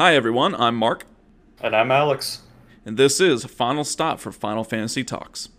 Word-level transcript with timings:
Hi 0.00 0.14
everyone, 0.14 0.54
I'm 0.54 0.76
Mark, 0.76 1.04
And 1.60 1.76
I'm 1.76 1.90
Alex. 1.90 2.40
and 2.86 2.96
this 2.96 3.20
is 3.20 3.44
Final 3.44 3.84
Stop 3.84 4.18
for 4.18 4.32
Final 4.32 4.64
Fantasy 4.64 5.04
Talks. 5.04 5.50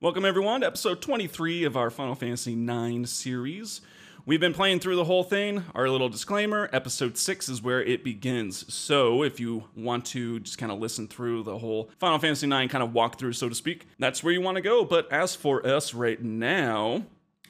Welcome 0.00 0.24
everyone 0.24 0.60
to 0.60 0.68
episode 0.68 1.02
23 1.02 1.64
of 1.64 1.76
our 1.76 1.90
Final 1.90 2.14
Fantasy 2.14 2.52
IX 2.52 3.10
series. 3.10 3.80
We've 4.26 4.40
been 4.40 4.54
playing 4.54 4.80
through 4.80 4.96
the 4.96 5.04
whole 5.04 5.24
thing. 5.24 5.64
Our 5.74 5.88
little 5.88 6.08
disclaimer 6.08 6.68
episode 6.72 7.16
6 7.16 7.48
is 7.48 7.62
where 7.62 7.82
it 7.82 8.04
begins. 8.04 8.72
So, 8.72 9.22
if 9.22 9.40
you 9.40 9.64
want 9.76 10.04
to 10.06 10.40
just 10.40 10.58
kind 10.58 10.70
of 10.70 10.78
listen 10.78 11.08
through 11.08 11.42
the 11.44 11.58
whole 11.58 11.90
Final 11.98 12.18
Fantasy 12.18 12.46
IX 12.46 12.70
kind 12.70 12.84
of 12.84 12.90
walkthrough, 12.90 13.34
so 13.34 13.48
to 13.48 13.54
speak, 13.54 13.86
that's 13.98 14.22
where 14.22 14.32
you 14.32 14.40
want 14.40 14.56
to 14.56 14.60
go. 14.60 14.84
But 14.84 15.10
as 15.12 15.34
for 15.34 15.66
us 15.66 15.94
right 15.94 16.22
now, 16.22 17.04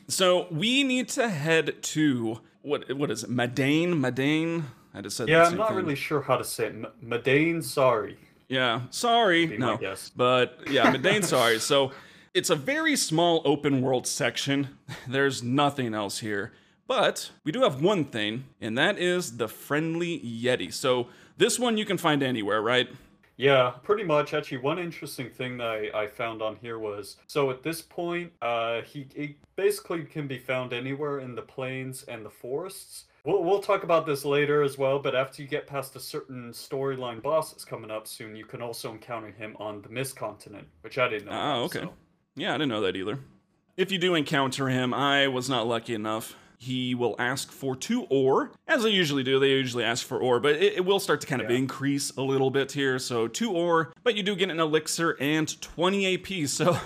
so 0.09 0.47
we 0.51 0.83
need 0.85 1.09
to 1.11 1.29
head 1.29 1.83
to 1.83 2.41
what 2.63 2.91
what 2.97 3.11
is 3.11 3.25
it? 3.25 3.31
Madain? 3.31 3.95
Madain? 3.95 4.65
I 4.95 5.01
just 5.01 5.17
said 5.17 5.29
Yeah, 5.29 5.45
I'm 5.45 5.57
not 5.57 5.69
thing. 5.69 5.77
really 5.79 5.95
sure 5.97 6.21
how 6.21 6.37
to 6.37 6.45
say 6.45 6.67
it. 6.67 6.73
M- 6.75 6.87
Madain, 7.05 7.63
sorry. 7.63 8.17
Yeah, 8.49 8.83
sorry. 8.91 9.47
No. 9.59 9.79
But 10.17 10.59
yeah, 10.69 10.93
Madain, 10.93 11.25
sorry. 11.25 11.59
So 11.61 11.93
it's 12.35 12.51
a 12.51 12.57
very 12.57 12.97
small 12.97 13.43
open 13.45 13.83
world 13.83 14.07
section. 14.07 14.79
There's 15.09 15.43
nothing 15.43 15.95
else 15.95 16.21
here. 16.21 16.53
But 16.87 17.31
we 17.45 17.53
do 17.53 17.63
have 17.63 17.81
one 17.83 18.05
thing, 18.05 18.45
and 18.61 18.77
that 18.77 18.99
is 18.99 19.37
the 19.37 19.47
friendly 19.47 20.19
Yeti. 20.21 20.73
So 20.73 21.07
this 21.37 21.59
one 21.59 21.77
you 21.77 21.85
can 21.85 21.99
find 21.99 22.23
anywhere, 22.23 22.61
right? 22.61 22.89
Yeah, 23.37 23.71
pretty 23.83 24.03
much. 24.03 24.35
Actually, 24.35 24.59
one 24.59 24.79
interesting 24.79 25.31
thing 25.31 25.57
that 25.59 25.67
I, 25.69 26.03
I 26.03 26.07
found 26.09 26.43
on 26.43 26.57
here 26.57 26.79
was 26.79 27.17
so 27.27 27.51
at 27.51 27.63
this 27.63 27.81
point, 27.81 28.33
uh, 28.43 28.83
he, 28.83 29.07
he 29.15 29.37
basically 29.57 30.03
can 30.03 30.27
be 30.27 30.37
found 30.39 30.73
anywhere 30.73 31.21
in 31.21 31.35
the 31.35 31.43
plains 31.43 32.03
and 32.03 32.27
the 32.27 32.31
forests. 32.31 33.05
We'll, 33.25 33.45
we'll 33.45 33.63
talk 33.63 33.85
about 33.85 34.05
this 34.05 34.25
later 34.25 34.63
as 34.63 34.77
well, 34.77 34.99
but 34.99 35.15
after 35.15 35.43
you 35.43 35.49
get 35.49 35.67
past 35.67 35.95
a 35.95 36.01
certain 36.01 36.51
storyline 36.51 37.23
boss 37.23 37.53
that's 37.53 37.65
coming 37.65 37.91
up 37.91 38.07
soon, 38.09 38.35
you 38.35 38.45
can 38.45 38.61
also 38.61 38.91
encounter 38.91 39.31
him 39.31 39.57
on 39.61 39.81
the 39.83 39.89
Mist 39.91 40.17
Continent, 40.17 40.67
which 40.81 40.99
I 40.99 41.09
didn't 41.09 41.27
know. 41.27 41.33
Ah, 41.35 41.57
okay. 41.61 41.83
so- 41.83 41.95
Yeah, 42.41 42.51
I 42.51 42.55
didn't 42.55 42.69
know 42.71 42.81
that 42.81 42.97
either. 42.97 43.19
If 43.77 43.93
you 43.93 43.99
do 43.99 44.15
encounter 44.15 44.69
him, 44.69 44.95
I 44.95 45.29
was 45.29 45.49
not 45.51 45.67
lucky 45.67 45.95
enough. 45.95 46.37
He 46.59 46.95
will 46.95 47.15
ask 47.19 47.51
for 47.51 47.75
two 47.77 48.05
ore, 48.11 48.53
as 48.69 48.83
they 48.83 48.91
usually 48.91 49.23
do. 49.23 49.39
They 49.39 49.49
usually 49.51 49.85
ask 49.85 50.07
for 50.07 50.19
ore, 50.19 50.41
but 50.41 50.57
it, 50.57 50.75
it 50.75 50.85
will 50.85 51.01
start 51.01 51.21
to 51.23 51.27
kind 51.27 51.41
of 51.41 51.51
Yeah. 51.51 51.57
increase 51.57 52.11
a 52.17 52.23
little 52.23 52.51
bit 52.51 52.73
here. 52.73 52.99
So 52.99 53.29
two 53.29 53.53
ore, 53.53 53.93
but 54.03 54.15
you 54.15 54.23
do 54.23 54.35
get 54.37 54.51
an 54.51 54.61
elixir 54.61 55.17
and 55.21 55.59
20 55.61 56.15
AP. 56.15 56.47
So, 56.49 56.79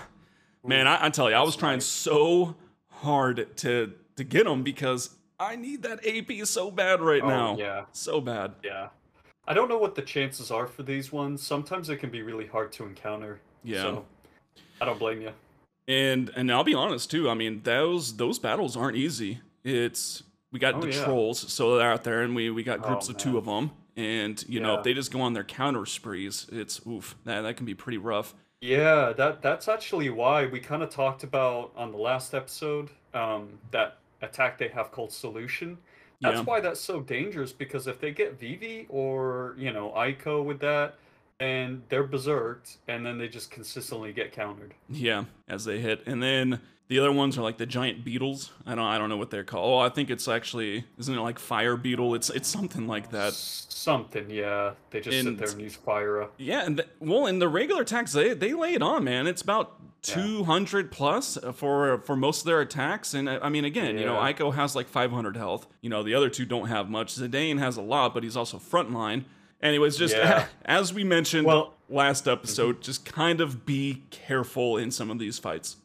man, 0.64 0.86
I, 0.86 1.06
I 1.06 1.10
tell 1.10 1.28
you, 1.30 1.36
I 1.36 1.42
was 1.42 1.56
trying 1.56 1.76
nice. 1.76 1.86
so 1.86 2.54
hard 2.90 3.56
to 3.58 3.92
to 4.16 4.24
get 4.24 4.44
them 4.44 4.62
because 4.62 5.10
I 5.40 5.56
need 5.56 5.82
that 5.82 6.06
AP 6.06 6.46
so 6.46 6.70
bad 6.70 7.00
right 7.00 7.22
Oh, 7.22 7.28
now. 7.28 7.56
yeah. 7.58 7.84
So 7.92 8.20
bad. 8.20 8.52
Yeah. 8.64 8.88
I 9.46 9.54
don't 9.54 9.68
know 9.68 9.78
what 9.78 9.94
the 9.96 10.02
chances 10.02 10.50
are 10.52 10.66
for 10.68 10.84
these 10.84 11.10
ones. 11.12 11.42
Sometimes 11.44 11.90
it 11.90 11.96
can 11.96 12.10
be 12.10 12.22
really 12.22 12.46
hard 12.46 12.70
to 12.72 12.84
encounter. 12.84 13.40
Yeah. 13.64 13.82
So 13.82 14.04
I 14.80 14.84
don't 14.84 14.98
blame 15.00 15.20
you. 15.20 15.32
And 15.86 16.30
and 16.34 16.50
I'll 16.50 16.64
be 16.64 16.74
honest 16.74 17.10
too. 17.10 17.28
I 17.28 17.34
mean, 17.34 17.62
those 17.62 18.16
those 18.16 18.38
battles 18.38 18.76
aren't 18.76 18.96
easy. 18.96 19.40
It's 19.62 20.22
we 20.50 20.58
got 20.58 20.76
Oh, 20.76 20.80
the 20.80 20.88
yeah. 20.88 21.04
trolls, 21.04 21.52
so 21.52 21.76
they're 21.76 21.90
out 21.92 22.04
there, 22.04 22.22
and 22.22 22.34
we 22.34 22.50
we 22.50 22.62
got 22.62 22.80
groups 22.82 23.08
Oh, 23.08 23.12
of 23.12 23.16
two 23.18 23.36
of 23.36 23.44
them. 23.44 23.72
And 23.96 24.42
you 24.48 24.60
know, 24.60 24.74
if 24.74 24.82
they 24.82 24.94
just 24.94 25.12
go 25.12 25.20
on 25.20 25.34
their 25.34 25.44
counter 25.44 25.86
sprees, 25.86 26.46
it's 26.50 26.80
oof. 26.86 27.16
That 27.24 27.42
that 27.42 27.56
can 27.56 27.66
be 27.66 27.74
pretty 27.74 27.98
rough. 27.98 28.34
Yeah, 28.60 29.12
that 29.12 29.42
that's 29.42 29.68
actually 29.68 30.08
why 30.10 30.46
we 30.46 30.58
kind 30.60 30.82
of 30.82 30.90
talked 30.90 31.22
about 31.22 31.72
on 31.76 31.92
the 31.92 31.98
last 31.98 32.34
episode 32.34 32.90
um, 33.12 33.58
that 33.72 33.98
attack 34.22 34.56
they 34.58 34.68
have 34.68 34.90
called 34.90 35.12
Solution. 35.12 35.78
That's 36.22 36.38
Yeah. 36.38 36.44
why 36.44 36.60
that's 36.60 36.80
so 36.80 37.00
dangerous 37.00 37.52
because 37.52 37.86
if 37.86 38.00
they 38.00 38.10
get 38.12 38.38
Vivi 38.40 38.86
or 38.88 39.54
you 39.58 39.72
know 39.72 39.90
Eiko 39.96 40.42
with 40.42 40.60
that, 40.60 40.96
and 41.40 41.82
they're 41.88 42.04
berserked, 42.04 42.76
and 42.88 43.04
then 43.04 43.18
they 43.18 43.28
just 43.28 43.50
consistently 43.50 44.12
get 44.12 44.32
countered. 44.32 44.74
Yeah, 44.88 45.24
as 45.48 45.64
they 45.64 45.80
hit, 45.80 46.02
and 46.06 46.22
then 46.22 46.60
the 46.88 46.98
other 46.98 47.12
ones 47.12 47.36
are 47.38 47.42
like 47.42 47.58
the 47.58 47.66
giant 47.66 48.04
beetles. 48.04 48.52
I 48.66 48.74
don't 48.74 48.84
I 48.84 48.98
don't 48.98 49.08
know 49.08 49.16
what 49.16 49.30
they're 49.30 49.44
called. 49.44 49.72
Oh, 49.72 49.78
I 49.78 49.88
think 49.88 50.10
it's 50.10 50.28
actually 50.28 50.84
isn't 50.98 51.14
it 51.14 51.20
like 51.20 51.38
fire 51.38 51.76
beetle? 51.76 52.14
It's 52.14 52.30
it's 52.30 52.48
something 52.48 52.86
like 52.86 53.10
that. 53.10 53.32
Something, 53.32 54.30
yeah. 54.30 54.72
They 54.90 55.00
just 55.00 55.16
And- 55.16 55.28
sit 55.28 55.38
there 55.38 55.48
and 55.52 55.60
use 55.60 55.74
fire. 55.76 56.22
up. 56.22 56.34
Yeah, 56.38 56.64
and 56.64 56.78
the, 56.78 56.86
well, 57.00 57.26
in 57.26 57.38
the 57.38 57.48
regular 57.48 57.82
attacks, 57.82 58.12
they 58.12 58.32
they 58.34 58.54
lay 58.54 58.74
it 58.74 58.82
on, 58.82 59.04
man. 59.04 59.26
It's 59.26 59.42
about 59.42 59.74
Yeah. 60.06 60.14
two 60.14 60.44
hundred 60.44 60.90
plus 60.92 61.36
for 61.54 61.98
for 61.98 62.16
most 62.16 62.40
of 62.42 62.46
their 62.46 62.60
attacks, 62.60 63.12
and 63.14 63.28
I 63.28 63.48
mean, 63.48 63.64
again, 63.64 63.98
you 63.98 64.04
know, 64.06 64.14
Yeah. 64.22 64.32
Eiko 64.32 64.54
has 64.54 64.76
like 64.76 64.88
five 64.88 65.10
hundred 65.10 65.36
health. 65.36 65.66
You 65.80 65.90
know, 65.90 66.02
the 66.02 66.14
other 66.14 66.28
two 66.30 66.44
don't 66.44 66.68
have 66.68 66.88
much. 66.88 67.14
Zidane 67.14 67.58
has 67.58 67.76
a 67.76 67.82
lot, 67.82 68.14
but 68.14 68.22
he's 68.22 68.36
also 68.36 68.58
frontline. 68.58 69.24
Anyways, 69.64 69.96
just 69.96 70.14
Yeah. 70.14 70.46
as 70.64 70.92
we 70.94 71.02
mentioned 71.02 71.46
Well- 71.46 71.72
last 71.88 72.28
episode, 72.28 72.80
just 72.82 73.04
kind 73.04 73.40
of 73.40 73.64
be 73.66 74.02
careful 74.10 74.76
in 74.76 74.90
some 74.90 75.10
of 75.10 75.18
these 75.18 75.38
fights. 75.38 75.76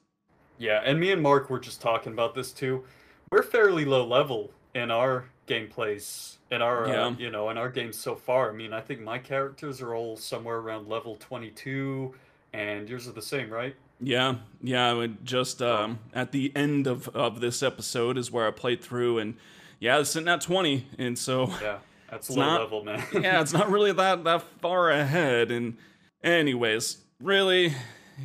Yeah, 0.57 0.81
and 0.84 1.00
me 1.00 1.12
and 1.12 1.22
Mark 1.22 1.50
were 1.50 1.59
just 1.59 1.81
talking 1.81 2.12
about 2.13 2.35
this 2.35 2.51
too. 2.51 2.84
We're 3.31 3.44
fairly 3.44 3.85
low 3.85 4.06
level 4.06 4.51
in 4.75 4.91
our 4.91 5.25
gameplays, 5.47 6.35
in 6.51 6.62
our 6.62 6.88
Yeah. 6.88 7.06
uh, 7.07 7.12
you 7.18 7.29
know, 7.31 7.50
in 7.50 7.57
our 7.57 7.69
games 7.69 7.97
so 7.97 8.16
far. 8.16 8.50
I 8.50 8.53
mean, 8.53 8.73
I 8.73 8.81
think 8.81 9.00
my 9.01 9.18
characters 9.18 9.81
are 9.81 9.95
all 9.95 10.18
somewhere 10.18 10.57
around 10.57 10.89
level 10.89 11.16
22 11.16 12.13
and 12.53 12.89
yours 12.89 13.07
are 13.07 13.12
the 13.13 13.22
same, 13.22 13.50
right? 13.50 13.75
Yeah, 14.01 14.35
yeah. 14.62 14.89
I 14.89 14.94
would 14.94 15.25
just 15.25 15.62
um, 15.62 16.00
at 16.13 16.31
the 16.31 16.51
end 16.56 16.88
of 16.88 17.07
of 17.09 17.41
this 17.41 17.62
episode 17.62 18.18
is 18.18 18.31
where 18.31 18.47
I 18.47 18.51
played 18.51 18.81
through, 18.81 19.19
and 19.19 19.35
yeah, 19.79 20.00
it's 20.00 20.09
sitting 20.12 20.29
at 20.29 20.39
twenty, 20.41 20.88
and 20.97 21.19
so. 21.19 21.51
Yeah. 21.62 21.79
That's 22.11 22.29
It's 22.29 22.37
low 22.37 22.45
not- 22.45 22.61
level, 22.61 22.83
man. 22.83 23.03
yeah, 23.13 23.41
it's 23.41 23.53
not 23.53 23.69
really 23.69 23.91
that 23.93 24.23
that 24.23 24.43
far 24.61 24.89
ahead. 24.91 25.51
And 25.51 25.77
anyways, 26.23 26.97
really, 27.21 27.73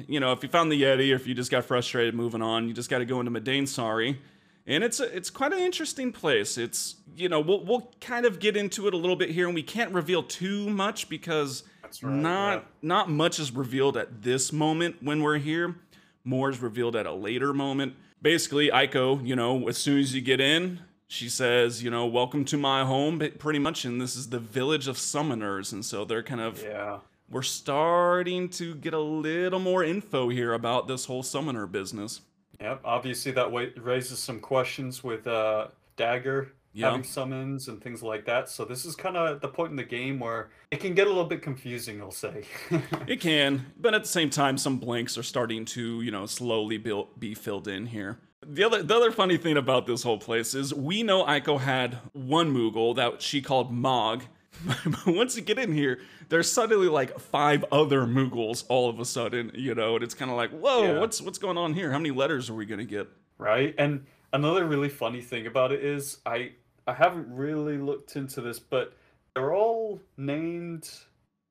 you 0.09 0.21
know, 0.21 0.33
if 0.33 0.43
you 0.43 0.49
found 0.49 0.71
the 0.73 0.81
Yeti 0.83 1.13
or 1.13 1.17
if 1.17 1.27
you 1.27 1.35
just 1.35 1.51
got 1.51 1.65
frustrated 1.65 2.15
moving 2.15 2.43
on, 2.43 2.69
you 2.69 2.75
just 2.75 2.91
got 2.91 2.99
to 2.99 3.05
go 3.05 3.21
into 3.21 3.31
Madain 3.31 3.67
Sari. 3.69 4.21
And 4.67 4.83
it's 4.83 4.99
a, 4.99 5.15
it's 5.15 5.29
quite 5.29 5.53
an 5.53 5.59
interesting 5.59 6.11
place. 6.13 6.57
It's 6.57 6.97
you 7.17 7.29
know 7.29 7.41
we'll 7.41 7.63
we'll 7.65 7.93
kind 8.01 8.25
of 8.25 8.39
get 8.41 8.57
into 8.57 8.89
it 8.89 8.95
a 8.95 8.97
little 8.97 9.17
bit 9.17 9.31
here, 9.31 9.47
and 9.47 9.55
we 9.55 9.63
can't 9.63 9.93
reveal 9.93 10.23
too 10.23 10.71
much 10.71 11.09
because 11.11 11.65
That's 11.83 12.03
right, 12.03 12.15
not 12.15 12.53
yeah. 12.55 12.61
not 12.81 13.11
much 13.11 13.39
is 13.39 13.53
revealed 13.53 13.97
at 13.99 14.23
this 14.23 14.53
moment 14.53 14.97
when 15.03 15.23
we're 15.23 15.37
here. 15.39 15.77
More 16.25 16.49
is 16.49 16.61
revealed 16.63 16.97
at 16.97 17.05
a 17.05 17.13
later 17.13 17.53
moment. 17.53 17.95
Basically, 18.23 18.71
Eiko, 18.71 19.25
you 19.27 19.37
know, 19.37 19.69
as 19.69 19.77
soon 19.77 19.99
as 20.01 20.15
you 20.15 20.23
get 20.23 20.41
in, 20.41 20.81
she 21.07 21.29
says, 21.29 21.83
you 21.83 21.91
know, 21.91 22.07
welcome 22.07 22.45
to 22.47 22.57
my 22.57 22.85
home, 22.85 23.21
pretty 23.39 23.59
much, 23.59 23.85
and 23.85 24.01
this 24.01 24.17
is 24.17 24.31
the 24.31 24.39
village 24.39 24.89
of 24.89 24.97
summoners, 24.97 25.73
and 25.73 25.85
so 25.85 26.05
they're 26.05 26.23
kind 26.23 26.41
of 26.41 26.63
yeah. 26.63 26.99
we're 27.31 27.43
starting 27.43 28.49
to 28.51 28.75
get 28.77 28.95
a 28.95 29.01
little 29.01 29.61
more 29.61 29.85
info 29.85 30.29
here 30.29 30.53
about 30.55 30.89
this 30.89 31.05
whole 31.07 31.23
summoner 31.23 31.67
business. 31.67 32.21
Yep. 32.61 32.81
Obviously 32.85 33.33
that 33.33 33.53
raises 33.81 34.19
some 34.19 34.41
questions 34.41 35.03
with 35.03 35.27
uh 35.27 35.69
Dagger 35.97 36.53
Yeah. 36.73 36.91
having 36.91 37.05
summons 37.05 37.69
and 37.69 37.83
things 37.83 38.03
like 38.03 38.25
that. 38.27 38.49
So 38.49 38.65
this 38.65 38.85
is 38.85 38.95
kind 38.97 39.17
of 39.17 39.41
the 39.41 39.49
point 39.49 39.71
in 39.71 39.77
the 39.77 39.85
game 39.85 40.19
where 40.21 40.51
it 40.71 40.81
can 40.81 40.95
get 40.95 41.07
a 41.07 41.11
little 41.11 41.25
bit 41.25 41.43
confusing, 41.43 42.01
I'll 42.01 42.11
say. 42.11 42.45
It 43.07 43.21
can, 43.21 43.67
but 43.79 43.95
at 43.95 44.03
the 44.03 44.09
same 44.09 44.31
time, 44.31 44.57
some 44.57 44.79
blanks 44.79 45.19
are 45.19 45.23
starting 45.23 45.65
to, 45.67 46.01
you 46.03 46.11
know, 46.11 46.27
slowly 46.27 46.79
be 46.79 47.35
filled 47.35 47.69
in 47.69 47.87
here. 47.87 48.19
The 48.47 48.65
other, 48.65 48.83
the 48.83 48.95
other 48.97 49.11
funny 49.11 49.37
thing 49.37 49.57
about 49.57 49.87
this 49.87 50.03
whole 50.03 50.19
place 50.19 50.55
is 50.55 50.73
we 50.75 51.03
know 51.03 51.25
Eiko 51.25 51.59
had 51.61 51.99
one 52.13 52.53
Moogle 52.55 52.95
that 52.97 53.23
she 53.23 53.41
called 53.43 53.73
Mog, 53.73 54.23
but 54.67 55.07
once 55.07 55.37
you 55.37 55.43
get 55.43 55.59
in 55.59 55.73
here, 55.73 56.01
there's 56.29 56.51
suddenly 56.51 56.89
like 56.89 57.19
five 57.19 57.65
other 57.73 58.03
Moogles 58.03 58.65
all 58.69 58.89
of 58.89 59.01
a 59.01 59.05
sudden, 59.05 59.51
you 59.55 59.75
know, 59.75 59.95
and 59.95 60.05
it's 60.05 60.15
kind 60.15 60.31
of 60.31 60.37
like, 60.37 60.51
whoa, 60.51 60.83
Yeah. 60.85 60.99
what's 60.99 61.21
what's 61.21 61.39
going 61.39 61.59
on 61.59 61.75
here? 61.75 61.91
How 61.91 61.99
many 61.99 62.11
letters 62.11 62.49
are 62.51 62.55
we 62.55 62.67
gonna 62.67 62.85
get? 62.85 63.09
Right? 63.39 63.75
And 63.79 64.07
another 64.33 64.65
really 64.65 64.89
funny 64.89 65.21
thing 65.21 65.47
about 65.47 65.73
it 65.73 65.85
is 65.85 66.19
I 66.27 66.53
I 66.87 66.93
haven't 66.93 67.29
really 67.35 67.79
looked 67.79 68.17
into 68.17 68.41
this, 68.41 68.59
but 68.59 68.95
they're 69.35 69.55
all 69.55 70.01
named 70.17 70.91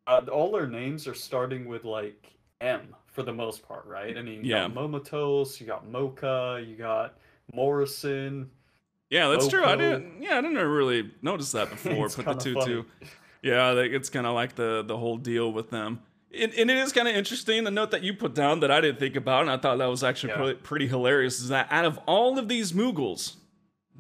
uh, 0.08 0.22
all 0.32 0.52
their 0.52 0.68
names 0.68 1.08
are 1.08 1.14
starting 1.14 1.66
with 1.66 1.86
like 1.86 2.34
M 2.62 2.96
for 3.14 3.24
the 3.24 3.32
most 3.34 3.66
part, 3.68 3.86
right? 3.86 4.18
I 4.18 4.22
mean, 4.22 4.44
you 4.44 4.52
Yeah. 4.52 4.68
got 4.68 4.74
Momatose, 4.76 5.60
you 5.62 5.66
got 5.68 5.88
Mocha, 5.88 6.64
you 6.68 6.76
got 6.76 7.18
Morrison. 7.54 8.50
Yeah, 9.10 9.30
that's 9.30 9.48
true. 9.48 9.64
I 9.64 9.76
didn't. 9.76 10.22
Yeah, 10.22 10.38
I 10.38 10.42
didn't 10.42 10.58
really 10.58 11.12
notice 11.22 11.52
that 11.54 11.70
before. 11.70 12.10
Put 12.10 12.26
the 12.26 12.34
two 12.34 12.54
funny. 12.56 12.66
two. 12.66 12.86
Yeah, 13.44 13.70
like, 13.72 13.92
it's 13.92 14.10
kind 14.10 14.26
of 14.26 14.34
like 14.34 14.56
the 14.56 14.84
the 14.86 14.98
whole 14.98 15.18
deal 15.18 15.52
with 15.52 15.70
them. 15.70 16.02
And, 16.36 16.52
and 16.56 16.72
it 16.72 16.78
is 16.78 16.92
kind 16.92 17.08
of 17.08 17.16
interesting. 17.16 17.64
The 17.64 17.70
note 17.70 17.92
that 17.92 18.02
you 18.02 18.16
put 18.16 18.34
down 18.34 18.62
that 18.62 18.72
I 18.72 18.82
didn't 18.82 18.98
think 19.00 19.16
about, 19.16 19.42
and 19.42 19.52
I 19.52 19.58
thought 19.58 19.78
that 19.78 19.86
was 19.86 20.04
actually 20.04 20.32
Yeah. 20.32 20.38
pretty, 20.38 20.60
pretty 20.62 20.88
hilarious, 20.88 21.40
is 21.40 21.50
that 21.50 21.68
out 21.70 21.86
of 21.86 22.00
all 22.08 22.40
of 22.40 22.48
these 22.48 22.72
Moogles, 22.72 23.36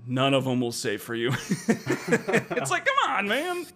none 0.07 0.33
of 0.33 0.45
them 0.45 0.59
will 0.59 0.71
save 0.71 1.03
for 1.03 1.13
you. 1.13 1.29
it's 1.67 2.71
like, 2.71 2.85
come 2.85 3.09
on, 3.11 3.27
man. 3.27 3.67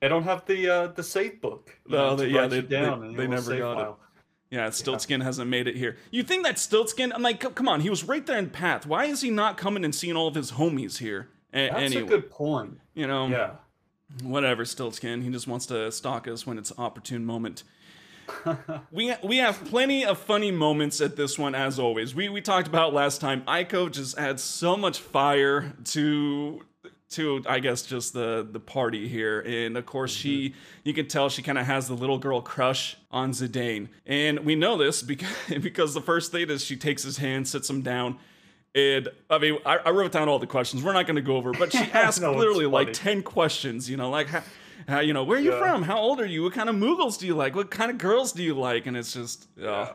They 0.00 0.08
don't 0.08 0.22
have 0.22 0.46
the 0.46 0.68
uh, 0.70 0.86
the 0.88 1.02
save 1.02 1.42
book. 1.42 1.76
No, 1.86 2.16
they- 2.16 2.28
yeah, 2.28 2.46
they- 2.46 2.62
down 2.62 3.08
they- 3.08 3.14
they 3.14 3.26
never 3.26 3.58
got 3.58 3.80
it. 3.90 3.94
Yeah, 4.52 4.68
Stiltzkin 4.68 5.22
hasn't 5.22 5.48
made 5.48 5.66
it 5.66 5.76
here. 5.76 5.96
You 6.10 6.22
think 6.22 6.44
that 6.44 6.56
Stiltzkin? 6.56 7.10
I'm 7.14 7.22
like, 7.22 7.40
come 7.54 7.68
on, 7.68 7.80
he 7.80 7.88
was 7.88 8.04
right 8.04 8.24
there 8.26 8.38
in 8.38 8.50
Path. 8.50 8.84
Why 8.86 9.06
is 9.06 9.22
he 9.22 9.30
not 9.30 9.56
coming 9.56 9.82
and 9.82 9.94
seeing 9.94 10.14
all 10.14 10.28
of 10.28 10.34
his 10.34 10.52
homies 10.52 10.98
here? 10.98 11.28
A- 11.54 11.70
That's 11.70 11.82
anyway, 11.82 12.02
a 12.02 12.06
good 12.06 12.30
point. 12.30 12.78
you 12.94 13.06
know, 13.06 13.28
Yeah. 13.28 13.52
whatever, 14.22 14.64
Stiltzkin. 14.64 15.22
He 15.22 15.30
just 15.30 15.48
wants 15.48 15.64
to 15.66 15.90
stalk 15.90 16.28
us 16.28 16.46
when 16.46 16.58
it's 16.58 16.70
an 16.70 16.76
opportune 16.80 17.24
moment. 17.24 17.64
we 18.92 19.14
we 19.24 19.38
have 19.38 19.64
plenty 19.64 20.04
of 20.04 20.18
funny 20.18 20.50
moments 20.50 21.00
at 21.00 21.16
this 21.16 21.38
one, 21.38 21.54
as 21.54 21.78
always. 21.78 22.14
We 22.14 22.28
we 22.28 22.40
talked 22.42 22.68
about 22.68 22.92
last 22.94 23.20
time. 23.22 23.42
Eiko 23.46 23.90
just 23.90 24.16
adds 24.18 24.42
so 24.42 24.76
much 24.76 24.98
fire 25.00 25.72
to 25.86 26.62
to 27.12 27.42
I 27.48 27.58
guess 27.60 27.82
just 27.82 28.12
the 28.12 28.46
the 28.50 28.60
party 28.60 29.08
here, 29.08 29.40
and 29.40 29.76
of 29.76 29.86
course 29.86 30.12
she 30.12 30.54
you 30.84 30.92
can 30.94 31.08
tell 31.08 31.28
she 31.28 31.42
kind 31.42 31.58
of 31.58 31.66
has 31.66 31.88
the 31.88 31.94
little 31.94 32.18
girl 32.18 32.40
crush 32.42 32.96
on 33.10 33.32
Zidane, 33.32 33.88
and 34.06 34.40
we 34.40 34.54
know 34.54 34.76
this 34.76 35.02
because 35.12 35.28
because 35.60 35.94
the 35.94 36.00
first 36.00 36.32
thing 36.32 36.50
is 36.50 36.64
she 36.64 36.76
takes 36.76 37.02
his 37.02 37.18
hand, 37.18 37.46
sits 37.48 37.68
him 37.70 37.82
down. 37.82 38.18
And 38.74 39.08
I 39.28 39.36
mean, 39.38 39.58
I, 39.66 39.76
I 39.78 39.90
wrote 39.90 40.12
down 40.12 40.30
all 40.30 40.38
the 40.38 40.46
questions. 40.46 40.82
We're 40.82 40.94
not 40.94 41.06
going 41.06 41.16
to 41.16 41.22
go 41.22 41.36
over, 41.36 41.52
but 41.52 41.72
she 41.72 41.78
asked 41.92 42.22
No, 42.22 42.32
literally 42.32 42.64
like 42.64 42.94
ten 42.94 43.22
questions. 43.22 43.90
You 43.90 43.98
know, 43.98 44.08
like 44.08 44.28
how, 44.28 44.42
how 44.88 45.00
you 45.00 45.12
know 45.12 45.24
where 45.24 45.36
are 45.36 45.40
you 45.42 45.52
Yeah. 45.52 45.58
from? 45.58 45.82
How 45.82 45.98
old 45.98 46.20
are 46.20 46.26
you? 46.26 46.42
What 46.44 46.54
kind 46.54 46.70
of 46.70 46.76
Moogles 46.76 47.18
do 47.18 47.26
you 47.26 47.34
like? 47.34 47.54
What 47.54 47.70
kind 47.70 47.90
of 47.90 47.98
girls 47.98 48.32
do 48.32 48.42
you 48.42 48.54
like? 48.54 48.86
And 48.86 48.96
it's 48.96 49.12
just, 49.12 49.46
Yeah. 49.58 49.92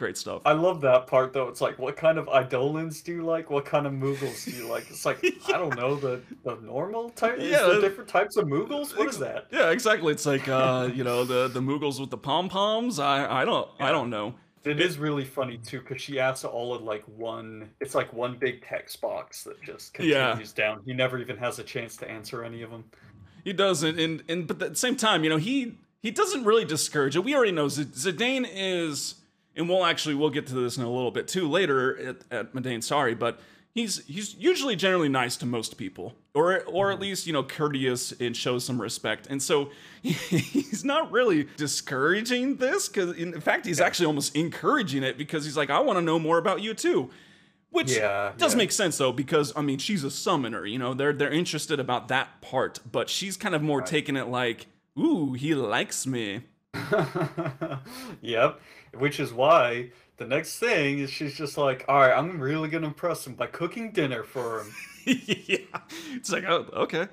Great 0.00 0.16
stuff. 0.16 0.42
I 0.44 0.52
love 0.52 0.80
that 0.80 1.06
part 1.06 1.32
though. 1.32 1.46
It's 1.46 1.60
like, 1.60 1.78
what 1.78 1.96
kind 1.96 2.18
of 2.18 2.28
Eidolons 2.28 3.00
do 3.02 3.12
you 3.12 3.22
like? 3.24 3.50
What 3.50 3.64
kind 3.64 3.86
of 3.86 3.92
Moogles 3.92 4.44
do 4.44 4.50
you 4.50 4.66
like? 4.66 4.90
It's 4.90 5.06
like, 5.06 5.24
I 5.46 5.52
don't 5.52 5.76
know, 5.76 5.94
the 5.94 6.20
the 6.42 6.56
normal 6.56 7.10
type. 7.10 7.36
Yeah. 7.38 7.62
there 7.68 7.80
different 7.80 8.10
types 8.10 8.36
of 8.36 8.46
Moogles? 8.46 8.96
What 8.98 9.06
is 9.08 9.18
that? 9.20 9.46
yeah, 9.52 9.70
exactly. 9.70 10.12
It's 10.12 10.26
like 10.26 10.48
uh, 10.48 10.88
you 10.92 11.04
know 11.04 11.22
the 11.24 11.46
the 11.46 11.60
Moogles 11.60 12.00
with 12.00 12.10
the 12.10 12.18
pom 12.18 12.48
poms. 12.48 12.98
I 12.98 13.42
I 13.42 13.44
don't 13.44 13.68
I 13.78 13.92
don't 13.92 14.10
know. 14.10 14.34
It 14.64 14.78
is 14.78 14.98
really 14.98 15.24
funny 15.24 15.56
too, 15.56 15.80
because 15.80 16.02
she 16.02 16.20
asks 16.20 16.44
all 16.44 16.76
in 16.76 16.84
like 16.84 17.02
one. 17.16 17.70
It's 17.80 17.94
like 17.94 18.12
one 18.12 18.36
big 18.36 18.62
text 18.64 19.00
box 19.00 19.44
that 19.44 19.62
just 19.62 19.98
Yeah. 19.98 20.28
continues 20.32 20.52
down. 20.52 20.82
He 20.84 20.92
never 20.92 21.18
even 21.18 21.36
has 21.38 21.58
a 21.58 21.62
chance 21.62 21.96
to 21.98 22.10
answer 22.10 22.44
any 22.44 22.60
of 22.62 22.70
them. 22.70 22.84
He 23.44 23.52
doesn't, 23.54 23.98
and 23.98 24.22
and 24.28 24.46
but 24.46 24.60
at 24.62 24.70
the 24.70 24.76
same 24.76 24.96
time, 24.96 25.24
you 25.24 25.30
know, 25.30 25.38
he 25.38 25.78
he 26.02 26.10
doesn't 26.10 26.44
really 26.44 26.64
discourage 26.64 27.16
it. 27.16 27.24
We 27.24 27.34
already 27.34 27.52
know 27.52 27.68
Z- 27.68 27.84
Zidane 27.86 28.46
is, 28.54 29.16
and 29.60 29.68
we'll 29.68 29.84
actually 29.84 30.14
we'll 30.14 30.30
get 30.30 30.46
to 30.48 30.54
this 30.54 30.76
in 30.76 30.82
a 30.82 30.90
little 30.90 31.10
bit 31.10 31.28
too 31.28 31.48
later 31.48 31.98
at, 31.98 32.16
at 32.30 32.52
Madain. 32.54 32.82
Sorry, 32.82 33.14
but 33.14 33.38
he's 33.72 34.04
he's 34.06 34.34
usually 34.36 34.74
generally 34.74 35.08
nice 35.08 35.36
to 35.36 35.46
most 35.46 35.76
people, 35.76 36.14
or 36.34 36.62
or 36.64 36.90
at 36.90 36.94
mm-hmm. 36.94 37.02
least 37.02 37.26
you 37.26 37.32
know 37.32 37.42
courteous 37.42 38.12
and 38.12 38.36
shows 38.36 38.64
some 38.64 38.80
respect. 38.80 39.26
And 39.28 39.42
so 39.42 39.70
he's 40.02 40.84
not 40.84 41.12
really 41.12 41.48
discouraging 41.56 42.56
this 42.56 42.88
because 42.88 43.16
in 43.16 43.38
fact 43.40 43.66
he's 43.66 43.80
actually 43.80 44.06
almost 44.06 44.34
encouraging 44.34 45.02
it 45.02 45.18
because 45.18 45.44
he's 45.44 45.56
like, 45.56 45.70
I 45.70 45.80
want 45.80 45.98
to 45.98 46.02
know 46.02 46.18
more 46.18 46.38
about 46.38 46.62
you 46.62 46.74
too. 46.74 47.10
Which 47.72 47.92
Yeah, 47.92 48.32
does 48.36 48.54
yeah. 48.54 48.58
make 48.58 48.72
sense 48.72 48.98
though, 48.98 49.12
because 49.12 49.52
I 49.54 49.62
mean 49.62 49.78
she's 49.78 50.02
a 50.02 50.10
summoner, 50.10 50.66
you 50.66 50.78
know, 50.78 50.94
they're 50.94 51.12
they're 51.12 51.30
interested 51.30 51.78
about 51.78 52.08
that 52.08 52.40
part, 52.40 52.80
but 52.90 53.08
she's 53.08 53.36
kind 53.36 53.54
of 53.54 53.62
more 53.62 53.82
taking 53.82 54.16
it 54.16 54.26
like, 54.26 54.66
ooh, 54.98 55.34
he 55.34 55.54
likes 55.54 56.06
me. 56.06 56.42
yep. 58.20 58.60
Which 58.94 59.20
is 59.20 59.32
why 59.32 59.90
the 60.16 60.26
next 60.26 60.58
thing 60.58 60.98
is 60.98 61.10
she's 61.10 61.34
just 61.34 61.56
like, 61.56 61.84
all 61.88 61.98
right, 62.00 62.16
I'm 62.16 62.40
really 62.40 62.68
gonna 62.68 62.86
impress 62.88 63.26
him 63.26 63.34
by 63.34 63.46
cooking 63.46 63.92
dinner 63.92 64.22
for 64.22 64.60
him. 64.60 64.74
yeah. 65.26 65.80
It's 66.12 66.30
like, 66.30 66.44
oh, 66.44 66.66
okay. 66.72 67.08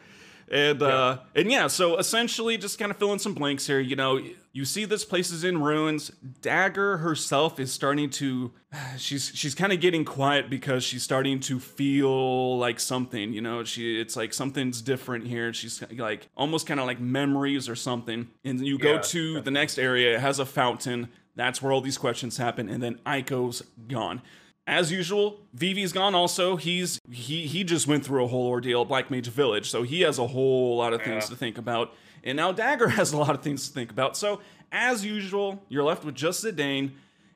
And 0.50 0.82
uh 0.82 1.20
and 1.36 1.52
yeah, 1.52 1.68
so 1.68 1.98
essentially 1.98 2.58
just 2.58 2.80
kind 2.80 2.90
of 2.92 2.98
fill 2.98 3.12
in 3.14 3.20
some 3.20 3.34
blanks 3.34 3.68
here. 3.68 3.80
You 3.80 3.96
know, 3.98 4.20
you 4.54 4.64
see 4.64 4.86
this 4.86 5.04
place 5.04 5.30
is 5.30 5.44
in 5.44 5.62
ruins. 5.62 6.10
Dagger 6.42 6.98
herself 6.98 7.60
is 7.60 7.72
starting 7.74 8.10
to 8.12 8.54
she's 8.98 9.32
she's 9.36 9.54
kind 9.54 9.74
of 9.74 9.82
getting 9.82 10.06
quiet 10.06 10.50
because 10.50 10.84
she's 10.86 11.04
starting 11.04 11.40
to 11.42 11.60
feel 11.60 12.58
like 12.58 12.80
something, 12.80 13.34
you 13.34 13.42
know, 13.42 13.64
she 13.66 14.00
it's 14.00 14.16
like 14.16 14.34
something's 14.34 14.82
different 14.82 15.28
here. 15.28 15.52
She's 15.54 15.84
like 15.98 16.30
almost 16.38 16.66
kind 16.66 16.80
of 16.80 16.86
like 16.86 17.00
memories 17.00 17.68
or 17.68 17.76
something. 17.76 18.28
And 18.46 18.66
you 18.66 18.78
go 18.78 18.94
Yeah, 18.94 19.02
to 19.02 19.42
the 19.42 19.52
next 19.52 19.78
area, 19.78 20.16
it 20.16 20.22
has 20.22 20.40
a 20.40 20.46
fountain. 20.46 21.10
That's 21.36 21.62
where 21.62 21.72
all 21.72 21.82
these 21.82 21.98
questions 22.00 22.38
happen, 22.38 22.68
and 22.68 22.82
then 22.82 23.00
Eiko's 23.06 23.62
gone. 23.88 24.22
As 24.68 24.92
usual, 24.92 25.40
Vivi's 25.56 25.94
gone 25.94 26.14
also. 26.14 26.58
He's 26.58 27.00
he 27.10 27.48
he 27.48 27.64
just 27.64 27.88
went 27.88 28.06
through 28.06 28.26
a 28.26 28.28
whole 28.28 28.48
ordeal 28.48 28.82
at 28.82 28.90
Black 28.90 29.10
Mage 29.10 29.30
Village, 29.30 29.70
so 29.70 29.84
he 29.84 30.02
has 30.02 30.20
a 30.20 30.28
whole 30.28 30.76
lot 30.78 30.92
of 30.92 31.02
things 31.02 31.24
Yeah. 31.24 31.30
to 31.30 31.36
think 31.38 31.58
about. 31.58 31.94
And 32.22 32.36
now 32.36 32.52
Dagger 32.52 32.90
has 33.00 33.14
a 33.14 33.18
lot 33.18 33.30
of 33.30 33.42
things 33.42 33.68
to 33.68 33.74
think 33.74 33.92
about. 33.92 34.18
So 34.18 34.42
as 34.70 35.06
usual, 35.06 35.64
you're 35.70 35.86
left 35.86 36.04
with 36.04 36.16
just 36.16 36.44
Zidane, 36.44 36.92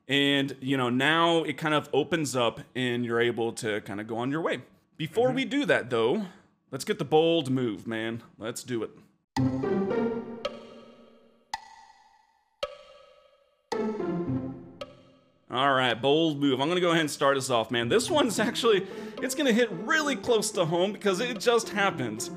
and 0.10 0.58
you 0.60 0.76
know 0.76 0.90
now 0.90 1.44
it 1.44 1.58
kind 1.58 1.74
of 1.74 1.88
opens 1.94 2.36
up, 2.36 2.60
and 2.76 3.06
you're 3.06 3.22
able 3.22 3.54
to 3.54 3.80
kind 3.82 4.02
of 4.02 4.08
go 4.08 4.18
on 4.18 4.30
your 4.30 4.42
way. 4.42 4.64
Before 4.98 5.30
mm-hmm. 5.30 5.38
we 5.38 5.46
do 5.46 5.66
that, 5.66 5.90
though, 5.90 6.26
let's 6.70 6.84
get 6.84 7.00
the 7.00 7.06
bold 7.06 7.50
move, 7.50 7.88
man. 7.88 8.24
Let's 8.38 8.62
do 8.62 8.84
it. 8.84 9.91
All 15.52 15.74
right, 15.74 16.02
bold 16.02 16.40
move. 16.40 16.62
I'm 16.62 16.70
gonna 16.70 16.80
go 16.80 16.92
ahead 16.92 17.02
and 17.02 17.12
start 17.12 17.36
us 17.36 17.50
off, 17.50 17.72
man. 17.72 17.90
This 17.90 18.10
one's 18.10 18.40
actually, 18.40 18.88
it's 19.22 19.36
gonna 19.36 19.52
hit 19.52 19.70
really 19.72 20.16
close 20.16 20.50
to 20.52 20.64
home 20.64 20.94
because 20.94 21.20
it 21.20 21.42
just 21.42 21.68
happened. 21.70 22.30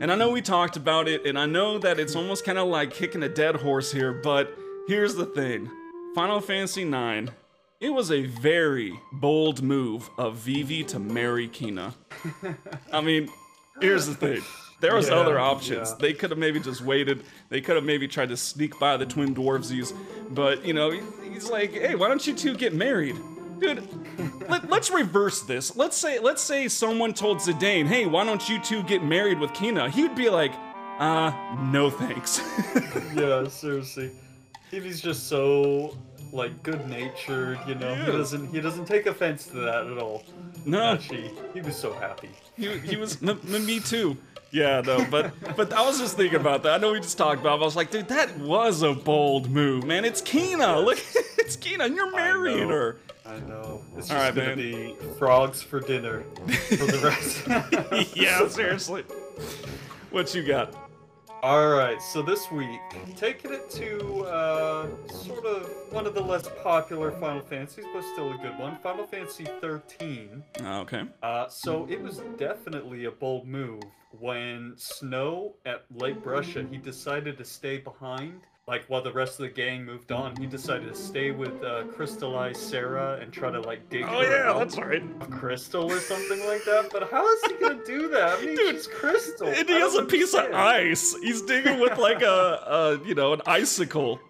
And 0.00 0.12
I 0.12 0.14
know 0.14 0.30
we 0.30 0.40
talked 0.40 0.76
about 0.76 1.08
it, 1.08 1.26
and 1.26 1.36
I 1.36 1.46
know 1.46 1.78
that 1.78 1.98
it's 1.98 2.14
almost 2.14 2.44
kind 2.44 2.58
of 2.58 2.68
like 2.68 2.94
kicking 2.94 3.24
a 3.24 3.28
dead 3.28 3.56
horse 3.56 3.90
here, 3.90 4.12
but 4.12 4.56
here's 4.86 5.16
the 5.16 5.26
thing 5.26 5.68
Final 6.14 6.40
Fantasy 6.40 6.82
IX, 6.82 7.32
it 7.80 7.90
was 7.90 8.12
a 8.12 8.26
very 8.26 9.00
bold 9.10 9.62
move 9.62 10.08
of 10.16 10.36
Vivi 10.36 10.84
to 10.84 11.00
marry 11.00 11.48
Quina. 11.48 11.94
I 12.92 13.00
mean, 13.00 13.28
here's 13.80 14.06
the 14.06 14.14
thing. 14.14 14.42
There 14.80 14.94
was 14.94 15.08
Yeah, 15.08 15.16
other 15.16 15.38
options. 15.38 15.90
yeah. 15.90 15.96
They 15.98 16.12
could 16.12 16.30
have 16.30 16.38
maybe 16.38 16.58
just 16.60 16.80
waited. 16.80 17.22
They 17.48 17.60
could 17.60 17.76
have 17.76 17.84
maybe 17.84 18.08
tried 18.08 18.30
to 18.30 18.36
sneak 18.36 18.78
by 18.78 18.96
the 18.96 19.06
twin 19.06 19.34
dwarvesies. 19.34 19.94
But, 20.30 20.64
you 20.64 20.72
know, 20.74 20.90
he's 21.32 21.50
like, 21.50 21.72
hey, 21.72 21.94
why 21.94 22.08
don't 22.08 22.26
you 22.26 22.34
two 22.34 22.54
get 22.56 22.72
married? 22.74 23.16
Dude, 23.60 23.86
let, 24.48 24.70
let's 24.70 24.90
reverse 24.90 25.42
this. 25.42 25.76
Let's 25.76 25.94
say 25.96 26.18
let's 26.18 26.40
say 26.40 26.66
someone 26.68 27.12
told 27.12 27.38
Zidane, 27.38 27.86
hey, 27.86 28.06
why 28.06 28.24
don't 28.24 28.48
you 28.48 28.58
two 28.58 28.82
get 28.84 29.04
married 29.04 29.38
with 29.38 29.50
Quina? 29.50 29.90
He'd 29.90 30.14
be 30.14 30.30
like, 30.30 30.52
uh, 30.98 31.30
no 31.70 31.90
thanks. 31.90 32.40
yeah, 33.14 33.46
seriously. 33.48 34.12
He's 34.70 35.02
just 35.02 35.28
so 35.28 35.94
like 36.32 36.62
good 36.62 36.88
natured, 36.88 37.58
you 37.66 37.74
know. 37.74 37.94
He 37.96 38.06
doesn't 38.12 38.48
he 38.50 38.60
doesn't 38.62 38.86
take 38.86 39.04
offense 39.06 39.46
to 39.48 39.56
that 39.56 39.86
at 39.88 39.98
all. 39.98 40.22
no, 40.64 40.94
Actually, 40.94 41.30
he 41.52 41.60
was 41.60 41.76
so 41.76 41.92
happy. 41.92 42.30
he, 42.56 42.78
he 42.78 42.96
was 42.96 43.22
m- 43.22 43.40
m- 43.52 43.66
me 43.66 43.78
too. 43.80 44.16
Yeah, 44.52 44.80
no, 44.80 45.06
but 45.10 45.32
but 45.56 45.72
I 45.72 45.86
was 45.86 45.98
just 45.98 46.16
thinking 46.16 46.40
about 46.40 46.62
that. 46.64 46.74
I 46.74 46.78
know 46.78 46.92
we 46.92 47.00
just 47.00 47.16
talked 47.18 47.40
about. 47.40 47.56
It, 47.56 47.58
but 47.58 47.64
I 47.64 47.66
was 47.66 47.76
like, 47.76 47.90
dude, 47.90 48.08
that 48.08 48.36
was 48.38 48.82
a 48.82 48.92
bold 48.92 49.50
move, 49.50 49.84
man. 49.84 50.04
It's 50.04 50.20
Quina. 50.20 50.84
Look, 50.84 50.98
it's 51.38 51.56
Quina. 51.56 51.86
and 51.86 51.94
You're 51.94 52.10
marrying 52.10 52.68
her. 52.68 52.96
I 53.24 53.38
know. 53.40 53.82
It's 53.96 54.10
All 54.10 54.16
just 54.16 54.26
right, 54.26 54.34
gonna 54.34 54.56
man. 54.56 54.56
be 54.56 54.96
frogs 55.18 55.62
for 55.62 55.80
dinner 55.80 56.22
for 56.22 56.76
the 56.76 57.00
rest. 57.04 58.16
yeah, 58.16 58.48
seriously. 58.48 59.04
What 60.10 60.34
you 60.34 60.42
got? 60.42 60.74
All 61.42 61.68
right, 61.70 62.02
so 62.02 62.20
this 62.20 62.50
week, 62.50 62.80
taking 63.16 63.54
it 63.54 63.70
to 63.70 64.24
uh, 64.24 64.88
sort 65.08 65.46
of 65.46 65.70
one 65.90 66.06
of 66.06 66.12
the 66.14 66.20
less 66.20 66.46
popular 66.62 67.12
Final 67.12 67.40
Fantasies, 67.40 67.86
but 67.94 68.02
still 68.12 68.30
a 68.32 68.36
good 68.36 68.58
one, 68.58 68.76
Final 68.82 69.06
Fantasy 69.06 69.46
13. 69.62 70.42
Oh, 70.62 70.80
okay. 70.80 71.04
Uh, 71.22 71.48
so 71.48 71.86
it 71.88 72.02
was 72.02 72.20
definitely 72.36 73.06
a 73.06 73.10
bold 73.10 73.48
move 73.48 73.82
when 74.18 74.74
Snow 74.76 75.54
at 75.66 75.84
Lake 75.94 76.22
Bresha, 76.22 76.68
he 76.70 76.78
decided 76.78 77.38
to 77.38 77.44
stay 77.44 77.78
behind. 77.78 78.40
Like 78.66 78.84
while 78.86 79.02
the 79.02 79.12
rest 79.12 79.32
of 79.40 79.46
the 79.46 79.48
gang 79.48 79.84
moved 79.84 80.12
on, 80.12 80.36
he 80.36 80.46
decided 80.46 80.88
to 80.88 80.94
stay 80.94 81.32
with 81.32 81.62
uh, 81.64 81.84
Crystallized 81.94 82.72
Serah 82.72 83.20
and 83.20 83.32
try 83.32 83.50
to 83.50 83.60
like 83.60 83.88
dig 83.90 84.04
Oh 84.04 84.20
her 84.20 84.22
yeah, 84.44 84.50
out 84.50 84.58
that's 84.60 84.78
right. 84.78 85.02
of 85.20 85.30
crystal 85.30 85.90
or 85.90 85.98
something 85.98 86.38
like 86.46 86.64
that. 86.64 86.88
But 86.92 87.10
how 87.10 87.26
is 87.34 87.42
he 87.46 87.54
gonna 87.54 87.84
do 87.84 88.08
that? 88.10 88.38
I 88.38 88.44
mean, 88.44 88.56
Dude, 88.56 88.76
she's 88.76 88.86
crystal. 88.86 89.48
And 89.48 89.68
I 89.68 89.72
he 89.72 89.80
has 89.80 89.96
a 89.96 90.04
piece 90.04 90.34
of 90.34 90.52
ice. 90.52 91.16
He's 91.20 91.42
digging 91.42 91.80
with 91.80 91.98
like 91.98 92.22
a, 92.22 93.00
a 93.02 93.08
you 93.08 93.14
know, 93.16 93.32
an 93.32 93.40
icicle. 93.46 94.20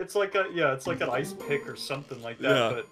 It's 0.00 0.14
like 0.14 0.34
a 0.36 0.46
yeah, 0.54 0.72
it's 0.72 0.86
like 0.86 1.02
an 1.02 1.10
ice 1.10 1.34
pick 1.34 1.68
or 1.68 1.76
something 1.76 2.22
like 2.22 2.38
that. 2.38 2.48
Yeah. 2.48 2.72
But 2.74 2.88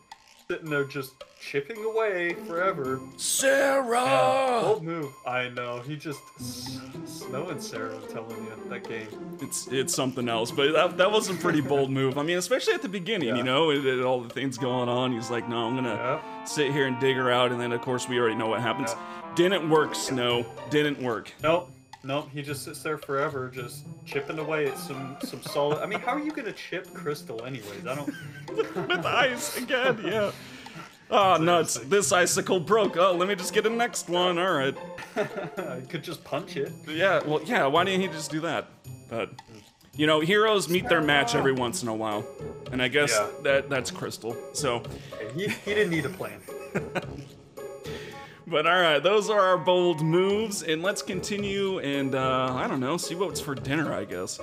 sitting 0.50 0.68
there 0.68 0.82
just 0.82 1.12
chipping 1.40 1.84
away 1.84 2.34
forever. 2.48 3.00
Serah. 3.16 4.04
Yeah, 4.04 4.60
bold 4.62 4.82
move. 4.82 5.12
I 5.24 5.48
know. 5.50 5.78
He 5.78 5.94
just 5.94 6.18
Snow 6.40 7.50
and 7.50 7.60
Serah. 7.60 8.02
I'm 8.02 8.08
telling 8.12 8.36
you, 8.44 8.52
that 8.68 8.82
game. 8.88 9.06
It's 9.40 9.68
it's 9.68 9.94
something 9.94 10.28
else, 10.28 10.50
but 10.50 10.72
that, 10.72 10.96
that 10.98 11.12
was 11.12 11.30
a 11.30 11.34
pretty 11.34 11.60
bold 11.60 11.92
move. 11.92 12.18
I 12.18 12.24
mean, 12.24 12.36
especially 12.36 12.74
at 12.74 12.82
the 12.82 12.88
beginning, 12.88 13.28
Yeah. 13.28 13.36
you 13.36 13.44
know, 13.44 13.70
and, 13.70 13.86
and 13.86 14.02
all 14.02 14.20
the 14.22 14.28
things 14.28 14.58
going 14.58 14.88
on. 14.88 15.12
He's 15.12 15.30
like, 15.30 15.48
no, 15.48 15.68
I'm 15.68 15.76
gonna 15.76 15.94
Yeah. 15.94 16.44
sit 16.44 16.72
here 16.72 16.88
and 16.88 16.98
dig 16.98 17.14
her 17.14 17.30
out, 17.30 17.52
and 17.52 17.60
then 17.60 17.70
of 17.70 17.80
course 17.80 18.08
we 18.08 18.18
already 18.18 18.34
know 18.34 18.48
what 18.48 18.60
happens. 18.60 18.92
Didn't 19.36 19.70
work, 19.70 19.94
Snow. 19.94 20.44
Didn't 20.70 21.00
work. 21.00 21.32
Nope. 21.44 21.70
Nope. 22.02 22.28
He 22.32 22.40
just 22.42 22.64
sits 22.64 22.82
there 22.82 22.96
forever, 22.96 23.50
just 23.52 23.84
chipping 24.06 24.38
away 24.38 24.66
at 24.66 24.78
some 24.78 25.16
some 25.22 25.42
solid. 25.42 25.78
I 25.82 25.86
mean, 25.86 26.00
how 26.00 26.12
are 26.12 26.20
you 26.20 26.30
gonna 26.32 26.52
chip 26.52 26.92
crystal, 26.94 27.44
anyways? 27.44 27.86
I 27.86 27.94
don't. 27.94 28.12
With 28.88 29.04
ice 29.04 29.56
again, 29.58 30.00
yeah. 30.04 30.30
Oh, 31.10 31.36
nuts. 31.36 31.74
This 31.74 32.12
icicle 32.12 32.60
broke. 32.60 32.96
Oh, 32.96 33.12
let 33.12 33.28
me 33.28 33.34
just 33.34 33.52
get 33.52 33.66
a 33.66 33.70
next 33.70 34.08
one. 34.08 34.38
All 34.38 34.52
right. 34.52 34.76
I 35.16 35.80
could 35.88 36.04
just 36.04 36.22
punch 36.22 36.56
it. 36.56 36.72
Yeah, 36.88 37.20
well, 37.26 37.40
yeah, 37.44 37.66
why 37.66 37.82
didn't 37.84 38.00
he 38.02 38.06
just 38.06 38.30
do 38.30 38.38
that? 38.42 38.68
But, 39.08 39.30
you 39.96 40.06
know, 40.06 40.20
heroes 40.20 40.68
meet 40.68 40.88
their 40.88 41.02
match 41.02 41.34
every 41.34 41.50
once 41.52 41.82
in 41.82 41.88
a 41.88 41.94
while. 41.94 42.24
And 42.70 42.80
I 42.80 42.86
guess 42.86 43.10
Yeah. 43.12 43.26
that 43.42 43.68
that's 43.68 43.90
Crystal. 43.90 44.36
So, 44.52 44.84
He, 45.34 45.48
he 45.48 45.74
didn't 45.74 45.90
need 45.90 46.06
a 46.06 46.10
plan. 46.10 46.40
but 48.50 48.66
all 48.66 48.80
right, 48.80 49.02
those 49.02 49.30
are 49.30 49.40
our 49.40 49.56
bold 49.56 50.02
moves. 50.02 50.62
And 50.62 50.82
let's 50.82 51.02
continue 51.02 51.78
and, 51.78 52.14
uh, 52.14 52.52
I 52.54 52.66
don't 52.66 52.80
know, 52.80 52.96
see 52.96 53.14
what's 53.14 53.40
for 53.40 53.54
dinner, 53.54 53.94
I 53.94 54.04
guess. 54.04 54.40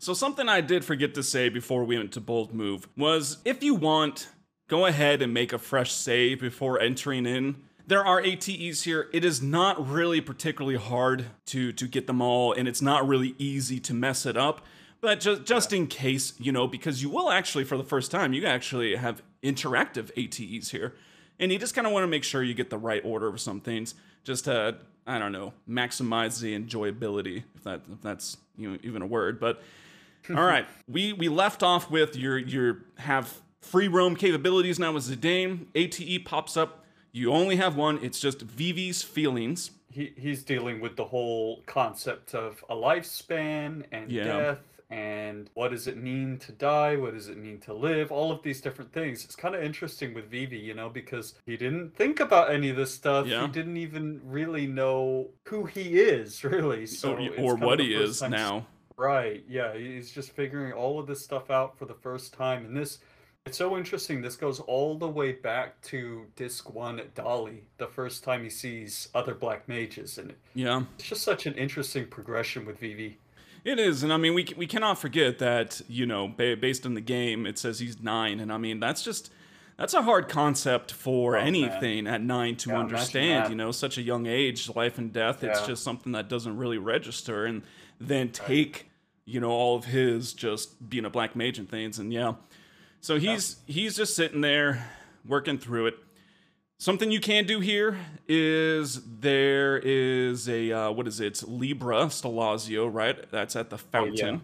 So, 0.00 0.14
something 0.14 0.48
I 0.48 0.60
did 0.60 0.84
forget 0.84 1.14
to 1.14 1.22
say 1.22 1.48
before 1.48 1.84
we 1.84 1.98
went 1.98 2.12
to 2.12 2.20
Bold 2.20 2.54
Move 2.54 2.88
was 2.96 3.38
if 3.44 3.62
you 3.62 3.74
want, 3.74 4.28
go 4.68 4.86
ahead 4.86 5.20
and 5.20 5.34
make 5.34 5.52
a 5.52 5.58
fresh 5.58 5.92
save 5.92 6.40
before 6.40 6.80
entering 6.80 7.26
in. 7.26 7.56
There 7.86 8.04
are 8.04 8.20
ATEs 8.20 8.82
here. 8.82 9.08
It 9.12 9.24
is 9.24 9.42
not 9.42 9.88
really 9.88 10.20
particularly 10.20 10.78
hard 10.78 11.26
to, 11.46 11.72
to 11.72 11.88
get 11.88 12.06
them 12.06 12.22
all, 12.22 12.52
and 12.52 12.68
it's 12.68 12.82
not 12.82 13.08
really 13.08 13.34
easy 13.38 13.80
to 13.80 13.94
mess 13.94 14.24
it 14.24 14.36
up. 14.36 14.64
But 15.00 15.20
just, 15.20 15.44
just 15.44 15.72
in 15.72 15.86
case, 15.86 16.32
you 16.38 16.50
know, 16.50 16.66
because 16.66 17.02
you 17.02 17.08
will 17.08 17.30
actually, 17.30 17.64
for 17.64 17.76
the 17.76 17.84
first 17.84 18.10
time, 18.10 18.32
you 18.32 18.44
actually 18.46 18.96
have 18.96 19.22
interactive 19.42 20.10
ATEs 20.16 20.70
here. 20.70 20.94
And 21.38 21.52
you 21.52 21.58
just 21.58 21.74
kind 21.74 21.86
of 21.86 21.92
want 21.92 22.02
to 22.02 22.08
make 22.08 22.24
sure 22.24 22.42
you 22.42 22.54
get 22.54 22.68
the 22.68 22.78
right 22.78 23.00
order 23.04 23.28
of 23.28 23.40
some 23.40 23.60
things, 23.60 23.94
just 24.24 24.46
to, 24.46 24.76
I 25.06 25.18
don't 25.18 25.30
know, 25.30 25.52
maximize 25.68 26.40
the 26.40 26.58
enjoyability, 26.58 27.44
if 27.54 27.62
that 27.62 27.82
if 27.92 28.02
that's 28.02 28.38
you 28.56 28.72
know 28.72 28.78
even 28.82 29.02
a 29.02 29.06
word. 29.06 29.38
But 29.38 29.62
all 30.30 30.42
right, 30.42 30.66
we 30.88 31.12
we 31.12 31.28
left 31.28 31.62
off 31.62 31.92
with 31.92 32.16
your 32.16 32.36
your 32.38 32.78
have 32.96 33.40
free 33.62 33.86
roam 33.86 34.16
capabilities 34.16 34.80
now 34.80 34.96
as 34.96 35.08
Zidane. 35.08 35.66
ATE 35.76 36.24
pops 36.24 36.56
up. 36.56 36.84
You 37.12 37.32
only 37.32 37.54
have 37.54 37.76
one. 37.76 38.00
It's 38.02 38.18
just 38.18 38.42
Vivi's 38.42 39.04
feelings. 39.04 39.70
He 39.92 40.12
he's 40.16 40.42
dealing 40.42 40.80
with 40.80 40.96
the 40.96 41.04
whole 41.04 41.62
concept 41.66 42.34
of 42.34 42.64
a 42.68 42.74
lifespan 42.74 43.84
and 43.92 44.10
Yeah. 44.10 44.24
death 44.24 44.58
and 44.90 45.50
what 45.54 45.70
does 45.70 45.86
it 45.86 45.98
mean 45.98 46.38
to 46.38 46.52
die? 46.52 46.96
What 46.96 47.12
does 47.12 47.28
it 47.28 47.36
mean 47.36 47.58
to 47.60 47.74
live? 47.74 48.10
All 48.10 48.32
of 48.32 48.42
these 48.42 48.60
different 48.62 48.92
things. 48.92 49.24
It's 49.24 49.36
kind 49.36 49.54
of 49.54 49.62
interesting 49.62 50.14
with 50.14 50.30
Vivi, 50.30 50.56
you 50.56 50.72
know, 50.74 50.88
because 50.88 51.34
he 51.44 51.56
didn't 51.58 51.94
think 51.94 52.20
about 52.20 52.50
any 52.50 52.70
of 52.70 52.76
this 52.76 52.94
stuff. 52.94 53.26
Yeah. 53.26 53.42
He 53.42 53.48
didn't 53.48 53.76
even 53.76 54.20
really 54.24 54.66
know 54.66 55.28
who 55.44 55.66
he 55.66 55.98
is, 56.00 56.42
really. 56.44 56.86
So 56.86 57.16
or 57.16 57.52
or 57.52 57.54
what 57.56 57.80
he 57.80 57.94
is 57.94 58.22
now. 58.22 58.66
Right. 58.96 59.44
Yeah. 59.46 59.76
He's 59.76 60.10
just 60.10 60.30
figuring 60.32 60.72
all 60.72 60.98
of 60.98 61.06
this 61.06 61.22
stuff 61.22 61.50
out 61.50 61.78
for 61.78 61.84
the 61.84 61.94
first 61.94 62.32
time. 62.32 62.64
And 62.64 62.76
this, 62.76 62.98
it's 63.46 63.58
so 63.58 63.76
interesting. 63.76 64.22
This 64.22 64.36
goes 64.36 64.58
all 64.58 64.96
the 64.96 65.06
way 65.06 65.32
back 65.32 65.80
to 65.82 66.26
disc 66.34 66.74
one 66.74 66.98
at 66.98 67.14
Dali, 67.14 67.60
the 67.76 67.86
first 67.86 68.24
time 68.24 68.42
he 68.42 68.50
sees 68.50 69.08
other 69.14 69.34
black 69.34 69.68
mages. 69.68 70.16
And 70.18 70.34
Yeah. 70.54 70.82
it's 70.98 71.08
just 71.08 71.22
such 71.22 71.44
an 71.46 71.54
interesting 71.54 72.06
progression 72.06 72.64
with 72.64 72.78
Vivi. 72.78 73.18
It 73.68 73.78
is, 73.78 74.02
and 74.02 74.12
I 74.12 74.16
mean, 74.16 74.32
we 74.34 74.46
we 74.56 74.66
cannot 74.66 74.98
forget 74.98 75.38
that 75.40 75.80
you 75.88 76.06
know, 76.06 76.26
ba- 76.28 76.56
based 76.56 76.86
on 76.86 76.94
the 76.94 77.00
game, 77.02 77.44
it 77.46 77.58
says 77.58 77.78
he's 77.80 78.00
nine, 78.00 78.40
and 78.40 78.50
I 78.52 78.56
mean, 78.56 78.80
that's 78.80 79.02
just 79.02 79.30
that's 79.76 79.92
a 79.94 80.02
hard 80.02 80.28
concept 80.28 80.90
for 80.92 81.36
Oh, 81.36 81.40
man. 81.40 81.48
anything 81.48 82.06
at 82.06 82.22
nine 82.22 82.56
to 82.56 82.70
Yeah, 82.70 82.78
understand. 82.78 83.50
You 83.50 83.56
know, 83.56 83.70
such 83.70 83.98
a 83.98 84.02
young 84.02 84.26
age, 84.26 84.70
life 84.74 84.96
and 84.98 85.12
death. 85.12 85.44
It's 85.44 85.66
just 85.66 85.82
something 85.84 86.12
that 86.12 86.28
doesn't 86.30 86.56
really 86.56 86.78
register, 86.78 87.44
and 87.44 87.62
then 88.00 88.30
take 88.30 88.88
you 89.26 89.38
know 89.40 89.50
all 89.50 89.76
of 89.76 89.84
his 89.84 90.32
just 90.32 90.88
being 90.88 91.04
a 91.04 91.10
black 91.10 91.36
mage 91.36 91.58
and 91.58 91.68
things, 91.68 91.98
and 91.98 92.10
yeah. 92.12 92.34
So 93.02 93.18
he's 93.18 93.56
he's 93.66 93.96
just 93.96 94.16
sitting 94.16 94.40
there 94.40 94.88
working 95.26 95.58
through 95.58 95.88
it. 95.88 95.98
Something 96.80 97.10
you 97.10 97.18
can 97.18 97.44
do 97.44 97.58
here 97.58 97.98
is 98.28 99.02
there 99.18 99.78
is 99.82 100.48
a 100.48 100.70
uh, 100.70 100.90
what 100.92 101.08
is 101.08 101.18
it? 101.18 101.26
It's 101.26 101.42
Libra 101.42 102.06
Stellazzio, 102.06 102.88
right? 102.92 103.28
That's 103.32 103.56
at 103.56 103.68
the 103.70 103.76
Oh, 103.76 103.78
fountain. 103.90 104.42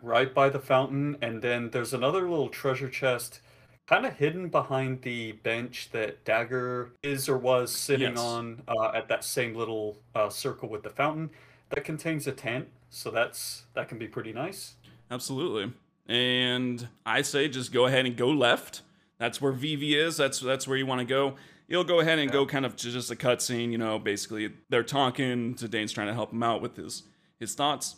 Right 0.00 0.32
by 0.32 0.48
the 0.48 0.58
fountain. 0.58 1.18
And 1.20 1.42
then 1.42 1.68
there's 1.70 1.92
another 1.92 2.22
little 2.22 2.48
treasure 2.48 2.88
chest 2.88 3.40
kind 3.86 4.06
of 4.06 4.14
hidden 4.14 4.48
behind 4.48 5.02
the 5.02 5.32
bench 5.32 5.90
that 5.92 6.24
Dagger 6.24 6.92
is 7.02 7.28
or 7.28 7.36
was 7.36 7.70
sitting 7.70 8.12
Yes. 8.12 8.18
on 8.18 8.62
uh, 8.66 8.92
at 8.94 9.08
that 9.08 9.22
same 9.22 9.54
little 9.54 9.98
uh, 10.14 10.30
circle 10.30 10.70
with 10.70 10.84
the 10.84 10.90
fountain 10.90 11.28
that 11.68 11.84
contains 11.84 12.26
a 12.26 12.32
tent. 12.32 12.66
So 12.88 13.10
that's 13.10 13.64
that 13.74 13.90
can 13.90 13.98
be 13.98 14.08
pretty 14.08 14.32
nice. 14.32 14.76
Absolutely. 15.10 15.70
And 16.06 16.88
I 17.04 17.20
say 17.20 17.46
just 17.48 17.72
go 17.74 17.84
ahead 17.84 18.06
and 18.06 18.16
go 18.16 18.30
left. 18.30 18.80
That's 19.18 19.38
where 19.38 19.52
Vivi 19.52 19.98
is. 19.98 20.16
That's 20.16 20.40
that's 20.40 20.66
where 20.66 20.78
you 20.78 20.86
want 20.86 21.00
to 21.00 21.04
go. 21.04 21.34
You'll 21.66 21.84
go 21.84 22.00
ahead 22.00 22.18
and 22.18 22.30
go 22.30 22.44
kind 22.46 22.66
of 22.66 22.76
to 22.76 22.90
just 22.90 23.10
a 23.10 23.16
cutscene. 23.16 23.70
You 23.72 23.78
know, 23.78 23.98
basically 23.98 24.52
they're 24.68 24.82
talking. 24.82 25.54
Zidane's 25.54 25.92
trying 25.92 26.08
to 26.08 26.14
help 26.14 26.32
him 26.32 26.42
out 26.42 26.60
with 26.62 26.76
his 26.76 27.04
his 27.38 27.54
thoughts. 27.54 27.96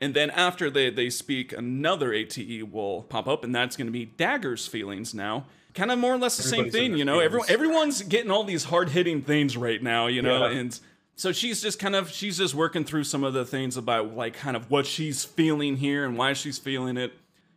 And 0.00 0.14
then 0.14 0.30
after 0.30 0.68
they, 0.68 0.90
they 0.90 1.10
speak, 1.10 1.52
another 1.52 2.12
ATE 2.12 2.68
will 2.72 3.02
pop 3.04 3.28
up, 3.28 3.44
and 3.44 3.54
that's 3.54 3.76
going 3.76 3.86
to 3.86 3.92
be 3.92 4.04
Dagger's 4.04 4.66
feelings 4.66 5.14
now. 5.14 5.46
Kind 5.74 5.92
of 5.92 5.98
more 6.00 6.12
or 6.12 6.18
less 6.18 6.36
the 6.36 6.42
same 6.42 6.60
Everybody's 6.60 6.74
in 6.74 6.90
thing, 6.90 6.98
you 6.98 7.04
know. 7.04 7.20
Everyone, 7.20 7.48
everyone's 7.48 8.02
getting 8.02 8.30
all 8.32 8.42
these 8.42 8.64
hard 8.64 8.88
hitting 8.88 9.22
things 9.22 9.56
right 9.56 9.80
now, 9.80 10.08
you 10.08 10.20
know. 10.20 10.48
Yeah. 10.48 10.58
And 10.58 10.80
so 11.14 11.30
she's 11.30 11.62
just 11.62 11.78
kind 11.78 11.94
of 11.94 12.10
she's 12.10 12.38
just 12.38 12.54
working 12.54 12.84
through 12.84 13.04
some 13.04 13.22
of 13.22 13.32
the 13.32 13.44
things 13.44 13.76
about 13.76 14.16
like 14.16 14.34
kind 14.34 14.56
of 14.56 14.70
what 14.70 14.86
she's 14.86 15.24
feeling 15.24 15.76
here 15.76 16.04
and 16.04 16.18
why 16.18 16.32
she's 16.32 16.58
feeling 16.58 16.96
it. 16.96 17.12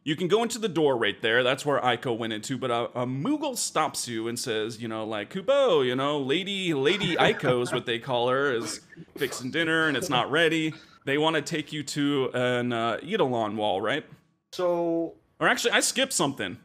You 0.06 0.16
can 0.16 0.28
go 0.28 0.44
into 0.44 0.60
the 0.60 0.70
door 0.70 0.96
right 0.98 1.20
there. 1.22 1.42
That's 1.44 1.66
where 1.66 1.82
Eiko 1.82 2.16
went 2.16 2.32
into, 2.32 2.60
but 2.60 2.70
a, 2.70 2.84
a 3.02 3.06
Moogle 3.08 3.58
stops 3.58 4.08
you 4.08 4.28
and 4.28 4.38
says, 4.38 4.80
you 4.80 4.88
know, 4.88 5.04
like 5.04 5.34
Kupo, 5.34 5.84
you 5.84 5.96
know, 5.96 6.20
Lady 6.20 6.76
Lady 6.76 7.16
Eiko 7.16 7.64
is 7.64 7.74
what 7.74 7.88
they 7.88 7.98
call 7.98 8.30
her, 8.30 8.54
is 8.54 8.82
fixing 9.18 9.50
dinner 9.50 9.88
and 9.88 9.98
it's 9.98 10.08
not 10.10 10.30
ready. 10.30 10.76
They 11.06 11.18
want 11.18 11.36
to 11.38 11.42
take 11.42 11.74
you 11.74 11.82
to 11.84 12.30
an 12.36 12.72
uh, 12.72 13.00
Eidolon 13.04 13.58
wall, 13.58 13.82
right? 13.82 14.06
So 14.54 15.14
Or 15.40 15.48
actually, 15.48 15.72
I 15.72 15.80
skipped 15.80 16.14
something. 16.14 16.58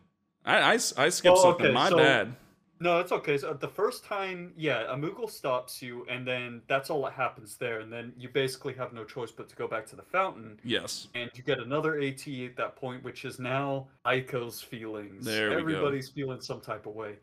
I, 0.44 0.58
I, 0.60 0.72
I 0.74 1.08
skipped 1.08 1.36
Oh, 1.38 1.42
something. 1.42 1.72
My 1.72 1.88
so- 1.88 1.96
bad. 1.96 2.36
No, 2.82 2.98
it's 2.98 3.12
okay. 3.12 3.36
So 3.36 3.50
uh, 3.50 3.52
the 3.52 3.68
first 3.68 4.04
time, 4.04 4.54
yeah, 4.56 4.90
a 4.90 4.96
Moogle 4.96 5.30
stops 5.30 5.82
you, 5.82 6.06
and 6.08 6.26
then 6.26 6.62
that's 6.66 6.88
all 6.88 7.04
that 7.04 7.12
happens 7.12 7.56
there, 7.56 7.80
and 7.80 7.92
then 7.92 8.14
you 8.16 8.30
basically 8.30 8.72
have 8.74 8.94
no 8.94 9.04
choice 9.04 9.30
but 9.30 9.50
to 9.50 9.56
go 9.56 9.68
back 9.68 9.86
to 9.88 9.96
the 9.96 10.02
fountain. 10.02 10.58
Yes. 10.64 11.08
and 11.14 11.30
you 11.34 11.42
get 11.42 11.58
another 11.58 12.00
AT 12.00 12.26
at 12.26 12.56
that 12.56 12.76
point, 12.76 13.04
which 13.04 13.26
is 13.26 13.38
now 13.38 13.86
Eiko's 14.06 14.62
feelings. 14.62 15.26
There 15.26 15.50
we 15.50 15.54
go. 15.56 15.60
Everybody's 15.60 16.08
feeling 16.08 16.40
some 16.40 16.60
type 16.62 16.86
of 16.86 16.94
way. 16.94 17.16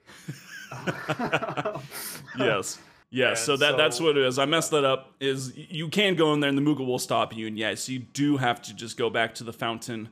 yes. 2.38 2.78
Yes, 3.10 3.46
so 3.46 3.54
And 3.54 3.62
that 3.62 3.78
that's 3.78 4.02
what 4.02 4.18
it 4.18 4.26
is. 4.26 4.38
I 4.38 4.46
messed 4.46 4.72
that 4.72 4.84
up. 4.84 5.14
Is 5.22 5.56
you 5.56 5.88
can 5.88 6.16
go 6.16 6.34
in 6.34 6.42
there 6.42 6.50
and 6.50 6.58
the 6.58 6.62
Moogle 6.62 6.86
will 6.86 7.00
stop 7.00 7.36
you, 7.36 7.48
and 7.48 7.58
yes, 7.58 7.88
you 7.88 8.00
do 8.00 8.38
have 8.38 8.62
to 8.64 8.76
just 8.76 8.98
go 8.98 9.10
back 9.10 9.34
to 9.36 9.44
the 9.46 9.54
fountain. 9.54 10.10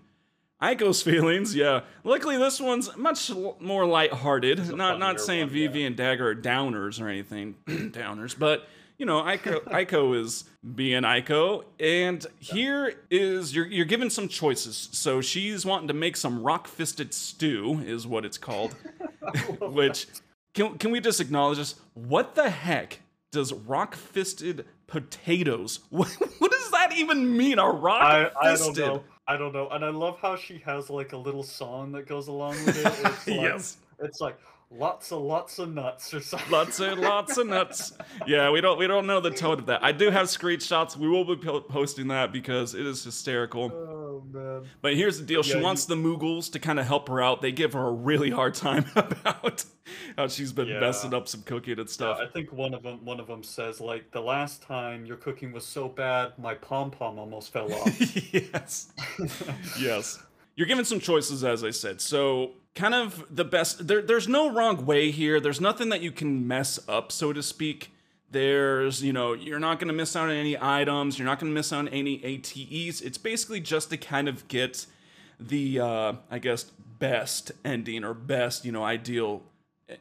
Eiko's 0.61 1.01
feelings, 1.03 1.55
yeah. 1.55 1.81
Luckily, 2.03 2.37
this 2.37 2.59
one's 2.59 2.95
much 2.95 3.29
l- 3.29 3.57
more 3.59 3.85
lighthearted. 3.85 4.75
Not 4.75 4.99
not 4.99 5.19
saying 5.19 5.47
one, 5.47 5.49
Vivi 5.49 5.81
yeah. 5.81 5.87
and 5.87 5.95
Dagger 5.95 6.29
are 6.29 6.35
downers 6.35 7.01
or 7.01 7.07
anything, 7.07 7.55
downers, 7.67 8.37
but 8.37 8.67
you 8.97 9.05
know, 9.05 9.21
Eiko 9.21 9.61
Eiko 9.65 10.19
is 10.21 10.45
being 10.75 11.03
Eiko, 11.03 11.65
and 11.79 12.25
here 12.39 12.93
is 13.09 13.53
you're 13.55 13.67
you're 13.67 13.85
given 13.85 14.09
some 14.09 14.27
choices. 14.27 14.89
So 14.91 15.21
she's 15.21 15.65
wanting 15.65 15.89
to 15.89 15.93
make 15.93 16.15
some 16.15 16.41
rock 16.41 16.67
fisted 16.67 17.13
stew, 17.13 17.81
is 17.85 18.07
what 18.07 18.25
it's 18.25 18.37
called. 18.37 18.75
Which 19.59 20.07
can 20.53 20.77
can 20.77 20.91
we 20.91 20.99
just 21.01 21.19
acknowledge 21.19 21.57
this? 21.57 21.75
What 21.93 22.35
the 22.35 22.49
heck 22.49 23.01
does 23.31 23.51
rock 23.51 23.95
fisted 23.95 24.65
potatoes? 24.87 25.79
What, 25.89 26.07
what 26.39 26.51
does 26.51 26.71
that 26.71 26.93
even 26.95 27.35
mean? 27.35 27.59
A 27.59 27.69
rock 27.69 28.31
fisted? 28.41 29.01
I 29.27 29.37
don't 29.37 29.53
know. 29.53 29.67
And 29.69 29.83
I 29.83 29.89
love 29.89 30.19
how 30.21 30.35
she 30.35 30.59
has 30.65 30.89
like 30.89 31.13
a 31.13 31.17
little 31.17 31.43
song 31.43 31.91
that 31.93 32.07
goes 32.07 32.27
along 32.27 32.51
with 32.65 32.77
it. 32.77 32.85
It's 32.85 33.27
like, 33.27 33.35
yes, 33.41 33.77
It's 33.99 34.21
like 34.21 34.37
lots 34.69 35.11
of 35.11 35.21
lots 35.21 35.57
of 35.59 35.73
nuts 35.73 36.13
or 36.13 36.21
something. 36.21 36.51
lots 36.51 36.79
and 36.79 37.01
lots 37.01 37.37
of 37.37 37.47
nuts. 37.47 37.93
Yeah, 38.27 38.49
we 38.51 38.61
don't 38.61 38.77
we 38.77 38.87
don't 38.87 39.07
know 39.07 39.19
the 39.19 39.31
tone 39.31 39.59
of 39.59 39.65
that. 39.67 39.83
I 39.83 39.91
do 39.91 40.11
have 40.11 40.27
screenshots. 40.27 40.95
We 40.95 41.07
will 41.07 41.25
be 41.25 41.35
posting 41.37 42.07
that 42.09 42.31
because 42.31 42.75
it 42.75 42.85
is 42.85 43.03
hysterical. 43.03 43.71
Oh 43.73 44.04
But 44.81 44.95
here's 44.95 45.19
the 45.19 45.25
deal: 45.25 45.43
she 45.43 45.51
Yeah, 45.51 45.57
you- 45.57 45.63
wants 45.63 45.85
the 45.85 45.95
Moogles 45.95 46.51
to 46.53 46.59
kind 46.59 46.79
of 46.79 46.85
help 46.87 47.07
her 47.09 47.21
out. 47.21 47.41
They 47.41 47.51
give 47.51 47.73
her 47.73 47.87
a 47.87 47.91
really 47.91 48.29
hard 48.29 48.53
time 48.55 48.85
about 48.95 49.63
how 50.17 50.27
she's 50.27 50.51
been 50.53 50.67
Yeah. 50.67 50.79
messing 50.79 51.13
up 51.13 51.27
some 51.27 51.41
cooking 51.43 51.79
and 51.79 51.89
stuff. 51.89 52.17
I 52.21 52.27
think 52.27 52.51
one 52.51 52.73
of 52.73 52.83
them 52.83 53.03
one 53.05 53.19
of 53.19 53.27
them 53.27 53.43
says 53.43 53.79
like 53.81 54.11
the 54.11 54.21
last 54.21 54.61
time 54.63 55.05
your 55.05 55.17
cooking 55.17 55.51
was 55.51 55.65
so 55.65 55.87
bad 55.87 56.33
my 56.37 56.53
pom 56.55 56.91
pom 56.91 57.17
almost 57.19 57.51
fell 57.53 57.71
off. 57.73 58.33
yes. 58.33 58.91
yes. 59.79 60.19
You're 60.55 60.67
given 60.67 60.85
some 60.85 60.99
choices, 61.01 61.43
as 61.43 61.63
I 61.63 61.71
said. 61.71 61.99
So 61.99 62.51
kind 62.75 62.93
of 62.95 63.25
the 63.29 63.43
best. 63.43 63.87
There, 63.87 64.01
there's 64.01 64.27
no 64.27 64.49
wrong 64.49 64.85
way 64.85 65.11
here. 65.11 65.39
There's 65.41 65.59
nothing 65.59 65.89
that 65.89 66.01
you 66.01 66.11
can 66.11 66.47
mess 66.47 66.79
up, 66.87 67.11
so 67.11 67.33
to 67.33 67.43
speak. 67.43 67.91
There's, 68.35 69.01
you 69.01 69.13
know, 69.13 69.31
you're 69.31 69.59
not 69.59 69.79
going 69.79 69.87
to 69.87 69.93
miss 69.93 70.13
out 70.13 70.27
on 70.27 70.35
any 70.35 70.57
items. 70.59 71.17
You're 71.17 71.25
not 71.25 71.39
going 71.39 71.53
to 71.53 71.55
miss 71.55 71.71
out 71.71 71.79
on 71.79 71.87
any 71.87 72.19
ATEs. 72.21 73.01
It's 73.01 73.17
basically 73.17 73.61
just 73.61 73.91
to 73.91 73.97
kind 73.97 74.27
of 74.27 74.45
get 74.49 74.87
the, 75.39 75.79
uh, 75.79 76.13
I 76.29 76.39
guess, 76.39 76.65
best 76.99 77.53
ending 77.63 78.03
or 78.03 78.13
best, 78.13 78.65
you 78.65 78.73
know, 78.73 78.83
ideal 78.83 79.41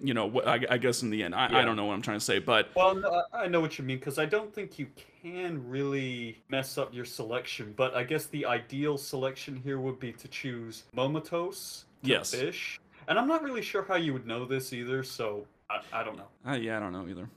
you 0.00 0.14
know, 0.14 0.40
I, 0.40 0.60
I 0.68 0.78
guess 0.78 1.02
in 1.02 1.10
the 1.10 1.22
end, 1.22 1.32
I, 1.32 1.48
yeah. 1.48 1.58
I, 1.58 1.64
don't 1.64 1.76
know 1.76 1.84
what 1.84 1.94
I'm 1.94 2.02
trying 2.02 2.18
to 2.18 2.24
say, 2.24 2.40
but 2.40 2.70
well, 2.74 2.96
no, 2.96 3.22
I 3.32 3.46
know 3.46 3.60
what 3.60 3.78
you 3.78 3.84
mean 3.84 3.98
because 3.98 4.18
I 4.18 4.24
don't 4.24 4.52
think 4.52 4.80
you 4.80 4.88
can 5.22 5.62
really 5.68 6.42
mess 6.48 6.76
up 6.76 6.92
your 6.92 7.04
selection. 7.04 7.72
But 7.76 7.94
I 7.94 8.02
guess 8.02 8.26
the 8.26 8.46
ideal 8.46 8.98
selection 8.98 9.54
here 9.54 9.78
would 9.78 10.00
be 10.00 10.12
to 10.12 10.26
choose 10.26 10.84
Momatose, 10.96 11.84
yes, 12.02 12.34
fish, 12.34 12.80
and 13.06 13.16
I'm 13.16 13.28
not 13.28 13.44
really 13.44 13.62
sure 13.62 13.84
how 13.84 13.96
you 13.96 14.12
would 14.12 14.26
know 14.26 14.44
this 14.44 14.72
either, 14.72 15.04
so 15.04 15.46
I, 15.70 15.82
I 15.92 16.02
don't 16.02 16.16
know. 16.16 16.28
Uh, 16.48 16.54
yeah, 16.54 16.78
I 16.78 16.80
don't 16.80 16.92
know 16.92 17.06
either. 17.06 17.28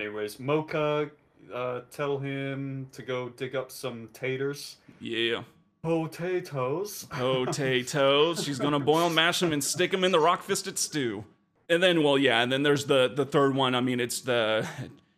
Anyways, 0.00 0.38
Mocha, 0.38 1.10
uh, 1.52 1.80
tell 1.90 2.18
him 2.18 2.88
to 2.92 3.02
go 3.02 3.30
dig 3.30 3.56
up 3.56 3.72
some 3.72 4.08
taters. 4.12 4.76
Yeah. 5.00 5.42
Potatoes. 5.82 7.04
Potatoes. 7.10 8.44
She's 8.44 8.58
gonna 8.58 8.78
boil, 8.78 9.10
mash 9.10 9.40
them, 9.40 9.52
and 9.52 9.62
stick 9.62 9.90
them 9.90 10.04
in 10.04 10.12
the 10.12 10.20
rock 10.20 10.42
fisted 10.42 10.78
stew. 10.78 11.24
And 11.68 11.82
then, 11.82 12.02
well, 12.02 12.16
yeah, 12.16 12.42
and 12.42 12.50
then 12.50 12.62
there's 12.62 12.86
the 12.86 13.08
the 13.08 13.24
third 13.24 13.54
one. 13.54 13.74
I 13.74 13.80
mean, 13.80 13.98
it's 14.00 14.20
the 14.20 14.68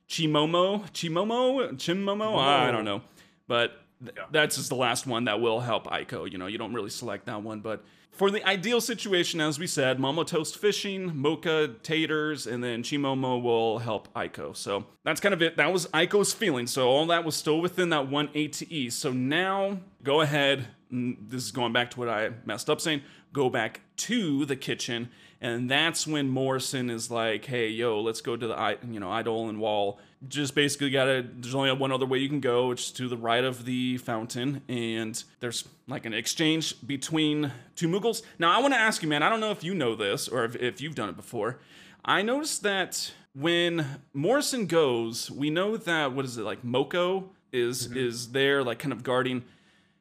Chimomo, 0.08 0.90
Chimomo, 0.92 1.72
Chimomo. 1.74 2.38
I 2.38 2.70
don't 2.70 2.84
know, 2.84 3.02
but 3.46 3.72
th- 4.02 4.14
yeah. 4.16 4.24
that's 4.30 4.56
just 4.56 4.68
the 4.68 4.76
last 4.76 5.06
one 5.06 5.24
that 5.24 5.40
will 5.40 5.60
help 5.60 5.86
Eiko. 5.86 6.30
You 6.30 6.38
know, 6.38 6.46
you 6.46 6.58
don't 6.58 6.74
really 6.74 6.90
select 6.90 7.26
that 7.26 7.42
one, 7.42 7.60
but 7.60 7.84
for 8.12 8.30
the 8.30 8.46
ideal 8.46 8.80
situation, 8.80 9.40
as 9.40 9.58
we 9.58 9.66
said, 9.66 9.98
Momatose 9.98 10.56
fishing, 10.56 11.16
Mocha 11.16 11.74
taters, 11.82 12.46
and 12.46 12.62
then 12.62 12.82
Chimomo 12.82 13.42
will 13.42 13.78
help 13.78 14.12
Eiko. 14.14 14.54
So 14.54 14.84
that's 15.04 15.20
kind 15.20 15.32
of 15.32 15.40
it. 15.40 15.56
That 15.56 15.72
was 15.72 15.86
Eiko's 15.88 16.32
feeling. 16.32 16.66
So 16.66 16.88
all 16.88 17.06
that 17.06 17.24
was 17.24 17.34
still 17.34 17.60
within 17.60 17.88
that 17.90 18.08
one 18.08 18.28
A 18.34 18.48
to 18.48 18.72
E. 18.72 18.90
So 18.90 19.12
now 19.12 19.78
go 20.02 20.20
ahead. 20.20 20.66
This 20.90 21.44
is 21.44 21.52
going 21.52 21.72
back 21.72 21.90
to 21.92 21.98
what 21.98 22.08
I 22.08 22.30
messed 22.44 22.68
up 22.68 22.80
saying. 22.80 23.02
Go 23.32 23.48
back 23.48 23.80
to 23.96 24.44
the 24.44 24.56
kitchen 24.56 25.08
and 25.40 25.70
that's 25.70 26.06
when 26.06 26.28
Morrison 26.28 26.90
is 26.90 27.10
like, 27.10 27.46
"Hey, 27.46 27.68
yo, 27.68 28.00
let's 28.00 28.20
go 28.20 28.36
to 28.36 28.46
the 28.46 28.78
you 28.90 29.00
know 29.00 29.10
Eidolon 29.10 29.58
Wall." 29.58 29.98
Just 30.28 30.54
basically 30.54 30.90
gotta. 30.90 31.24
There's 31.34 31.54
only 31.54 31.72
one 31.72 31.92
other 31.92 32.04
way 32.04 32.18
you 32.18 32.28
can 32.28 32.40
go, 32.40 32.68
which 32.68 32.82
is 32.82 32.90
to 32.92 33.08
the 33.08 33.16
right 33.16 33.42
of 33.42 33.64
the 33.64 33.96
fountain, 33.96 34.60
and 34.68 35.22
there's 35.40 35.66
like 35.88 36.04
an 36.04 36.12
exchange 36.12 36.86
between 36.86 37.52
two 37.74 37.88
Moogles. 37.88 38.22
Now, 38.38 38.56
I 38.56 38.60
want 38.60 38.74
to 38.74 38.80
ask 38.80 39.02
you, 39.02 39.08
man. 39.08 39.22
I 39.22 39.30
don't 39.30 39.40
know 39.40 39.50
if 39.50 39.64
you 39.64 39.74
know 39.74 39.94
this 39.94 40.28
or 40.28 40.44
if, 40.44 40.56
if 40.56 40.80
you've 40.82 40.94
done 40.94 41.08
it 41.08 41.16
before. 41.16 41.58
I 42.04 42.20
noticed 42.20 42.62
that 42.64 43.12
when 43.34 43.86
Morrison 44.12 44.66
goes, 44.66 45.30
we 45.30 45.48
know 45.48 45.78
that 45.78 46.12
what 46.12 46.26
is 46.26 46.36
it 46.36 46.42
like? 46.42 46.62
Moko 46.62 47.30
is 47.50 47.88
mm-hmm. 47.88 47.96
is 47.96 48.32
there, 48.32 48.62
like 48.62 48.78
kind 48.78 48.92
of 48.92 49.02
guarding. 49.02 49.44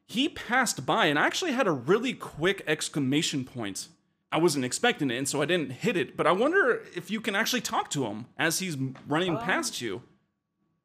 He 0.10 0.28
passed 0.28 0.86
by 0.86 1.06
and 1.06 1.20
I 1.20 1.28
actually 1.28 1.52
had 1.52 1.68
a 1.68 1.72
really 1.72 2.14
quick 2.14 2.64
exclamation 2.66 3.46
point 3.46 3.90
I 4.32 4.38
wasn't 4.38 4.66
expecting 4.66 5.10
it, 5.10 5.18
and 5.18 5.28
so 5.28 5.42
I 5.42 5.46
didn't 5.46 5.72
hit 5.72 5.98
it. 5.98 6.16
But 6.16 6.28
I 6.28 6.32
wonder 6.32 6.84
if 6.96 7.10
you 7.10 7.20
can 7.20 7.36
actually 7.36 7.62
talk 7.62 7.90
to 7.92 8.06
him 8.06 8.28
as 8.38 8.60
he's 8.60 8.78
running 9.08 9.38
um, 9.38 9.44
past 9.44 9.82
you. 9.82 10.04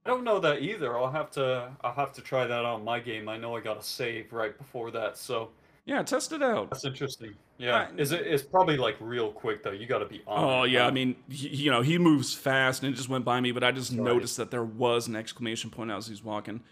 I 0.06 0.10
don't 0.10 0.24
know 0.24 0.38
that 0.40 0.62
either. 0.62 0.96
I'll 0.96 1.10
have 1.10 1.30
to. 1.32 1.70
I'll 1.82 1.94
have 1.94 2.12
to 2.14 2.22
try 2.22 2.46
that 2.46 2.64
on 2.64 2.84
my 2.84 3.00
game. 3.00 3.28
I 3.28 3.36
know 3.36 3.56
I 3.56 3.60
got 3.60 3.78
a 3.78 3.82
save 3.82 4.32
right 4.32 4.56
before 4.56 4.90
that, 4.92 5.18
so 5.18 5.50
yeah, 5.84 6.02
test 6.02 6.32
it 6.32 6.42
out. 6.42 6.70
That's 6.70 6.84
interesting. 6.84 7.34
Yeah, 7.58 7.88
is 7.96 8.12
it? 8.12 8.26
It's 8.26 8.42
probably 8.42 8.76
like 8.78 8.96
real 8.98 9.30
quick 9.30 9.62
though. 9.62 9.72
You 9.72 9.86
got 9.86 9.98
to 9.98 10.06
be 10.06 10.22
on. 10.26 10.44
Oh 10.44 10.64
yeah, 10.64 10.86
I 10.86 10.90
mean, 10.90 11.16
he, 11.28 11.48
you 11.48 11.70
know, 11.70 11.82
he 11.82 11.98
moves 11.98 12.34
fast, 12.34 12.82
and 12.82 12.92
it 12.92 12.96
just 12.96 13.10
went 13.10 13.26
by 13.26 13.40
me. 13.40 13.52
But 13.52 13.62
I 13.62 13.72
just 13.72 13.92
noticed 13.92 14.38
that 14.38 14.50
there 14.50 14.64
was 14.64 15.06
an 15.06 15.16
exclamation 15.16 15.70
point 15.70 15.90
as 15.90 16.06
he's 16.06 16.24
walking 16.24 16.62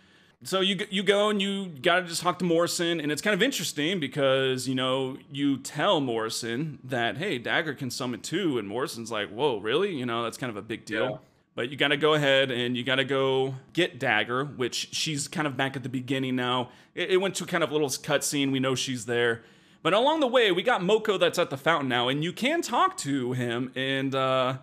so 0.44 0.60
you 0.60 0.86
you 0.90 1.02
go 1.02 1.30
and 1.30 1.40
you 1.40 1.66
got 1.66 2.00
to 2.00 2.06
just 2.06 2.22
talk 2.22 2.38
to 2.40 2.44
Morrison, 2.44 3.00
and 3.00 3.12
it's 3.12 3.22
kind 3.22 3.34
of 3.34 3.42
interesting 3.42 4.00
because 4.00 4.68
you 4.68 4.74
know 4.74 5.16
you 5.30 5.58
tell 5.58 6.00
Morrison 6.00 6.78
that 6.84 7.18
hey, 7.18 7.38
Dagger 7.38 7.74
can 7.74 7.90
summon 7.90 8.20
too, 8.20 8.58
and 8.58 8.66
Morrison's 8.66 9.10
like, 9.10 9.28
whoa, 9.30 9.58
really? 9.58 9.94
You 9.94 10.06
know 10.06 10.22
that's 10.22 10.36
kind 10.36 10.50
of 10.50 10.56
a 10.56 10.62
big 10.62 10.84
deal. 10.84 11.10
Yeah. 11.10 11.16
But 11.54 11.68
you 11.68 11.76
got 11.76 11.88
to 11.88 11.98
go 11.98 12.14
ahead 12.14 12.50
and 12.50 12.76
you 12.76 12.82
got 12.82 12.94
to 12.94 13.04
go 13.04 13.56
get 13.74 13.98
Dagger, 13.98 14.44
which 14.44 14.94
she's 14.94 15.28
kind 15.28 15.46
of 15.46 15.54
back 15.56 15.76
at 15.76 15.82
the 15.82 15.90
beginning 15.90 16.34
now. 16.34 16.70
It, 16.94 17.10
it 17.10 17.16
went 17.18 17.34
to 17.36 17.46
kind 17.46 17.62
of 17.62 17.70
a 17.70 17.72
little 17.74 17.90
cutscene. 17.90 18.50
We 18.52 18.58
know 18.58 18.74
she's 18.74 19.04
there. 19.04 19.42
But 19.82 19.92
along 19.92 20.20
the 20.20 20.28
way, 20.28 20.50
we 20.50 20.62
got 20.62 20.80
Moko 20.80 21.18
that's 21.18 21.38
at 21.38 21.50
the 21.50 21.58
fountain 21.58 21.88
now, 21.88 22.08
and 22.08 22.22
you 22.22 22.32
can 22.32 22.62
talk 22.62 22.96
to 22.98 23.32
him, 23.32 23.72
and 23.74 24.14
uh, 24.14 24.58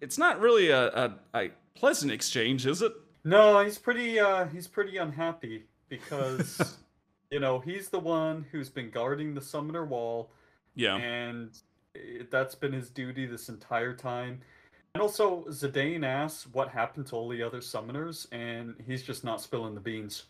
it's 0.00 0.16
not 0.16 0.40
really 0.40 0.70
a, 0.70 0.86
a, 0.88 1.14
a 1.34 1.50
pleasant 1.74 2.10
exchange, 2.10 2.66
is 2.66 2.80
it? 2.80 2.92
No, 3.26 3.58
he's 3.64 3.76
pretty 3.76 4.20
uh 4.20 4.46
he's 4.46 4.68
pretty 4.68 4.98
unhappy 4.98 5.64
because 5.88 6.78
you 7.32 7.40
know, 7.40 7.58
he's 7.58 7.88
the 7.88 7.98
one 7.98 8.46
who's 8.52 8.68
been 8.68 8.88
guarding 8.88 9.34
the 9.34 9.40
summoner 9.40 9.84
wall. 9.84 10.30
Yeah. 10.76 10.94
And 10.96 11.50
it, 11.92 12.30
that's 12.30 12.54
been 12.54 12.72
his 12.72 12.88
duty 12.88 13.26
this 13.26 13.48
entire 13.48 13.94
time. 13.94 14.40
And 14.94 15.02
also 15.02 15.44
Zidane 15.48 16.06
asks 16.06 16.46
what 16.52 16.68
happened 16.68 17.08
to 17.08 17.16
all 17.16 17.28
the 17.28 17.42
other 17.42 17.58
summoners 17.58 18.28
and 18.30 18.76
he's 18.86 19.02
just 19.02 19.24
not 19.24 19.40
spilling 19.40 19.74
the 19.74 19.80
beans. 19.80 20.26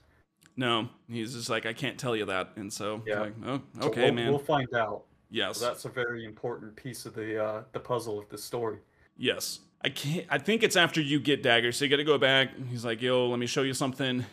No, 0.57 0.89
he's 1.07 1.35
just 1.35 1.51
like 1.51 1.67
I 1.67 1.75
can't 1.75 1.99
tell 1.99 2.17
you 2.17 2.25
that. 2.25 2.53
And 2.57 2.73
so 2.73 3.03
yeah. 3.07 3.21
Like, 3.21 3.35
oh, 3.45 3.61
okay, 3.83 4.01
so 4.01 4.05
we'll, 4.05 4.13
man. 4.15 4.31
We'll 4.31 4.39
find 4.39 4.73
out. 4.75 5.03
Yes. 5.31 5.59
So 5.59 5.67
that's 5.67 5.85
a 5.85 5.91
very 5.91 6.25
important 6.25 6.75
piece 6.77 7.05
of 7.05 7.15
the 7.15 7.45
uh 7.45 7.63
the 7.73 7.81
puzzle 7.81 8.19
of 8.19 8.31
the 8.31 8.39
story. 8.39 8.79
Yes. 9.19 9.61
I 9.83 9.89
can't. 9.89 10.27
I 10.31 10.39
think 10.39 10.63
it's 10.63 10.77
after 10.77 11.01
you 11.01 11.21
get 11.21 11.43
dagger, 11.43 11.73
so 11.73 11.85
you 11.85 11.91
got 11.91 11.99
to 11.99 12.05
go 12.05 12.19
back. 12.19 12.51
He's 12.71 12.85
like, 12.85 13.03
"Yo, 13.03 13.29
let 13.29 13.39
me 13.39 13.47
show 13.47 13.63
you 13.63 13.75
something." 13.75 14.25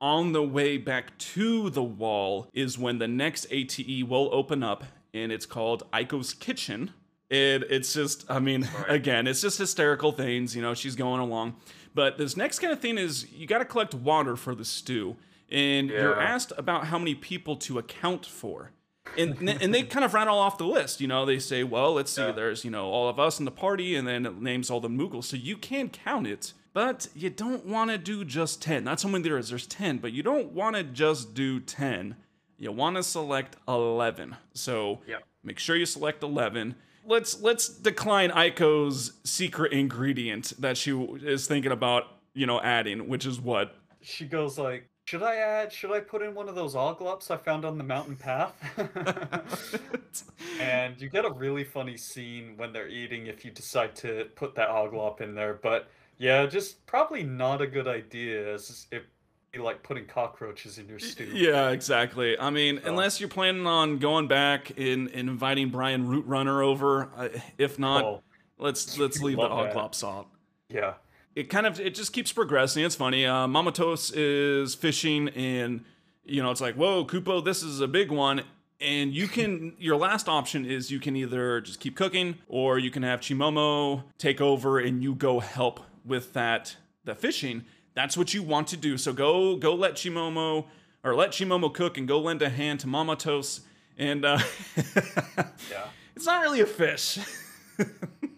On 0.00 0.32
the 0.32 0.42
way 0.42 0.76
back 0.76 1.18
to 1.18 1.70
the 1.70 1.82
wall 1.82 2.48
is 2.52 2.78
when 2.78 2.98
the 2.98 3.08
next 3.08 3.46
ATE 3.50 4.06
will 4.08 4.28
open 4.32 4.62
up, 4.62 4.84
and 5.12 5.32
it's 5.32 5.46
called 5.46 5.90
Eiko's 5.92 6.34
Kitchen. 6.34 6.92
It, 7.30 7.64
it's 7.68 7.92
just, 7.92 8.24
I 8.30 8.38
mean, 8.38 8.62
Sorry. 8.62 8.84
again, 8.94 9.26
it's 9.26 9.40
just 9.40 9.58
hysterical 9.58 10.12
things. 10.12 10.54
You 10.54 10.62
know, 10.62 10.74
she's 10.74 10.94
going 10.94 11.20
along. 11.20 11.56
But 11.94 12.16
this 12.16 12.36
next 12.36 12.60
kind 12.60 12.72
of 12.72 12.80
thing 12.80 12.96
is 12.96 13.30
you 13.32 13.46
got 13.46 13.58
to 13.58 13.64
collect 13.64 13.92
water 13.92 14.36
for 14.36 14.54
the 14.54 14.64
stew, 14.64 15.16
and 15.50 15.90
yeah. 15.90 16.02
you're 16.02 16.20
asked 16.20 16.52
about 16.56 16.86
how 16.86 16.98
many 16.98 17.14
people 17.16 17.56
to 17.56 17.78
account 17.78 18.24
for 18.24 18.70
and 19.16 19.48
and 19.48 19.74
they 19.74 19.82
kind 19.82 20.04
of 20.04 20.14
rattle 20.14 20.38
off 20.38 20.58
the 20.58 20.66
list. 20.66 21.00
You 21.00 21.08
know, 21.08 21.24
they 21.24 21.38
say, 21.38 21.64
well, 21.64 21.94
let's 21.94 22.12
see, 22.12 22.22
yeah. 22.22 22.32
there's 22.32 22.64
you 22.64 22.70
know 22.70 22.86
all 22.86 23.08
of 23.08 23.18
us 23.18 23.38
in 23.38 23.44
the 23.44 23.50
party, 23.50 23.94
and 23.96 24.06
then 24.06 24.26
it 24.26 24.40
names 24.40 24.70
all 24.70 24.80
the 24.80 24.88
Moogles, 24.88 25.24
so 25.24 25.36
you 25.36 25.56
can 25.56 25.88
count 25.88 26.26
it. 26.26 26.52
But 26.74 27.08
you 27.14 27.30
don't 27.30 27.66
want 27.66 27.90
to 27.90 27.98
do 27.98 28.24
just 28.24 28.62
ten. 28.62 28.84
That's 28.84 29.02
how 29.02 29.08
many 29.08 29.24
there 29.24 29.38
is. 29.38 29.48
There's 29.48 29.66
ten, 29.66 29.98
but 29.98 30.12
you 30.12 30.22
don't 30.22 30.52
want 30.52 30.76
to 30.76 30.84
just 30.84 31.34
do 31.34 31.60
ten. 31.60 32.16
You 32.58 32.72
want 32.72 32.96
to 32.96 33.02
select 33.02 33.56
eleven. 33.66 34.36
So 34.54 35.00
yeah. 35.06 35.16
make 35.42 35.58
sure 35.58 35.76
you 35.76 35.86
select 35.86 36.22
eleven. 36.22 36.76
Let's 37.04 37.40
let's 37.40 37.68
decline 37.68 38.30
Eiko's 38.30 39.12
secret 39.24 39.72
ingredient 39.72 40.52
that 40.58 40.76
she 40.76 40.92
is 40.92 41.46
thinking 41.46 41.72
about, 41.72 42.04
you 42.34 42.46
know, 42.46 42.60
adding, 42.60 43.08
which 43.08 43.24
is 43.24 43.40
what 43.40 43.74
she 44.00 44.26
goes 44.26 44.58
like 44.58 44.88
should 45.08 45.22
I 45.22 45.36
add? 45.36 45.72
Should 45.72 45.90
I 45.90 46.00
put 46.00 46.20
in 46.20 46.34
one 46.34 46.50
of 46.50 46.54
those 46.54 46.74
oglops 46.76 47.30
I 47.30 47.38
found 47.38 47.64
on 47.64 47.78
the 47.78 47.84
mountain 47.84 48.14
path? 48.14 48.52
and 50.60 51.00
you 51.00 51.08
get 51.08 51.24
a 51.24 51.30
really 51.30 51.64
funny 51.64 51.96
scene 51.96 52.58
when 52.58 52.74
they're 52.74 52.88
eating 52.88 53.26
if 53.26 53.42
you 53.42 53.50
decide 53.50 53.96
to 53.96 54.26
put 54.36 54.54
that 54.56 54.68
oglop 54.68 55.22
in 55.22 55.34
there. 55.34 55.54
But 55.62 55.88
yeah, 56.18 56.44
just 56.44 56.84
probably 56.84 57.22
not 57.22 57.62
a 57.62 57.66
good 57.66 57.88
idea. 57.88 58.52
As 58.52 58.86
it 58.92 59.06
be 59.50 59.60
like 59.60 59.82
putting 59.82 60.04
cockroaches 60.04 60.76
in 60.76 60.86
your 60.86 60.98
stew. 60.98 61.30
Yeah, 61.32 61.70
exactly. 61.70 62.38
I 62.38 62.50
mean, 62.50 62.78
so. 62.82 62.90
unless 62.90 63.18
you're 63.18 63.30
planning 63.30 63.66
on 63.66 63.96
going 63.96 64.28
back 64.28 64.72
and, 64.76 65.08
and 65.08 65.30
inviting 65.30 65.70
Brian 65.70 66.06
Root 66.06 66.26
Runner 66.26 66.62
over. 66.62 67.08
Uh, 67.16 67.28
if 67.56 67.78
not, 67.78 68.04
oh, 68.04 68.22
let's 68.58 68.98
let's 68.98 69.22
leave 69.22 69.38
the 69.38 69.48
oglop 69.48 69.94
salt. 69.94 70.26
Yeah 70.68 70.92
it 71.38 71.48
kind 71.48 71.68
of 71.68 71.78
it 71.78 71.94
just 71.94 72.12
keeps 72.12 72.32
progressing. 72.32 72.84
It's 72.84 72.96
funny. 72.96 73.24
Uh, 73.24 73.46
Momatose 73.46 74.12
is 74.12 74.74
fishing, 74.74 75.28
and 75.28 75.84
you 76.24 76.42
know 76.42 76.50
it's 76.50 76.60
like, 76.60 76.74
whoa, 76.74 77.04
Kupo, 77.04 77.44
this 77.44 77.62
is 77.62 77.80
a 77.80 77.86
big 77.86 78.10
one. 78.10 78.42
And 78.80 79.14
you 79.14 79.28
can 79.28 79.74
your 79.78 79.96
last 79.96 80.28
option 80.28 80.66
is 80.66 80.90
you 80.90 80.98
can 80.98 81.14
either 81.14 81.60
just 81.60 81.78
keep 81.78 81.96
cooking, 81.96 82.38
or 82.48 82.80
you 82.80 82.90
can 82.90 83.04
have 83.04 83.20
Chimomo 83.20 84.02
take 84.18 84.40
over 84.40 84.80
and 84.80 85.00
you 85.00 85.14
go 85.14 85.38
help 85.38 85.78
with 86.04 86.32
that 86.32 86.76
the 87.04 87.14
fishing. 87.14 87.64
That's 87.94 88.16
what 88.16 88.34
you 88.34 88.42
want 88.42 88.66
to 88.68 88.76
do. 88.76 88.98
So 88.98 89.12
go 89.12 89.54
go 89.54 89.76
let 89.76 89.94
Chimomo 89.94 90.64
or 91.04 91.14
let 91.14 91.30
Chimomo 91.30 91.72
cook 91.72 91.96
and 91.96 92.08
go 92.08 92.18
lend 92.18 92.42
a 92.42 92.48
hand 92.48 92.80
to 92.80 92.88
Momatose. 92.88 93.60
And 93.96 94.24
uh, 94.24 94.40
yeah, 94.76 95.86
it's 96.16 96.26
not 96.26 96.42
really 96.42 96.62
a 96.62 96.66
fish. 96.66 97.20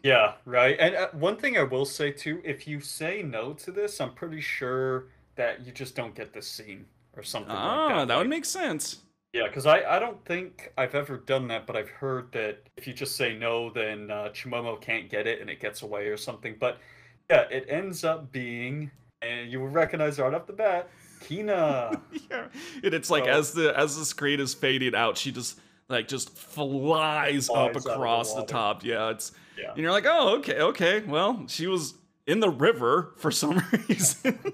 yeah, 0.02 0.34
right. 0.44 0.76
And 0.78 0.94
uh, 0.94 1.08
one 1.12 1.36
thing 1.36 1.56
I 1.56 1.62
will 1.62 1.84
say 1.84 2.10
too, 2.10 2.40
if 2.44 2.66
you 2.66 2.80
say 2.80 3.22
no 3.22 3.52
to 3.54 3.70
this, 3.70 4.00
I'm 4.00 4.14
pretty 4.14 4.40
sure 4.40 5.06
that 5.36 5.66
you 5.66 5.72
just 5.72 5.94
don't 5.94 6.14
get 6.14 6.32
the 6.32 6.42
scene 6.42 6.86
or 7.16 7.22
something 7.22 7.50
ah, 7.50 7.86
like 7.86 7.88
that. 7.88 8.08
that 8.08 8.14
like, 8.14 8.18
would 8.24 8.30
make 8.30 8.44
sense. 8.44 8.98
Yeah, 9.32 9.46
because 9.46 9.64
I, 9.66 9.82
I 9.84 9.98
don't 10.00 10.22
think 10.24 10.72
I've 10.76 10.94
ever 10.94 11.18
done 11.18 11.46
that, 11.48 11.66
but 11.66 11.76
I've 11.76 11.88
heard 11.88 12.32
that 12.32 12.68
if 12.76 12.86
you 12.86 12.92
just 12.92 13.16
say 13.16 13.36
no, 13.36 13.70
then 13.70 14.10
uh, 14.10 14.30
Chimomo 14.32 14.80
can't 14.80 15.08
get 15.08 15.26
it 15.26 15.40
and 15.40 15.48
it 15.48 15.60
gets 15.60 15.82
away 15.82 16.08
or 16.08 16.16
something. 16.16 16.56
But 16.58 16.78
yeah, 17.30 17.42
it 17.50 17.66
ends 17.68 18.02
up 18.02 18.32
being, 18.32 18.90
and 19.22 19.50
you 19.50 19.60
will 19.60 19.68
recognize 19.68 20.18
right 20.18 20.34
off 20.34 20.46
the 20.48 20.52
bat, 20.52 20.90
Quina. 21.20 22.00
yeah, 22.30 22.46
and 22.82 22.92
it's 22.92 23.08
like 23.08 23.24
So- 23.24 23.30
as 23.30 23.52
the 23.52 23.78
as 23.78 23.96
the 23.96 24.04
screen 24.04 24.40
is 24.40 24.52
fading 24.52 24.96
out, 24.96 25.16
she 25.16 25.30
just 25.30 25.60
like 25.90 26.08
just 26.08 26.36
flies, 26.36 27.48
Flies 27.48 27.50
up 27.50 27.76
of 27.76 27.82
the 27.82 27.92
across 27.92 28.34
the, 28.34 28.44
top. 28.44 28.84
Yeah, 28.84 29.10
it's 29.10 29.32
Yeah. 29.58 29.70
and 29.70 29.78
you're 29.78 29.90
like, 29.90 30.06
oh, 30.06 30.36
okay, 30.38 30.60
okay. 30.60 31.00
Well, 31.00 31.44
she 31.48 31.66
was 31.66 31.94
in 32.26 32.40
the 32.40 32.48
river 32.48 33.12
for 33.16 33.30
some 33.30 33.62
reason. 33.88 34.38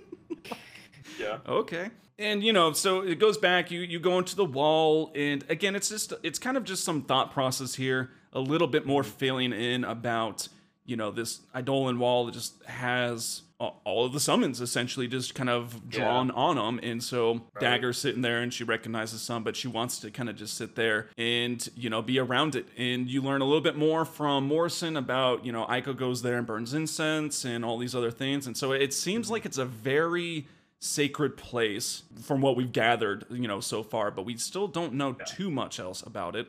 Yeah. 1.18 1.38
Okay. 1.48 1.88
And 2.18 2.42
you 2.42 2.52
know, 2.52 2.74
so 2.74 3.00
it 3.00 3.18
goes 3.18 3.38
back, 3.38 3.70
you 3.70 3.80
you 3.80 3.98
go 3.98 4.18
into 4.18 4.36
the 4.36 4.44
wall, 4.44 5.12
and 5.14 5.42
again, 5.48 5.74
it's 5.74 5.88
just 5.88 6.12
it's 6.22 6.38
kind 6.38 6.58
of 6.58 6.64
just 6.64 6.84
some 6.84 7.02
thought 7.02 7.32
process 7.32 7.74
here, 7.74 8.10
a 8.34 8.40
little 8.40 8.68
bit 8.68 8.84
more 8.84 9.02
mm-hmm. 9.02 9.10
filling 9.12 9.52
in 9.54 9.82
about, 9.84 10.48
you 10.84 10.94
know, 10.94 11.10
this 11.10 11.40
Eidolon 11.56 11.98
wall 11.98 12.26
that 12.26 12.32
just 12.32 12.62
has 12.64 13.42
all 13.58 14.04
of 14.04 14.12
the 14.12 14.20
summons 14.20 14.60
essentially 14.60 15.08
just 15.08 15.34
kind 15.34 15.48
of 15.48 15.88
drawn 15.88 16.30
on 16.32 16.56
them. 16.56 16.78
And 16.82 17.02
so 17.02 17.42
Dagger's 17.58 17.96
sitting 17.98 18.20
there 18.20 18.40
and 18.42 18.52
she 18.52 18.64
recognizes 18.64 19.22
some, 19.22 19.44
but 19.44 19.56
she 19.56 19.66
wants 19.66 19.98
to 20.00 20.10
kind 20.10 20.28
of 20.28 20.36
just 20.36 20.56
sit 20.56 20.74
there 20.74 21.08
and, 21.16 21.66
you 21.74 21.88
know, 21.88 22.02
be 22.02 22.18
around 22.18 22.54
it. 22.54 22.66
And 22.76 23.08
you 23.08 23.22
learn 23.22 23.40
a 23.40 23.46
little 23.46 23.62
bit 23.62 23.76
more 23.76 24.04
from 24.04 24.46
Morrison 24.46 24.96
about, 24.96 25.46
you 25.46 25.52
know, 25.52 25.64
Eiko 25.66 25.96
goes 25.96 26.20
there 26.20 26.36
and 26.36 26.46
burns 26.46 26.74
incense 26.74 27.44
and 27.44 27.64
all 27.64 27.78
these 27.78 27.94
other 27.94 28.10
things. 28.10 28.46
And 28.46 28.56
so 28.56 28.72
it 28.72 28.92
seems 28.92 29.30
like 29.30 29.46
it's 29.46 29.58
a 29.58 29.64
very 29.64 30.46
sacred 30.78 31.38
place 31.38 32.02
from 32.22 32.42
what 32.42 32.56
we've 32.56 32.72
gathered, 32.72 33.24
you 33.30 33.48
know, 33.48 33.60
so 33.60 33.82
far, 33.82 34.10
but 34.10 34.26
we 34.26 34.36
still 34.36 34.68
don't 34.68 34.92
know 34.92 35.14
too 35.14 35.50
much 35.50 35.80
else 35.80 36.02
about 36.02 36.36
it. 36.36 36.48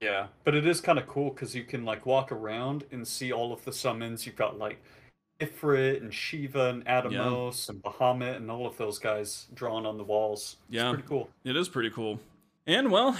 Yeah, 0.00 0.26
but 0.42 0.54
it 0.54 0.66
is 0.66 0.80
kind 0.80 0.98
of 0.98 1.06
cool 1.06 1.30
because 1.30 1.54
you 1.54 1.64
can 1.64 1.84
like 1.84 2.04
walk 2.06 2.32
around 2.32 2.84
and 2.90 3.06
see 3.06 3.32
all 3.32 3.52
of 3.52 3.64
the 3.64 3.72
summons. 3.72 4.26
You've 4.26 4.36
got 4.36 4.58
like 4.58 4.82
Ifrit 5.46 6.00
and 6.00 6.12
Shiva 6.12 6.68
and 6.70 6.84
Atomos 6.86 7.68
and 7.68 7.82
Bahamut 7.82 8.36
and 8.36 8.50
all 8.50 8.66
of 8.66 8.76
those 8.76 8.98
guys 8.98 9.46
drawn 9.54 9.86
on 9.86 9.98
the 9.98 10.04
walls. 10.04 10.56
Yeah. 10.68 10.90
pretty 10.90 11.06
cool. 11.08 11.28
It 11.44 11.56
is 11.56 11.68
pretty 11.68 11.90
cool. 11.90 12.20
And 12.66 12.90
well, 12.90 13.16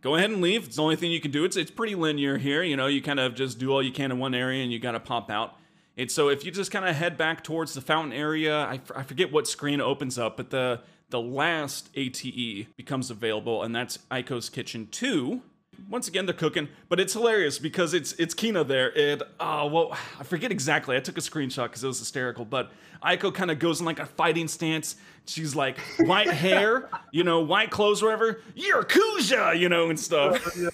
go 0.00 0.16
ahead 0.16 0.30
and 0.30 0.40
leave. 0.40 0.64
It's 0.66 0.76
the 0.76 0.82
only 0.82 0.96
thing 0.96 1.10
you 1.12 1.20
can 1.20 1.30
do. 1.30 1.44
It's 1.44 1.56
it's 1.56 1.70
pretty 1.70 1.94
linear 1.94 2.38
here. 2.38 2.62
You 2.62 2.76
know, 2.76 2.86
you 2.86 3.00
kind 3.02 3.20
of 3.20 3.34
just 3.34 3.58
do 3.58 3.70
all 3.72 3.82
you 3.82 3.92
can 3.92 4.10
in 4.10 4.18
one 4.18 4.34
area 4.34 4.62
and 4.62 4.72
you 4.72 4.78
got 4.78 4.92
to 4.92 5.00
pop 5.00 5.30
out. 5.30 5.54
And 5.96 6.10
so 6.10 6.28
if 6.28 6.44
you 6.44 6.50
just 6.52 6.70
kind 6.70 6.84
of 6.86 6.94
head 6.94 7.16
back 7.16 7.42
towards 7.42 7.74
the 7.74 7.80
fountain 7.80 8.12
area, 8.12 8.56
I, 8.56 8.74
f- 8.74 8.92
I 8.94 9.02
forget 9.02 9.32
what 9.32 9.48
screen 9.48 9.80
opens 9.80 10.16
up, 10.18 10.36
but 10.36 10.50
the 10.50 10.80
the 11.10 11.20
last 11.20 11.88
ATE 11.94 12.76
becomes 12.76 13.10
available, 13.10 13.62
and 13.62 13.74
that's 13.74 13.98
Eiko's 14.10 14.50
Kitchen 14.50 14.88
2. 14.90 15.40
Once 15.88 16.08
again, 16.08 16.26
they're 16.26 16.34
cooking, 16.34 16.68
but 16.88 17.00
it's 17.00 17.12
hilarious 17.12 17.58
because 17.58 17.94
it's 17.94 18.12
it's 18.14 18.34
Quina 18.34 18.66
there, 18.66 18.96
and 18.98 19.22
oh 19.40 19.66
well, 19.66 19.96
I 20.18 20.24
forget 20.24 20.50
exactly. 20.50 20.96
I 20.96 21.00
took 21.00 21.16
a 21.16 21.20
screenshot 21.20 21.64
because 21.64 21.84
it 21.84 21.86
was 21.86 21.98
hysterical. 21.98 22.44
But 22.44 22.70
Eiko 23.02 23.32
kind 23.32 23.50
of 23.50 23.58
goes 23.58 23.80
in 23.80 23.86
like 23.86 23.98
a 23.98 24.06
fighting 24.06 24.48
stance. 24.48 24.96
She's 25.26 25.54
like 25.54 25.78
white 26.00 26.30
hair, 26.30 26.88
you 27.12 27.24
know, 27.24 27.40
white 27.40 27.70
clothes, 27.70 28.02
whatever. 28.02 28.40
You're 28.54 28.82
Kuja, 28.82 29.58
you 29.58 29.68
know, 29.68 29.90
and 29.90 29.98
stuff. 29.98 30.54
yeah, 30.58 30.70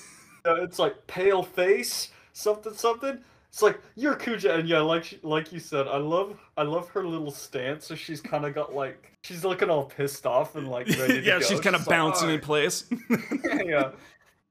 it's 0.47 0.79
like 0.79 1.07
pale 1.07 1.43
face, 1.43 2.11
something 2.33 2.75
something. 2.75 3.19
It's 3.55 3.63
like 3.63 3.81
you're 3.95 4.17
Kuja, 4.17 4.59
and 4.59 4.69
yeah, 4.69 4.81
like 4.81 5.05
she, 5.05 5.21
like 5.23 5.53
you 5.53 5.61
said, 5.61 5.87
I 5.87 5.99
love 5.99 6.37
I 6.57 6.63
love 6.63 6.89
her 6.91 7.07
little 7.07 7.31
stance. 7.31 7.87
So 7.87 7.95
she's 7.95 8.21
kind 8.21 8.45
of 8.45 8.53
got 8.53 8.75
like 8.75 9.13
she's 9.23 9.45
looking 9.45 9.71
all 9.71 9.85
pissed 9.85 10.27
off 10.27 10.57
and 10.57 10.69
like 10.69 10.89
ready 10.89 11.21
to 11.21 11.23
yeah, 11.25 11.39
she's 11.39 11.61
kind 11.61 11.77
of 11.77 11.83
like, 11.83 11.89
bouncing 11.89 12.31
in 12.31 12.41
place. 12.41 12.85
yeah, 13.45 13.63
yeah, 13.63 13.91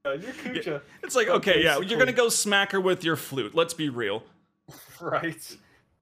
you're 0.05 0.33
Kuja, 0.33 0.81
it's 1.01 1.15
like, 1.15 1.29
okay, 1.29 1.63
yeah, 1.63 1.79
you're 1.79 1.97
gonna 1.97 2.11
go 2.11 2.29
smack 2.29 2.71
her 2.73 2.81
with 2.81 3.03
your 3.03 3.15
flute. 3.15 3.55
Let's 3.55 3.73
be 3.73 3.89
real. 3.89 4.23
right? 5.01 5.57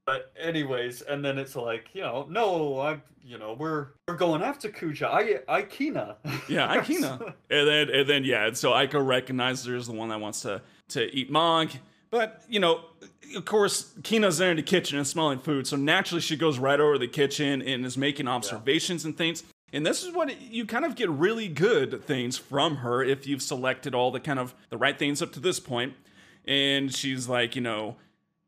But 0.05 0.31
anyways, 0.39 1.03
and 1.03 1.23
then 1.23 1.37
it's 1.37 1.55
like 1.55 1.89
you 1.93 2.01
know, 2.01 2.25
no, 2.29 2.79
I 2.79 3.01
you 3.23 3.37
know 3.37 3.55
we're 3.57 3.89
we're 4.07 4.15
going 4.15 4.41
after 4.41 4.69
Kuja. 4.69 5.05
I 5.05 5.39
I 5.47 5.61
Quina. 5.63 6.15
Yeah, 6.49 6.75
Aikina. 6.81 7.33
and 7.49 7.67
then 7.67 7.89
and 7.89 8.09
then 8.09 8.23
yeah, 8.23 8.47
and 8.47 8.57
so 8.57 8.71
Eiko 8.71 9.05
recognizes 9.05 9.65
her 9.65 9.75
as 9.75 9.87
the 9.87 9.93
one 9.93 10.09
that 10.09 10.19
wants 10.19 10.41
to 10.41 10.61
to 10.89 11.15
eat 11.15 11.29
Mog. 11.29 11.69
But, 12.09 12.41
you 12.49 12.59
know, 12.59 12.81
of 13.37 13.45
course, 13.45 13.93
Quina's 14.01 14.37
there 14.37 14.51
in 14.51 14.57
the 14.57 14.63
kitchen 14.63 14.97
and 14.97 15.07
smelling 15.07 15.39
food, 15.39 15.65
so 15.65 15.77
naturally 15.77 16.19
she 16.19 16.35
goes 16.35 16.59
right 16.59 16.77
over 16.77 16.93
to 16.93 16.99
the 16.99 17.07
kitchen 17.07 17.61
and 17.61 17.85
is 17.85 17.97
making 17.97 18.27
observations 18.27 19.05
and 19.05 19.17
things. 19.17 19.43
And 19.73 19.85
this 19.85 20.03
is 20.03 20.13
what 20.13 20.41
you 20.41 20.65
kind 20.65 20.83
of 20.85 20.95
get 20.95 21.09
really 21.09 21.47
good 21.47 22.03
things 22.03 22.37
from 22.37 22.77
her 22.77 23.01
if 23.03 23.25
you've 23.25 23.41
selected 23.41 23.95
all 23.95 24.11
the 24.11 24.19
kind 24.19 24.37
of 24.39 24.53
the 24.69 24.77
right 24.77 24.97
things 24.97 25.21
up 25.21 25.31
to 25.33 25.39
this 25.39 25.59
point. 25.59 25.93
And 26.45 26.93
she's 26.93 27.29
like, 27.29 27.55
you 27.55 27.61
know, 27.61 27.95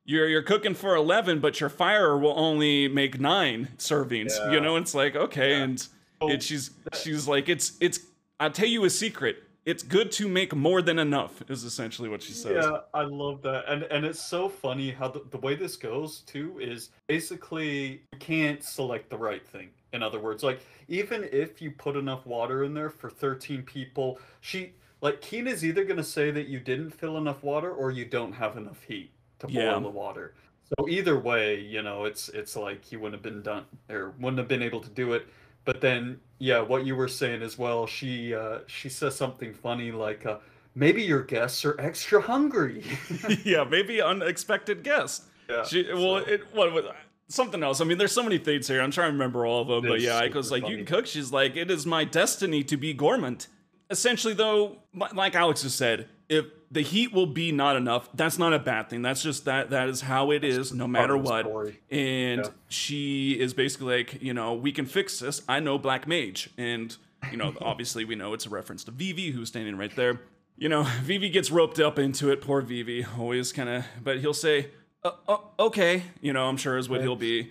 you're 0.05 0.27
you're 0.27 0.41
cooking 0.41 0.73
for 0.73 0.95
11 0.95 1.39
but 1.39 1.62
your 1.62 1.69
fire 1.69 2.17
will 2.17 2.38
only 2.38 2.89
make 2.89 3.21
9 3.21 3.69
servings 3.77 4.33
you 4.51 4.59
know 4.59 4.75
it's 4.75 4.93
like 4.93 5.15
okay 5.15 5.51
Yeah. 5.51 5.63
and 5.63 5.88
Oh, 6.19 6.27
it, 6.29 6.43
she's 6.43 6.71
she's 6.93 7.25
like 7.25 7.47
it's 7.47 7.77
it's 7.79 7.99
i'll 8.38 8.51
tell 8.51 8.67
you 8.67 8.83
a 8.83 8.89
secret 8.89 9.43
it's 9.65 9.81
good 9.81 10.12
to 10.13 10.27
make 10.27 10.53
more 10.53 10.81
than 10.81 10.99
enough 10.99 11.41
is 11.49 11.63
essentially 11.63 12.09
what 12.09 12.21
she 12.21 12.33
says 12.33 12.65
Yeah, 12.65 12.79
I 12.93 13.03
love 13.03 13.41
that, 13.43 13.63
and 13.69 13.83
and 13.83 14.05
it's 14.05 14.21
so 14.21 14.49
funny 14.49 14.91
how 14.91 15.07
the, 15.07 15.21
the 15.31 15.38
way 15.38 15.55
this 15.55 15.77
goes 15.77 16.19
too 16.21 16.59
is 16.62 16.89
basically 17.07 18.01
you 18.12 18.19
can't 18.19 18.62
select 18.62 19.09
the 19.09 19.17
right 19.17 19.45
thing. 19.47 19.69
In 19.93 20.01
other 20.03 20.19
words, 20.19 20.43
like 20.43 20.60
even 20.88 21.29
if 21.32 21.62
you 21.62 21.71
put 21.71 21.95
enough 21.95 22.25
water 22.25 22.63
in 22.63 22.73
there 22.73 22.89
for 22.89 23.10
thirteen 23.10 23.62
people, 23.62 24.19
she 24.41 24.73
like 25.01 25.21
Quina's 25.27 25.63
either 25.63 25.86
gonna 25.86 26.03
say 26.03 26.32
that 26.32 26.47
you 26.47 26.60
didn't 26.60 26.89
fill 26.91 27.17
enough 27.17 27.43
water 27.43 27.71
or 27.71 27.91
you 27.91 28.06
don't 28.06 28.34
have 28.34 28.58
enough 28.58 28.82
heat 28.84 29.12
to 29.39 29.47
boil 29.47 29.56
Yeah. 29.56 29.79
the 29.79 29.89
water. 29.89 30.34
So 30.77 30.89
either 30.89 31.19
way, 31.19 31.60
you 31.60 31.84
know, 31.84 32.06
it's 32.06 32.29
it's 32.29 32.56
like 32.56 32.91
you 32.91 32.99
wouldn't 32.99 33.23
have 33.23 33.34
been 33.34 33.43
done 33.43 33.65
or 33.89 34.13
wouldn't 34.19 34.39
have 34.39 34.47
been 34.47 34.63
able 34.63 34.82
to 34.82 34.89
do 34.89 35.13
it. 35.13 35.27
But 35.65 35.79
then, 35.79 36.19
yeah, 36.39 36.60
what 36.60 36.86
you 36.86 36.95
were 36.95 37.08
saying 37.08 37.41
as 37.43 37.58
well, 37.58 37.86
she 37.86 38.34
uh, 38.34 38.60
she 38.67 38.89
says 38.89 39.15
something 39.15 39.53
funny 39.53 39.91
like, 39.91 40.25
uh, 40.25 40.39
"Maybe 40.73 41.03
your 41.03 41.21
guests 41.21 41.63
are 41.65 41.79
extra 41.79 42.19
hungry." 42.19 42.84
yeah 43.43 43.63
maybe 43.63 44.01
unexpected 44.01 44.84
guests. 44.84 45.27
yeah. 45.47 45.63
she 45.63 45.84
well 45.93 46.19
so- 46.25 46.32
it 46.32 46.41
what 46.53 46.73
was 46.73 46.86
something 47.27 47.63
else. 47.63 47.81
I 47.81 47.86
mean 47.86 47.97
there's 47.97 48.12
so 48.12 48.23
many 48.23 48.38
things 48.38 48.67
here. 48.67 48.81
I'm 48.81 48.91
trying 48.91 49.07
to 49.09 49.13
remember 49.13 49.45
all 49.45 49.62
of 49.62 49.67
them 49.67 49.83
but 49.89 50.01
yeah 50.01 50.19
super 50.21 50.39
Eiko's 50.39 50.51
like 50.51 50.67
you 50.67 50.77
can 50.77 50.86
cook. 50.86 51.05
She's 51.07 51.31
like 51.31 51.55
it 51.55 51.69
is 51.71 51.86
my 51.86 52.03
destiny 52.03 52.63
to 52.63 52.77
be 52.77 52.93
gourmand. 52.93 53.47
Essentially 53.89 54.33
though 54.33 54.77
like 55.13 55.36
alex 55.36 55.62
has 55.63 55.75
said 55.75 56.07
if 56.29 56.45
the 56.71 56.81
heat 56.81 57.13
will 57.13 57.27
be 57.27 57.51
not 57.51 57.75
enough 57.75 58.09
that's 58.15 58.39
not 58.39 58.53
a 58.53 58.59
bad 58.59 58.89
thing. 58.89 59.01
That's 59.03 59.21
just 59.21 59.45
that 59.45 59.69
that 59.69 59.89
is 59.89 60.01
how 60.01 60.31
it 60.31 60.43
is 60.43 60.73
no 60.73 60.88
matter 60.88 61.09
part 61.09 61.19
of 61.19 61.23
the 61.25 61.29
what. 61.31 61.45
story. 61.45 61.79
and 61.91 62.41
Yeah. 62.45 62.51
she 62.69 63.33
is 63.39 63.53
basically 63.53 63.97
like 63.97 64.21
you 64.21 64.33
know 64.33 64.53
we 64.53 64.71
can 64.71 64.86
fix 64.86 65.19
this. 65.19 65.41
I 65.47 65.59
know 65.59 65.77
black 65.77 66.07
mage. 66.07 66.49
And 66.57 66.95
you 67.31 67.38
know 67.38 67.53
obviously 67.62 68.05
we 68.05 68.15
know 68.15 68.33
it's 68.33 68.45
a 68.45 68.49
reference 68.49 68.83
to 68.86 68.91
vivi 68.91 69.31
who's 69.31 69.49
standing 69.49 69.77
right 69.77 69.95
there. 69.95 70.21
You 70.57 70.69
know 70.69 70.83
vivi 71.03 71.29
gets 71.29 71.51
roped 71.51 71.79
up 71.79 71.99
into 71.99 72.31
it. 72.31 72.41
Poor 72.41 72.62
vivi 72.62 73.05
always 73.19 73.51
kind 73.51 73.69
of 73.69 73.86
but 74.03 74.19
he'll 74.19 74.33
say 74.33 74.69
uh, 75.03 75.11
uh, 75.27 75.37
okay. 75.59 76.03
You 76.21 76.33
know 76.33 76.45
i'm 76.47 76.57
sure 76.57 76.77
is 76.77 76.89
what 76.89 77.01
he'll 77.01 77.15
be. 77.15 77.49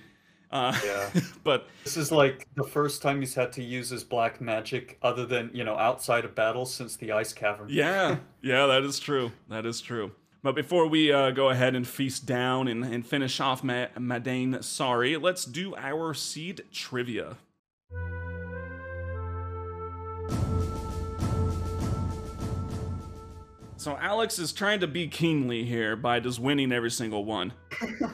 Uh, 0.51 0.79
Yeah. 0.85 1.11
but 1.45 1.67
This 1.85 1.97
is 1.97 2.13
like 2.13 2.47
the 2.57 2.65
first 2.65 3.01
time 3.03 3.21
he's 3.21 3.35
had 3.35 3.53
to 3.55 3.63
use 3.63 3.89
his 3.89 4.05
black 4.05 4.41
magic, 4.41 4.99
other 5.03 5.25
than 5.27 5.51
you 5.55 5.65
know 5.65 5.77
outside 5.77 6.25
of 6.25 6.35
battle 6.35 6.67
since 6.67 6.97
the 6.97 7.13
ice 7.13 7.33
cavern. 7.33 7.69
yeah. 7.71 8.17
Yeah 8.43 8.67
that 8.67 8.83
is 8.85 8.99
true. 8.99 9.33
That 9.49 9.65
is 9.67 9.81
true. 9.81 10.13
But 10.43 10.55
before 10.57 10.89
we 10.89 11.13
uh, 11.13 11.31
go 11.31 11.51
ahead 11.51 11.77
and 11.77 11.87
feast 11.87 12.27
down 12.27 12.67
and, 12.69 12.85
and 12.85 13.07
finish 13.07 13.39
off 13.41 13.63
Ma- 13.63 13.87
Madain 13.97 14.63
Sari 14.63 15.17
let's 15.17 15.45
do 15.45 15.75
our 15.77 16.13
seed 16.15 16.63
trivia 16.73 17.37
So 23.83 23.97
Alex 24.01 24.39
is 24.39 24.53
trying 24.53 24.79
to 24.81 24.87
be 24.87 25.09
kingly 25.09 25.65
here 25.65 25.97
by 25.97 26.21
just 26.21 26.39
winning 26.39 26.71
every 26.71 26.91
single 26.91 27.25
one. 27.25 27.53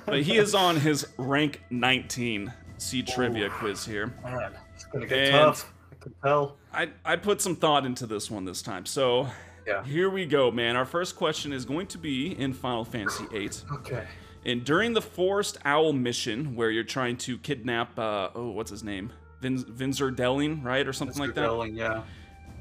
but 0.06 0.22
he 0.22 0.38
is 0.38 0.54
on 0.54 0.76
his 0.76 1.06
rank 1.18 1.60
19 1.68 2.50
C 2.78 3.02
trivia 3.02 3.50
quiz 3.50 3.84
here. 3.84 4.06
Man, 4.24 4.52
it's 4.74 4.86
gonna 4.86 5.04
get 5.06 5.18
And- 5.18 5.32
tough. 5.32 5.70
I 5.92 5.94
can 6.02 6.14
tell. 6.22 6.56
I, 6.72 6.88
I 7.04 7.16
put 7.16 7.42
some 7.42 7.54
thought 7.54 7.84
into 7.84 8.06
this 8.06 8.30
one 8.30 8.46
this 8.46 8.62
time. 8.62 8.86
So 8.86 9.28
Yeah. 9.66 9.84
here 9.84 10.08
we 10.08 10.24
go, 10.24 10.50
man. 10.50 10.74
Our 10.74 10.86
first 10.86 11.16
question 11.16 11.52
is 11.52 11.66
going 11.66 11.88
to 11.88 11.98
be 11.98 12.28
in 12.40 12.54
Final 12.54 12.86
Fantasy 12.86 13.26
VIII. 13.30 13.50
Okay. 13.80 14.06
And 14.46 14.64
during 14.64 14.94
the 14.94 15.02
Forest 15.02 15.58
Owl 15.66 15.92
mission, 15.92 16.56
where 16.56 16.70
you're 16.70 16.82
trying 16.84 17.18
to 17.18 17.36
kidnap, 17.36 17.98
uh, 17.98 18.30
oh, 18.34 18.52
what's 18.52 18.70
his 18.70 18.82
name? 18.82 19.12
Vin- 19.42 19.64
Vinzer 19.64 20.16
Deling, 20.16 20.62
right? 20.62 20.88
Or 20.88 20.94
something 20.94 21.18
like 21.18 21.34
that? 21.34 21.42
Deling, 21.42 21.74
yeah. 21.76 22.04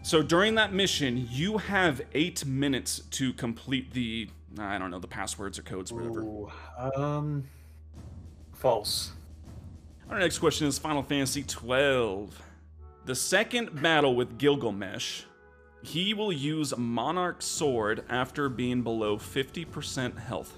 So 0.08 0.24
during 0.24 0.56
that 0.56 0.72
mission, 0.72 1.28
you 1.30 1.58
have 1.58 2.00
eight 2.14 2.46
minutes 2.46 3.00
to 3.12 3.34
complete 3.34 3.92
the, 3.92 4.30
I 4.58 4.78
don't 4.78 4.90
know, 4.90 5.00
the 5.00 5.08
passwords 5.08 5.60
or 5.60 5.64
codes 5.64 5.92
or 5.92 5.96
whatever. 5.96 6.22
Ooh, 6.22 6.50
um, 6.96 7.44
false. 8.54 9.12
Our 10.10 10.18
next 10.18 10.40
question 10.40 10.66
is 10.66 10.80
Final 10.80 11.04
Fantasy 11.04 11.44
XII. 11.46 12.30
The 13.04 13.16
second 13.16 13.82
battle 13.82 14.16
with 14.16 14.38
Gilgamesh 14.38 15.24
He 15.82 16.14
will 16.14 16.32
use 16.32 16.74
Monarch 16.78 17.42
Sword 17.42 18.06
after 18.08 18.48
being 18.48 18.84
below 18.84 19.18
50% 19.18 20.18
health. 20.20 20.58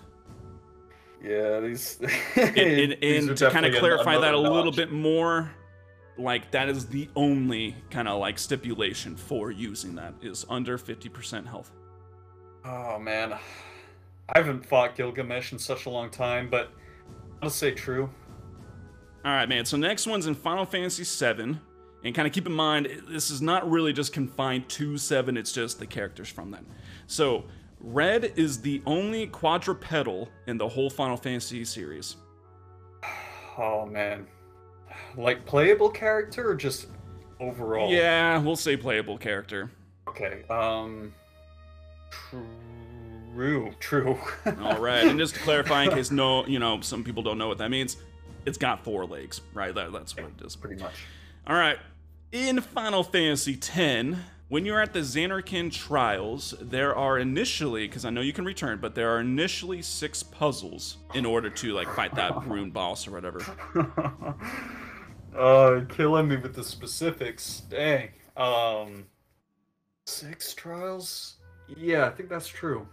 Yeah, 1.23 1.59
these. 1.59 1.99
And, 2.35 2.55
and, 2.55 3.03
and 3.03 3.29
are 3.31 3.33
to 3.33 3.49
kind 3.49 3.65
of 3.65 3.73
clarify 3.79 4.19
that 4.19 4.35
a 4.35 4.37
another 4.37 4.55
little 4.55 4.71
bit 4.71 4.91
more, 4.91 5.49
like 6.19 6.51
that 6.51 6.69
is 6.69 6.85
the 6.85 7.09
only 7.15 7.75
kind 7.89 8.07
of 8.07 8.19
like 8.19 8.37
stipulation 8.37 9.15
for 9.15 9.51
using 9.51 9.95
that 9.95 10.13
is 10.21 10.45
under 10.49 10.77
50% 10.77 11.47
health. 11.47 11.71
Oh 12.65 12.99
man, 12.99 13.33
I 13.33 14.37
haven't 14.37 14.65
fought 14.65 14.95
Gilgamesh 14.95 15.53
in 15.53 15.59
such 15.59 15.85
a 15.85 15.89
long 15.89 16.09
time, 16.09 16.49
but 16.49 16.71
I'll 17.41 17.49
say 17.49 17.71
true. 17.71 18.09
All 19.25 19.31
right, 19.31 19.49
man. 19.49 19.65
So 19.65 19.77
next 19.77 20.07
one's 20.07 20.27
in 20.27 20.35
Final 20.35 20.65
Fantasy 20.65 21.03
VII, 21.03 21.57
and 22.03 22.15
kind 22.15 22.27
of 22.27 22.31
keep 22.33 22.45
in 22.45 22.53
mind 22.53 22.87
this 23.09 23.29
is 23.29 23.41
not 23.41 23.69
really 23.69 23.93
just 23.93 24.13
confined 24.13 24.69
to 24.69 24.97
seven. 24.97 25.37
It's 25.37 25.51
just 25.51 25.79
the 25.79 25.87
characters 25.87 26.29
from 26.29 26.51
that. 26.51 26.63
So 27.07 27.45
Red 27.81 28.33
is 28.35 28.61
the 28.61 28.81
only 28.85 29.27
quadrupedal 29.27 30.27
in 30.47 30.57
the 30.57 30.67
whole 30.67 30.89
Final 30.89 31.17
Fantasy 31.17 31.63
series. 31.65 32.17
Oh 33.57 33.85
man, 33.85 34.27
like 35.19 35.45
playable 35.45 35.89
character 35.89 36.49
or 36.49 36.55
just 36.55 36.87
overall? 37.39 37.91
Yeah, 37.91 38.39
we'll 38.39 38.55
say 38.55 38.77
playable 38.77 39.17
character. 39.17 39.69
Okay. 40.07 40.43
Um. 40.49 41.13
True. 42.09 43.71
True. 43.79 44.17
All 44.61 44.79
right, 44.79 45.05
and 45.05 45.19
just 45.19 45.35
to 45.35 45.39
clarify, 45.41 45.83
in 45.83 45.91
case 45.91 46.11
no, 46.11 46.45
you 46.45 46.59
know, 46.59 46.81
some 46.81 47.03
people 47.03 47.23
don't 47.23 47.37
know 47.37 47.47
what 47.47 47.59
that 47.59 47.69
means, 47.69 47.97
it's 48.45 48.57
got 48.57 48.83
four 48.83 49.05
legs, 49.05 49.41
right? 49.53 49.73
That, 49.73 49.93
that's 49.93 50.15
what 50.15 50.25
it 50.25 50.45
is. 50.45 50.55
Pretty 50.55 50.81
much. 50.81 50.95
All 51.47 51.55
right. 51.55 51.77
In 52.31 52.61
Final 52.61 53.03
Fantasy 53.03 53.53
X, 53.53 54.17
when 54.49 54.65
you're 54.65 54.81
at 54.81 54.93
the 54.93 54.99
Zanarkand 54.99 55.71
Trials, 55.71 56.53
there 56.59 56.95
are 56.95 57.17
initially, 57.19 57.87
because 57.87 58.03
I 58.03 58.09
know 58.09 58.21
you 58.21 58.33
can 58.33 58.45
return, 58.45 58.79
but 58.79 58.95
there 58.95 59.09
are 59.11 59.19
initially 59.19 59.81
six 59.81 60.21
puzzles 60.21 60.97
in 61.13 61.25
order 61.25 61.49
to 61.49 61.73
like 61.73 61.87
fight 61.95 62.15
that 62.15 62.45
rune 62.47 62.71
boss 62.71 63.07
or 63.07 63.11
whatever. 63.11 63.39
uh, 65.35 65.81
killing 65.89 66.27
me 66.27 66.37
with 66.37 66.55
the 66.55 66.63
specifics. 66.63 67.61
Dang. 67.69 68.09
Um. 68.37 69.05
Six 70.05 70.53
trials. 70.53 71.35
Yeah, 71.77 72.07
I 72.07 72.09
think 72.09 72.29
that's 72.29 72.47
true. 72.47 72.87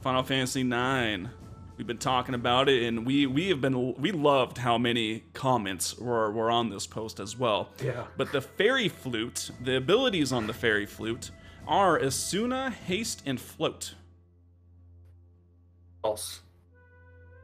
Final 0.00 0.22
Fantasy 0.22 0.60
IX. 0.60 1.28
We've 1.76 1.86
been 1.86 1.98
talking 1.98 2.34
about 2.34 2.68
it, 2.68 2.84
and 2.84 3.04
we 3.04 3.26
we 3.26 3.48
have 3.48 3.60
been 3.60 3.94
we 3.94 4.12
loved 4.12 4.58
how 4.58 4.78
many 4.78 5.24
comments 5.32 5.98
were 5.98 6.30
were 6.30 6.50
on 6.50 6.70
this 6.70 6.86
post 6.86 7.18
as 7.18 7.36
well. 7.36 7.70
Yeah. 7.82 8.04
But 8.16 8.30
the 8.30 8.40
fairy 8.40 8.88
flute, 8.88 9.50
the 9.60 9.76
abilities 9.76 10.32
on 10.32 10.46
the 10.46 10.52
fairy 10.52 10.86
flute 10.86 11.30
are 11.66 11.98
Esuna, 11.98 12.72
haste, 12.72 13.22
and 13.26 13.40
float. 13.40 13.94
False. 16.02 16.40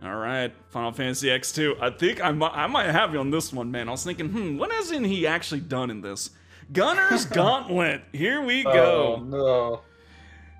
All 0.02 0.14
right, 0.14 0.52
Final 0.68 0.92
Fantasy 0.92 1.28
X2. 1.28 1.82
I 1.82 1.90
think 1.90 2.22
I 2.22 2.30
might, 2.30 2.52
I 2.54 2.66
might 2.68 2.86
have 2.86 3.12
you 3.12 3.18
on 3.18 3.30
this 3.30 3.52
one, 3.52 3.70
man. 3.70 3.88
I 3.88 3.92
was 3.92 4.04
thinking, 4.04 4.28
hmm, 4.28 4.56
what 4.56 4.70
hasn't 4.70 5.06
he 5.06 5.26
actually 5.26 5.60
done 5.60 5.90
in 5.90 6.02
this? 6.02 6.30
Gunner's 6.72 7.24
Gauntlet. 7.26 8.02
Here 8.12 8.40
we 8.42 8.62
go. 8.62 9.16
Oh 9.18 9.24
no. 9.24 9.80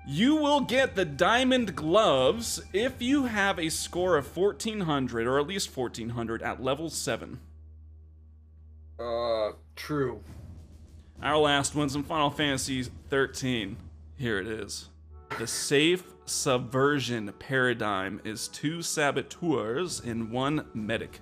You 0.07 0.35
will 0.37 0.61
get 0.61 0.95
the 0.95 1.05
diamond 1.05 1.75
gloves 1.75 2.61
if 2.73 3.01
you 3.01 3.25
have 3.25 3.59
a 3.59 3.69
score 3.69 4.17
of 4.17 4.35
1400 4.35 5.27
or 5.27 5.39
at 5.39 5.47
least 5.47 5.75
1400 5.75 6.41
at 6.41 6.63
level 6.63 6.89
7. 6.89 7.39
Uh, 8.99 9.51
true. 9.75 10.21
Our 11.21 11.37
last 11.37 11.75
one's 11.75 11.95
in 11.95 12.03
Final 12.03 12.31
Fantasy 12.31 12.83
13. 12.83 13.77
Here 14.17 14.39
it 14.39 14.47
is. 14.47 14.89
The 15.37 15.45
safe 15.47 16.03
subversion 16.29 17.33
paradigm 17.39 18.21
is 18.23 18.47
two 18.47 18.81
saboteurs 18.81 19.99
and 20.01 20.31
one 20.31 20.65
medic. 20.73 21.19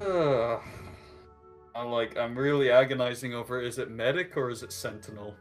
Uh, 0.00 0.58
I'm 1.74 1.90
like, 1.90 2.16
I'm 2.16 2.36
really 2.36 2.70
agonizing 2.70 3.34
over 3.34 3.60
is 3.60 3.78
it 3.78 3.90
medic 3.90 4.36
or 4.36 4.50
is 4.50 4.62
it 4.62 4.72
sentinel? 4.72 5.34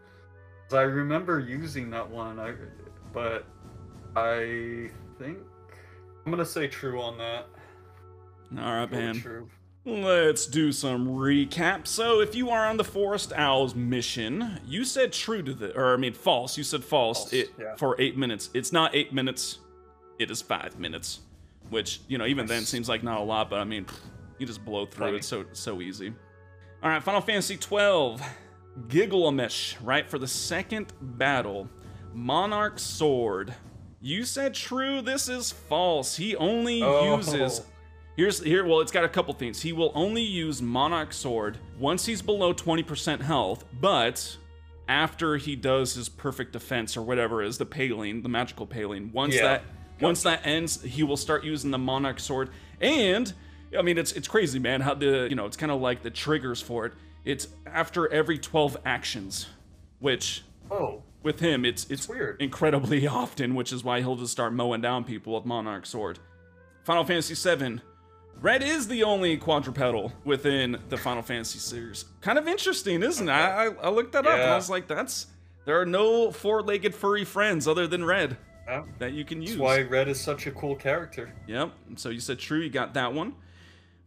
I 0.71 0.81
remember 0.81 1.39
using 1.39 1.89
that 1.91 2.09
one, 2.09 2.39
I, 2.39 2.53
but 3.13 3.45
I 4.15 4.89
think 5.19 5.37
I'm 6.25 6.31
gonna 6.31 6.45
say 6.45 6.67
true 6.67 7.01
on 7.01 7.17
that. 7.19 7.47
All 8.57 8.73
right, 8.73 8.89
Go 8.89 8.97
man. 8.97 9.15
True. 9.15 9.49
Let's 9.87 10.47
do 10.47 10.71
some 10.71 11.07
recap. 11.07 11.85
So, 11.85 12.19
if 12.19 12.33
you 12.33 12.49
are 12.49 12.65
on 12.65 12.77
the 12.77 12.83
Forest 12.83 13.31
Owls 13.35 13.75
mission, 13.75 14.59
you 14.65 14.83
said 14.83 15.13
true 15.13 15.43
to 15.43 15.53
the, 15.53 15.77
or 15.77 15.93
I 15.93 15.97
mean 15.97 16.13
false. 16.13 16.57
You 16.57 16.63
said 16.63 16.83
false, 16.83 17.19
False, 17.19 17.33
it, 17.33 17.51
yeah. 17.59 17.75
for 17.75 17.95
eight 17.99 18.17
minutes. 18.17 18.49
It's 18.55 18.71
not 18.73 18.95
eight 18.95 19.13
minutes. 19.13 19.59
It 20.17 20.31
is 20.31 20.41
five 20.41 20.79
minutes, 20.79 21.19
which 21.69 22.01
you 22.07 22.17
know 22.17 22.25
even 22.25 22.47
then 22.47 22.63
seems 22.63 22.89
like 22.89 23.03
not 23.03 23.19
a 23.19 23.23
lot, 23.23 23.49
but 23.49 23.59
I 23.59 23.63
mean 23.63 23.85
you 24.39 24.47
just 24.47 24.65
blow 24.65 24.85
through 24.87 25.05
Plenty. 25.05 25.17
it 25.17 25.23
so 25.23 25.45
so 25.53 25.79
easy. 25.81 26.11
All 26.81 26.89
right, 26.89 27.03
Final 27.03 27.21
Fantasy 27.21 27.55
twelve, 27.57 28.23
Gilgamesh. 28.87 29.75
Right 29.81 30.09
for 30.09 30.17
the 30.17 30.27
second 30.27 30.93
battle, 30.99 31.69
Monarch 32.11 32.79
Sword. 32.79 33.53
You 34.01 34.23
said 34.25 34.55
true. 34.55 35.01
This 35.01 35.29
is 35.29 35.51
false. 35.51 36.15
He 36.15 36.35
only 36.37 36.81
Oh. 36.81 37.17
uses 37.17 37.61
Here's 38.15 38.41
here. 38.41 38.65
Well, 38.65 38.79
it's 38.79 38.91
got 38.91 39.03
a 39.03 39.09
couple 39.09 39.33
things. 39.33 39.61
He 39.61 39.73
will 39.73 39.91
only 39.93 40.21
use 40.21 40.61
Monarch 40.61 41.11
Sword 41.11 41.57
once 41.77 42.05
he's 42.05 42.21
below 42.21 42.53
20% 42.53 43.21
health, 43.21 43.65
but 43.81 44.37
after 44.87 45.35
he 45.35 45.55
does 45.55 45.95
his 45.95 46.07
perfect 46.07 46.53
defense 46.53 46.95
or 46.95 47.01
whatever 47.01 47.41
is 47.41 47.57
the 47.57 47.65
paling, 47.65 48.21
the 48.21 48.29
magical 48.29 48.65
paling. 48.65 49.11
Once 49.11 49.35
Yeah. 49.35 49.41
that 49.43 49.63
once 50.01 50.23
that 50.23 50.45
ends, 50.45 50.81
he 50.83 51.03
will 51.03 51.15
start 51.17 51.43
using 51.45 51.71
the 51.71 51.77
Monarch 51.77 52.19
Sword. 52.19 52.49
And 52.81 53.33
I 53.77 53.81
mean, 53.81 53.97
it's 53.97 54.11
it's 54.13 54.27
crazy, 54.27 54.59
man. 54.59 54.81
How 54.81 54.93
the 54.93 55.27
you 55.29 55.35
know 55.35 55.45
it's 55.45 55.57
kind 55.57 55.71
of 55.71 55.81
like 55.81 56.01
the 56.03 56.11
triggers 56.11 56.61
for 56.61 56.85
it. 56.85 56.93
It's 57.25 57.47
after 57.65 58.11
every 58.13 58.37
12 58.37 58.77
actions, 58.85 59.47
which 59.99 60.43
Oh, 60.71 61.03
with 61.23 61.39
him 61.39 61.65
it's 61.65 61.85
it's 61.89 62.07
weird. 62.07 62.41
incredibly 62.41 63.07
often, 63.07 63.55
which 63.55 63.73
is 63.73 63.83
why 63.83 63.99
he'll 64.01 64.15
just 64.15 64.31
start 64.31 64.53
mowing 64.53 64.81
down 64.81 65.03
people 65.03 65.33
with 65.33 65.45
Monarch 65.45 65.85
Sword. 65.85 66.19
Final 66.83 67.03
Fantasy 67.03 67.33
VII. 67.33 67.81
Red 68.41 68.61
is 68.61 68.87
the 68.87 69.03
only 69.03 69.37
quadrupedal 69.37 70.11
within 70.23 70.77
the 70.89 70.97
Final 70.97 71.23
Fantasy 71.23 71.59
series. 71.59 72.05
Kind 72.21 72.37
of 72.37 72.47
interesting, 72.47 73.01
isn't 73.01 73.27
it? 73.27 73.31
I, 73.31 73.67
I, 73.67 73.89
looked 73.89 74.11
that 74.13 74.25
up 74.27 74.33
and 74.33 74.51
I 74.51 74.55
was 74.55 74.69
like, 74.69 74.87
that's 74.87 75.27
there 75.65 75.79
are 75.79 75.85
no 75.85 76.31
four-legged 76.31 76.93
furry 76.93 77.25
friends 77.25 77.67
other 77.67 77.87
than 77.87 78.03
Red 78.05 78.37
yeah. 78.67 78.83
that 78.99 79.13
you 79.13 79.25
can 79.25 79.41
use. 79.41 79.51
That's 79.51 79.61
why 79.61 79.81
Red 79.81 80.07
is 80.07 80.19
such 80.19 80.47
a 80.47 80.51
cool 80.51 80.75
character. 80.75 81.33
Yep. 81.47 81.71
So 81.95 82.09
you 82.09 82.19
said 82.19 82.39
true, 82.39 82.59
you 82.59 82.69
got 82.69 82.93
that 82.93 83.13
one. 83.13 83.35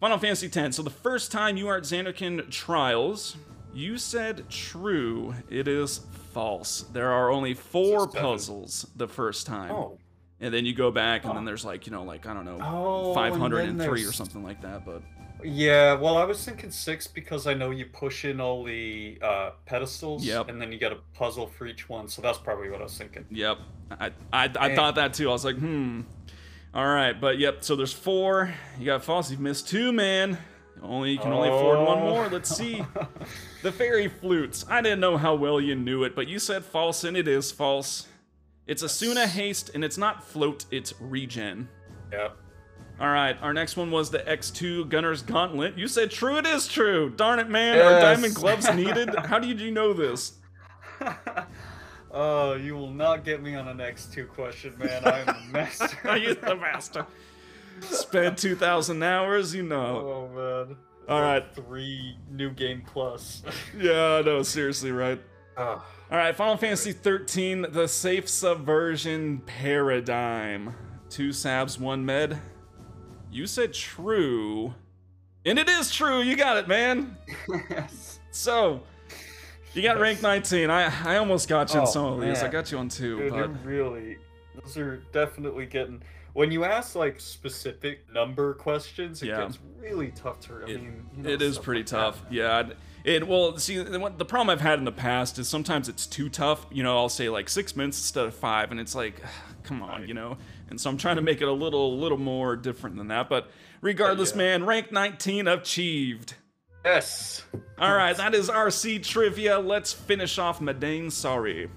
Final 0.00 0.18
Fantasy 0.18 0.48
X. 0.54 0.76
So 0.76 0.82
the 0.82 0.90
first 0.90 1.32
time 1.32 1.56
you 1.56 1.68
are 1.68 1.76
at 1.76 1.82
Zanarkand 1.82 2.50
Trials, 2.50 3.36
you 3.74 3.98
said 3.98 4.48
true. 4.48 5.34
It 5.50 5.66
is 5.66 6.02
false. 6.32 6.82
There 6.92 7.10
are 7.10 7.30
only 7.30 7.54
four 7.54 8.06
puzzles 8.06 8.86
the 8.94 9.08
first 9.08 9.46
time. 9.46 9.72
Oh. 9.72 9.98
And 10.40 10.54
then 10.54 10.64
you 10.64 10.72
go 10.74 10.90
back 10.90 11.24
and 11.24 11.34
then 11.34 11.42
Oh. 11.42 11.46
there's 11.46 11.64
like, 11.64 11.86
you 11.86 11.92
know, 11.92 12.04
like, 12.04 12.26
I 12.26 12.32
don't 12.34 12.44
know, 12.44 12.58
Oh, 12.62 13.12
503 13.14 14.04
or 14.04 14.12
something 14.12 14.44
like 14.44 14.60
that. 14.62 14.84
But 14.86 15.02
Yeah, 15.44 15.94
well, 15.94 16.16
I 16.16 16.24
was 16.24 16.44
thinking 16.44 16.70
six 16.70 17.06
because 17.06 17.46
I 17.46 17.54
know 17.54 17.70
you 17.70 17.86
push 17.86 18.24
in 18.24 18.40
all 18.40 18.62
the 18.64 19.18
uh, 19.22 19.50
pedestals, 19.66 20.24
Yep. 20.24 20.48
and 20.48 20.60
then 20.60 20.70
you 20.72 20.78
get 20.78 20.92
a 20.92 20.98
puzzle 21.14 21.46
for 21.46 21.66
each 21.66 21.88
one. 21.88 22.08
So 22.08 22.22
that's 22.22 22.38
probably 22.38 22.70
what 22.70 22.80
I 22.80 22.84
was 22.84 22.96
thinking. 22.98 23.24
yep. 23.30 23.58
I, 23.90 24.10
I, 24.32 24.50
I 24.58 24.74
thought 24.76 24.96
that 24.96 25.14
too. 25.14 25.28
I 25.28 25.32
was 25.32 25.44
like, 25.44 25.56
hmm. 25.56 26.02
All 26.74 26.86
right. 26.86 27.18
But 27.18 27.38
yep. 27.38 27.64
So 27.64 27.74
there's 27.76 27.92
four. 27.94 28.52
You 28.78 28.84
got 28.86 29.02
false. 29.02 29.30
You've 29.30 29.40
missed 29.40 29.68
two, 29.68 29.92
man. 29.92 30.36
Only 30.82 31.12
you 31.12 31.18
can 31.18 31.32
only 31.32 31.48
afford 31.48 31.78
one 31.86 31.98
more. 32.00 32.28
Let's 32.28 32.54
see. 32.54 32.84
The 33.62 33.72
fairy 33.72 34.06
flutes. 34.06 34.64
I 34.68 34.80
didn't 34.82 35.00
know 35.00 35.16
how 35.16 35.34
well 35.34 35.60
you 35.60 35.74
knew 35.74 36.04
it, 36.04 36.14
but 36.14 36.28
you 36.28 36.38
said 36.38 36.64
false, 36.64 37.02
and 37.02 37.16
it 37.16 37.26
is 37.26 37.50
false. 37.50 38.06
It's 38.68 38.82
Esuna 38.82 39.24
haste, 39.24 39.70
and 39.74 39.82
it's 39.82 39.96
not 39.96 40.22
float, 40.22 40.66
it's 40.70 40.92
regen. 41.00 41.70
Yep. 42.12 42.36
All 43.00 43.08
right, 43.08 43.40
our 43.40 43.54
next 43.54 43.78
one 43.78 43.90
was 43.90 44.10
the 44.10 44.18
X2 44.18 44.90
Gunner's 44.90 45.22
Gauntlet. 45.22 45.78
You 45.78 45.88
said 45.88 46.10
true, 46.10 46.36
it 46.36 46.44
is 46.46 46.68
true. 46.68 47.10
Darn 47.10 47.38
it, 47.38 47.48
man. 47.48 47.78
Are 47.78 47.98
diamond 47.98 48.34
gloves 48.34 48.70
needed? 48.74 49.14
How 49.24 49.38
did 49.38 49.58
you 49.58 49.70
know 49.70 49.94
this? 49.94 50.34
oh, 52.10 52.54
you 52.54 52.76
will 52.76 52.90
not 52.90 53.24
get 53.24 53.42
me 53.42 53.54
on 53.54 53.68
an 53.68 53.78
X2 53.78 54.28
question, 54.28 54.76
man. 54.78 55.02
I 55.02 55.20
am 55.20 55.26
the 55.26 55.46
master. 55.52 55.96
Are 56.04 56.18
you 56.18 56.34
the 56.34 56.56
master? 56.56 57.06
Spend 57.80 58.36
2,000 58.36 59.02
hours, 59.02 59.54
you 59.54 59.62
know. 59.62 60.28
Oh 60.36 60.66
man. 60.66 60.76
All 61.08 61.22
right. 61.22 61.44
Three 61.54 62.18
new 62.30 62.50
game 62.50 62.82
plus. 62.84 63.42
Yeah, 63.78 64.20
no, 64.22 64.42
seriously, 64.42 64.92
right? 64.92 65.22
Ah, 65.58 65.84
All 66.10 66.16
right, 66.18 66.34
Final 66.36 66.56
Fantasy 66.56 66.92
13, 66.92 67.66
the 67.70 67.88
safe 67.88 68.28
subversion 68.28 69.38
paradigm. 69.44 70.74
Two 71.10 71.30
sabs, 71.30 71.78
one 71.80 72.04
med. 72.06 72.38
You 73.30 73.46
said 73.46 73.74
true. 73.74 74.74
And 75.44 75.58
it 75.58 75.68
is 75.68 75.90
true, 75.90 76.20
you 76.20 76.36
got 76.36 76.56
it, 76.58 76.68
man. 76.68 77.16
yes. 77.70 78.20
So, 78.30 78.82
You 79.74 79.82
got 79.82 79.96
Yes. 79.96 80.00
rank 80.00 80.22
19. 80.22 80.70
I 80.70 80.90
I 81.04 81.16
almost 81.18 81.48
got 81.48 81.72
you 81.74 81.80
on 81.80 81.86
Oh, 81.86 81.90
some 81.90 82.04
of 82.06 82.20
these. 82.20 82.42
I 82.42 82.48
got 82.48 82.72
you 82.72 82.78
on 82.78 82.88
two, 82.88 83.18
Dude, 83.18 83.32
but 83.32 83.64
really 83.64 84.16
those 84.54 84.76
are 84.78 84.96
definitely 85.12 85.66
getting 85.66 86.02
when 86.32 86.50
you 86.50 86.64
ask 86.64 86.94
like 86.96 87.20
specific 87.20 88.10
number 88.12 88.54
questions, 88.54 89.22
it 89.22 89.26
Yeah. 89.28 89.42
gets 89.42 89.58
really 89.78 90.10
tough 90.12 90.40
to. 90.40 90.54
I 90.66 90.70
It- 90.70 90.82
mean, 90.82 91.06
you 91.16 91.22
know, 91.22 91.28
it 91.30 91.42
is 91.42 91.58
pretty 91.58 91.80
like 91.80 91.86
tough. 91.86 92.22
man. 92.24 92.32
Yeah. 92.32 92.56
I'd- 92.58 92.72
It 93.08 93.26
well, 93.26 93.56
see, 93.56 93.78
the 93.78 94.24
problem 94.26 94.50
I've 94.50 94.60
had 94.60 94.78
in 94.78 94.84
the 94.84 94.92
past 94.92 95.38
is 95.38 95.48
sometimes 95.48 95.88
it's 95.88 96.04
too 96.06 96.28
tough. 96.28 96.66
You 96.70 96.82
know, 96.82 96.98
I'll 96.98 97.08
say 97.08 97.30
like 97.30 97.48
six 97.48 97.74
minutes 97.74 97.96
instead 97.98 98.26
of 98.26 98.34
five, 98.34 98.70
and 98.70 98.78
it's 98.78 98.94
like, 98.94 99.22
come 99.62 99.82
on, 99.82 100.00
Right. 100.00 100.08
you 100.08 100.12
know. 100.12 100.36
And 100.68 100.78
so 100.78 100.90
I'm 100.90 100.98
trying 100.98 101.16
to 101.16 101.22
make 101.22 101.40
it 101.40 101.48
a 101.48 101.52
little, 101.52 101.98
little 101.98 102.18
more 102.18 102.54
different 102.54 102.96
than 102.96 103.08
that. 103.08 103.30
But 103.30 103.50
regardless, 103.80 104.32
yeah. 104.32 104.36
man, 104.36 104.66
rank 104.66 104.92
19 104.92 105.48
achieved. 105.48 106.34
Yes. 106.84 107.42
All 107.78 107.94
right, 107.94 108.14
that 108.14 108.34
is 108.34 108.50
RC 108.50 109.02
trivia. 109.02 109.58
Let's 109.58 109.90
finish 109.90 110.38
off 110.38 110.60
Madain 110.60 111.10
Sari. 111.10 111.70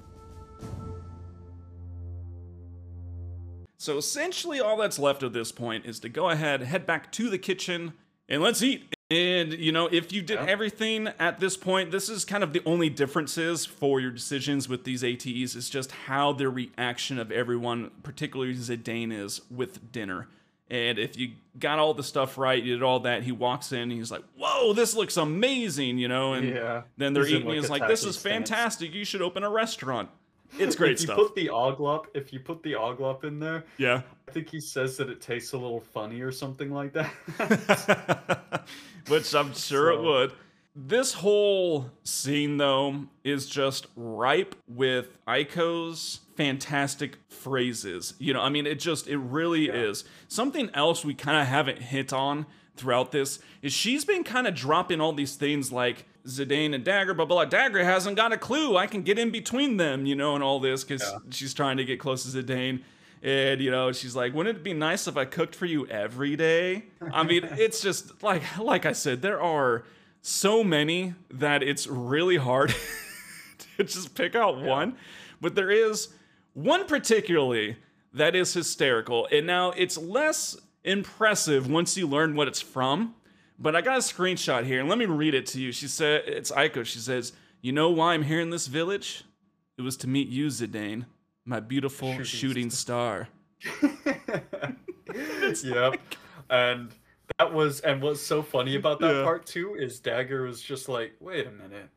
So 3.77 3.97
essentially, 3.97 4.59
all 4.59 4.75
that's 4.75 4.99
left 4.99 5.23
at 5.23 5.31
this 5.31 5.53
point 5.53 5.85
is 5.85 6.01
to 6.01 6.09
go 6.09 6.29
ahead, 6.29 6.61
head 6.61 6.85
back 6.85 7.09
to 7.13 7.29
the 7.29 7.37
kitchen, 7.37 7.93
and 8.27 8.41
let's 8.41 8.61
eat. 8.61 8.93
And 9.11 9.51
you 9.53 9.71
know, 9.73 9.87
if 9.91 10.13
you 10.13 10.21
did 10.21 10.35
Yeah. 10.39 10.45
everything 10.47 11.09
at 11.19 11.39
this 11.41 11.57
point, 11.57 11.91
this 11.91 12.07
is 12.07 12.23
kind 12.23 12.43
of 12.43 12.53
the 12.53 12.61
only 12.65 12.89
differences 12.89 13.65
for 13.65 13.99
your 13.99 14.09
decisions 14.11 14.69
with 14.69 14.85
these 14.85 15.03
ATEs 15.03 15.55
is 15.55 15.69
just 15.69 15.91
how 15.91 16.31
the 16.31 16.47
reaction 16.49 17.19
of 17.19 17.29
everyone, 17.31 17.91
particularly 18.03 18.53
Zidane, 18.55 19.11
is 19.11 19.41
with 19.51 19.91
dinner. 19.91 20.27
And 20.69 20.97
if 20.97 21.17
you 21.17 21.31
got 21.59 21.79
all 21.79 21.93
the 21.93 22.03
stuff 22.03 22.37
right, 22.37 22.63
you 22.63 22.73
did 22.75 22.83
all 22.83 23.01
that, 23.01 23.23
he 23.23 23.33
walks 23.33 23.73
in 23.73 23.79
and 23.79 23.91
he's 23.91 24.09
like, 24.11 24.23
Whoa, 24.37 24.71
this 24.71 24.95
looks 24.95 25.17
amazing, 25.17 25.97
you 25.97 26.07
know? 26.07 26.33
And 26.33 26.47
Yeah. 26.47 26.83
then 26.95 27.11
they're 27.13 27.25
He's 27.25 27.33
eating, 27.33 27.47
like, 27.49 27.57
it's 27.57 27.69
like, 27.69 27.87
This 27.89 28.05
is 28.05 28.17
stance. 28.17 28.49
fantastic. 28.49 28.93
You 28.93 29.03
should 29.03 29.21
open 29.21 29.43
a 29.43 29.49
restaurant. 29.49 30.09
It's 30.59 30.75
great 30.75 31.01
if 31.01 31.07
you 31.07 31.15
put 31.15 31.33
the 31.35 31.47
oglop, 31.47 32.05
if 32.13 32.31
you 32.33 32.39
put 32.39 32.61
the 32.63 32.73
oglop 32.73 33.23
in 33.23 33.39
there, 33.39 33.63
yeah. 33.77 34.01
I 34.27 34.31
think 34.31 34.49
he 34.49 34.59
says 34.59 34.97
that 34.97 35.09
it 35.09 35.21
tastes 35.21 35.53
a 35.53 35.57
little 35.57 35.79
funny 35.79 36.21
or 36.21 36.31
something 36.31 36.71
like 36.71 36.93
that. 36.93 38.65
Which 39.07 39.33
I'm 39.33 39.53
sure 39.55 39.91
it 39.91 40.01
would. 40.01 40.33
This 40.75 41.13
whole 41.15 41.89
scene, 42.03 42.57
though, 42.57 43.05
is 43.25 43.47
just 43.47 43.87
ripe 43.95 44.55
with 44.69 45.17
Eiko's 45.27 46.21
fantastic 46.37 47.17
phrases. 47.27 48.13
You 48.19 48.33
know, 48.33 48.41
I 48.41 48.47
mean, 48.49 48.65
it 48.65 48.79
just, 48.79 49.07
it 49.07 49.17
really 49.17 49.67
Yeah. 49.67 49.73
is. 49.73 50.05
Something 50.29 50.69
else 50.73 51.03
we 51.03 51.13
kind 51.13 51.41
of 51.41 51.47
haven't 51.47 51.79
hit 51.79 52.13
on 52.13 52.45
throughout 52.77 53.11
this 53.11 53.39
is 53.61 53.73
she's 53.73 54.05
been 54.05 54.23
kind 54.23 54.47
of 54.47 54.55
dropping 54.55 55.01
all 55.01 55.11
these 55.11 55.35
things 55.35 55.73
like 55.73 56.05
Zidane 56.27 56.73
and 56.75 56.83
Dagger, 56.83 57.13
blah, 57.13 57.25
blah, 57.25 57.37
blah. 57.37 57.45
Dagger 57.45 57.83
hasn't 57.83 58.15
got 58.15 58.31
a 58.33 58.37
clue. 58.37 58.77
I 58.77 58.87
can 58.87 59.01
get 59.01 59.17
in 59.17 59.31
between 59.31 59.77
them, 59.77 60.05
you 60.05 60.15
know, 60.15 60.35
and 60.35 60.43
all 60.43 60.59
this 60.59 60.83
because 60.83 61.01
Yeah. 61.01 61.17
she's 61.31 61.53
trying 61.53 61.77
to 61.77 61.83
get 61.85 61.99
close 61.99 62.23
to 62.31 62.43
Zidane. 62.43 62.81
And, 63.23 63.61
you 63.61 63.69
know, 63.69 63.91
she's 63.91 64.15
like, 64.15 64.33
wouldn't 64.33 64.57
it 64.57 64.63
be 64.63 64.73
nice 64.73 65.07
if 65.07 65.15
I 65.17 65.25
cooked 65.25 65.53
for 65.55 65.65
you 65.67 65.85
every 65.87 66.35
day? 66.35 66.85
I 67.13 67.23
mean, 67.23 67.43
it's 67.51 67.81
just 67.81 68.23
like, 68.23 68.41
like 68.57 68.85
I 68.85 68.93
said, 68.93 69.21
there 69.21 69.41
are 69.41 69.83
so 70.21 70.63
many 70.63 71.13
that 71.31 71.61
it's 71.63 71.85
really 71.87 72.37
hard 72.37 72.73
to 73.77 73.83
just 73.83 74.15
pick 74.15 74.35
out 74.35 74.59
one. 74.61 74.95
But 75.39 75.55
there 75.55 75.71
is 75.71 76.09
one 76.53 76.85
particularly 76.85 77.77
that 78.13 78.35
is 78.35 78.53
hysterical. 78.53 79.27
And 79.31 79.47
now 79.47 79.71
it's 79.71 79.97
less 79.97 80.57
impressive 80.83 81.69
once 81.69 81.95
you 81.97 82.07
learn 82.07 82.35
what 82.35 82.47
it's 82.47 82.61
from. 82.61 83.15
But 83.61 83.75
I 83.75 83.81
got 83.81 83.95
a 83.97 84.01
screenshot 84.01 84.65
here, 84.65 84.79
and 84.79 84.89
let 84.89 84.97
me 84.97 85.05
read 85.05 85.33
it 85.35 85.45
to 85.47 85.61
you. 85.61 85.71
She 85.71 85.87
said, 85.87 86.23
it's 86.25 86.51
Eiko. 86.51 86.83
She 86.83 86.97
says, 86.99 87.33
You 87.61 87.71
know 87.71 87.89
why 87.91 88.13
I'm 88.13 88.23
here 88.23 88.39
in 88.39 88.49
this 88.49 88.65
village? 88.67 89.23
It 89.77 89.83
was 89.83 89.97
to 89.97 90.07
meet 90.07 90.27
you, 90.29 90.47
Zidane, 90.47 91.05
my 91.45 91.59
beautiful 91.59 92.09
Shooting 92.11 92.25
shooting 92.25 92.69
star. 92.71 93.27
yep. 95.63 95.99
And 96.49 96.91
that 97.37 97.53
was 97.53 97.79
and 97.81 98.01
what's 98.01 98.21
so 98.21 98.41
funny 98.41 98.75
about 98.75 98.99
that 98.99 99.15
Yeah. 99.15 99.23
part 99.23 99.45
too 99.45 99.75
is 99.75 99.99
Dagger 99.99 100.43
was 100.43 100.61
just 100.61 100.89
like, 100.89 101.13
wait 101.19 101.47
a 101.47 101.51
minute. 101.51 101.89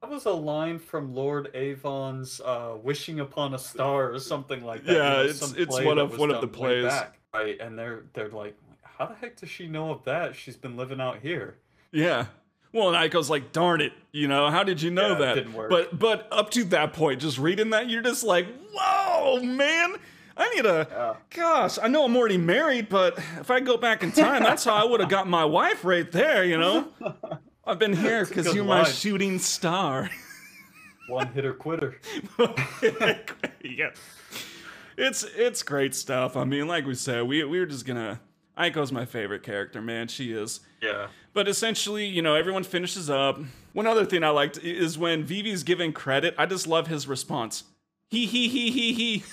That 0.00 0.10
was 0.10 0.24
a 0.26 0.32
line 0.32 0.78
from 0.78 1.14
Lord 1.14 1.50
Avon's 1.54 2.40
uh, 2.40 2.76
"Wishing 2.82 3.20
Upon 3.20 3.54
a 3.54 3.58
Star" 3.58 4.10
or 4.12 4.18
something 4.18 4.64
like 4.64 4.84
that. 4.84 4.92
Yeah, 4.96 5.20
it's- 5.22 5.52
it's 5.56 5.80
one 5.80 5.98
of- 5.98 6.18
one 6.18 6.30
of 6.32 6.40
the 6.40 6.48
plays. 6.48 6.84
back, 6.84 7.18
right? 7.32 7.56
And 7.60 7.78
they're 7.78 8.04
they're 8.12 8.28
like, 8.30 8.56
how 9.02 9.08
the 9.08 9.14
heck 9.20 9.36
does 9.36 9.50
she 9.50 9.66
know 9.66 9.90
of 9.90 10.04
that? 10.04 10.36
She's 10.36 10.56
been 10.56 10.76
living 10.76 11.00
out 11.00 11.18
here. 11.20 11.56
Yeah. 11.90 12.26
Well, 12.72 12.94
and 12.94 12.96
Eiko's 12.96 13.28
like, 13.28 13.52
darn 13.52 13.80
it, 13.80 13.92
you 14.12 14.28
know, 14.28 14.48
how 14.48 14.62
did 14.64 14.80
you 14.80 14.90
know 14.90 15.08
Yeah, 15.08 15.16
it 15.16 15.18
that? 15.18 15.34
didn't 15.34 15.52
work. 15.54 15.70
But 15.70 15.98
but 15.98 16.28
up 16.30 16.50
to 16.50 16.64
that 16.64 16.92
point, 16.92 17.20
just 17.20 17.36
reading 17.38 17.70
that, 17.70 17.90
you're 17.90 18.00
just 18.02 18.22
like, 18.24 18.46
whoa, 18.72 19.40
man. 19.42 19.96
I 20.36 20.48
need 20.54 20.64
a 20.64 20.86
Yeah. 20.90 21.14
gosh, 21.30 21.78
I 21.82 21.88
know 21.88 22.04
I'm 22.04 22.16
already 22.16 22.38
married, 22.38 22.88
but 22.88 23.18
if 23.40 23.50
I 23.50 23.60
go 23.60 23.76
back 23.76 24.02
in 24.02 24.12
time, 24.12 24.42
that's 24.42 24.64
how 24.64 24.74
I 24.74 24.84
would 24.84 25.00
have 25.00 25.10
got 25.10 25.28
my 25.28 25.44
wife 25.44 25.84
right 25.84 26.10
there, 26.10 26.44
you 26.44 26.56
know? 26.58 26.88
I've 27.66 27.78
been 27.78 27.92
here 27.94 28.24
because 28.24 28.54
you're 28.54 28.64
my 28.64 28.84
shooting 28.84 29.38
star. 29.38 30.08
One 31.08 31.26
hitter 31.32 31.52
quitter. 31.52 32.00
yeah. 33.62 33.90
It's 34.96 35.24
it's 35.24 35.62
great 35.62 35.94
stuff. 35.94 36.36
I 36.36 36.44
mean, 36.44 36.66
like 36.68 36.86
we 36.86 36.94
said, 36.94 37.24
we 37.24 37.44
we 37.44 37.58
were 37.60 37.66
just 37.66 37.84
gonna 37.86 38.20
Eiko's 38.58 38.92
my 38.92 39.04
favorite 39.04 39.42
character, 39.42 39.80
man. 39.80 40.08
She 40.08 40.32
is. 40.32 40.60
Yeah. 40.82 41.08
But 41.32 41.48
essentially, 41.48 42.04
you 42.06 42.20
know, 42.22 42.34
everyone 42.34 42.64
finishes 42.64 43.08
up. 43.08 43.38
One 43.72 43.86
other 43.86 44.04
thing 44.04 44.22
I 44.22 44.28
liked 44.28 44.58
is 44.58 44.98
when 44.98 45.24
Vivi's 45.24 45.62
giving 45.62 45.92
credit, 45.92 46.34
I 46.36 46.44
just 46.46 46.66
love 46.66 46.86
his 46.88 47.08
response. 47.08 47.64
He 48.10 48.26
he 48.26 48.48
he 48.48 48.70
he 48.70 48.92
he. 48.92 49.24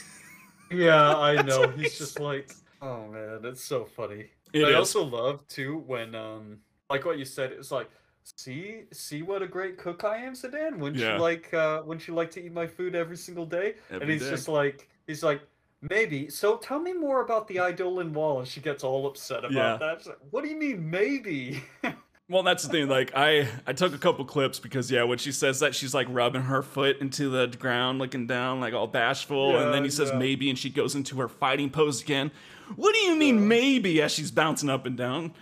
Yeah, 0.72 1.16
I 1.18 1.42
know. 1.42 1.68
He's 1.70 1.98
just 1.98 2.20
like, 2.20 2.54
oh 2.82 3.08
man, 3.08 3.42
that's 3.42 3.62
so 3.64 3.84
funny. 3.86 4.28
It 4.54 4.64
I 4.64 4.70
is. 4.70 4.76
also 4.76 5.04
love 5.04 5.46
too 5.48 5.84
when 5.86 6.16
um 6.16 6.60
like 6.90 7.04
what 7.06 7.18
you 7.20 7.26
said, 7.26 7.52
it's 7.52 7.72
like 7.72 7.90
see 8.24 8.84
see 8.92 9.22
what 9.22 9.42
a 9.42 9.48
great 9.48 9.78
cook 9.78 10.06
I 10.06 10.18
am, 10.18 10.34
Sedan. 10.36 10.80
Wouldn't 10.80 11.02
Yeah. 11.02 11.16
you 11.16 11.22
like 11.22 11.54
uh 11.54 11.82
wouldn't 11.86 12.08
you 12.08 12.14
like 12.14 12.32
to 12.32 12.44
eat 12.46 12.54
my 12.54 12.68
food 12.68 12.96
every 12.96 13.18
single 13.18 13.46
day? 13.46 13.76
Every 13.92 14.02
and 14.02 14.12
he's 14.12 14.22
day. 14.24 14.30
just 14.30 14.48
like 14.48 14.88
he's 15.08 15.24
like 15.24 15.42
Maybe. 15.82 16.30
So 16.30 16.58
tell 16.58 16.80
me 16.80 16.94
more 16.94 17.22
about 17.22 17.48
the 17.48 17.56
Eidolon 17.65 18.12
wall. 18.13 18.39
And 18.39 18.48
she 18.48 18.60
gets 18.60 18.84
all 18.84 19.08
upset 19.08 19.39
about 19.39 19.52
Yeah. 19.54 19.78
that. 19.78 20.06
Like, 20.06 20.18
what 20.30 20.44
do 20.44 20.50
you 20.50 20.58
mean, 20.58 20.89
maybe? 20.89 21.63
Well, 22.32 22.44
that's 22.44 22.62
the 22.62 22.70
thing. 22.70 22.88
Like, 22.89 23.12
I 23.15 23.48
I 23.65 23.74
took 23.74 23.96
a 23.96 23.98
couple 23.98 24.24
clips 24.24 24.60
because 24.60 24.92
yeah, 24.92 25.02
when 25.02 25.18
she 25.18 25.32
says 25.32 25.62
that, 25.62 25.74
she's 25.74 25.96
like 25.96 26.06
rubbing 26.12 26.44
her 26.44 26.62
foot 26.62 27.00
into 27.02 27.28
the 27.32 27.48
ground, 27.48 27.98
looking 27.98 28.28
down, 28.28 28.60
like 28.60 28.76
all 28.76 28.86
bashful, 28.86 29.58
and 29.58 29.74
then 29.74 29.84
he 29.84 29.89
says 29.89 30.10
yeah. 30.13 30.20
maybe, 30.20 30.48
and 30.48 30.56
she 30.60 30.70
goes 30.70 30.94
into 30.94 31.18
her 31.22 31.28
fighting 31.28 31.72
pose 31.72 32.04
again. 32.04 32.30
What 32.76 32.94
do 32.94 33.00
you 33.02 33.15
mean 33.15 33.48
maybe? 33.48 34.00
As 34.00 34.12
she's 34.12 34.30
bouncing 34.30 34.70
up 34.70 34.86
and 34.86 34.96
down. 34.96 35.34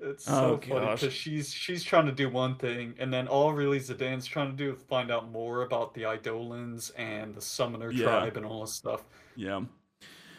It's 0.00 0.28
Oh, 0.28 0.58
so 0.60 0.68
funny 0.68 0.90
because 0.96 1.12
she's 1.12 1.54
she's 1.54 1.84
trying 1.84 2.06
to 2.06 2.12
do 2.12 2.28
one 2.28 2.56
thing, 2.56 2.94
and 2.98 3.12
then 3.14 3.28
all 3.28 3.52
really 3.52 3.78
Zidane's 3.78 4.26
trying 4.26 4.50
to 4.50 4.56
do 4.56 4.72
is 4.72 4.82
find 4.88 5.12
out 5.12 5.30
more 5.30 5.62
about 5.62 5.94
the 5.94 6.12
Eidolons 6.12 6.90
and 6.98 7.36
the 7.36 7.40
Summoner 7.40 7.92
Yeah. 7.92 8.02
tribe 8.06 8.36
and 8.36 8.44
all 8.44 8.62
this 8.62 8.74
stuff. 8.74 9.04
Yeah. 9.36 9.60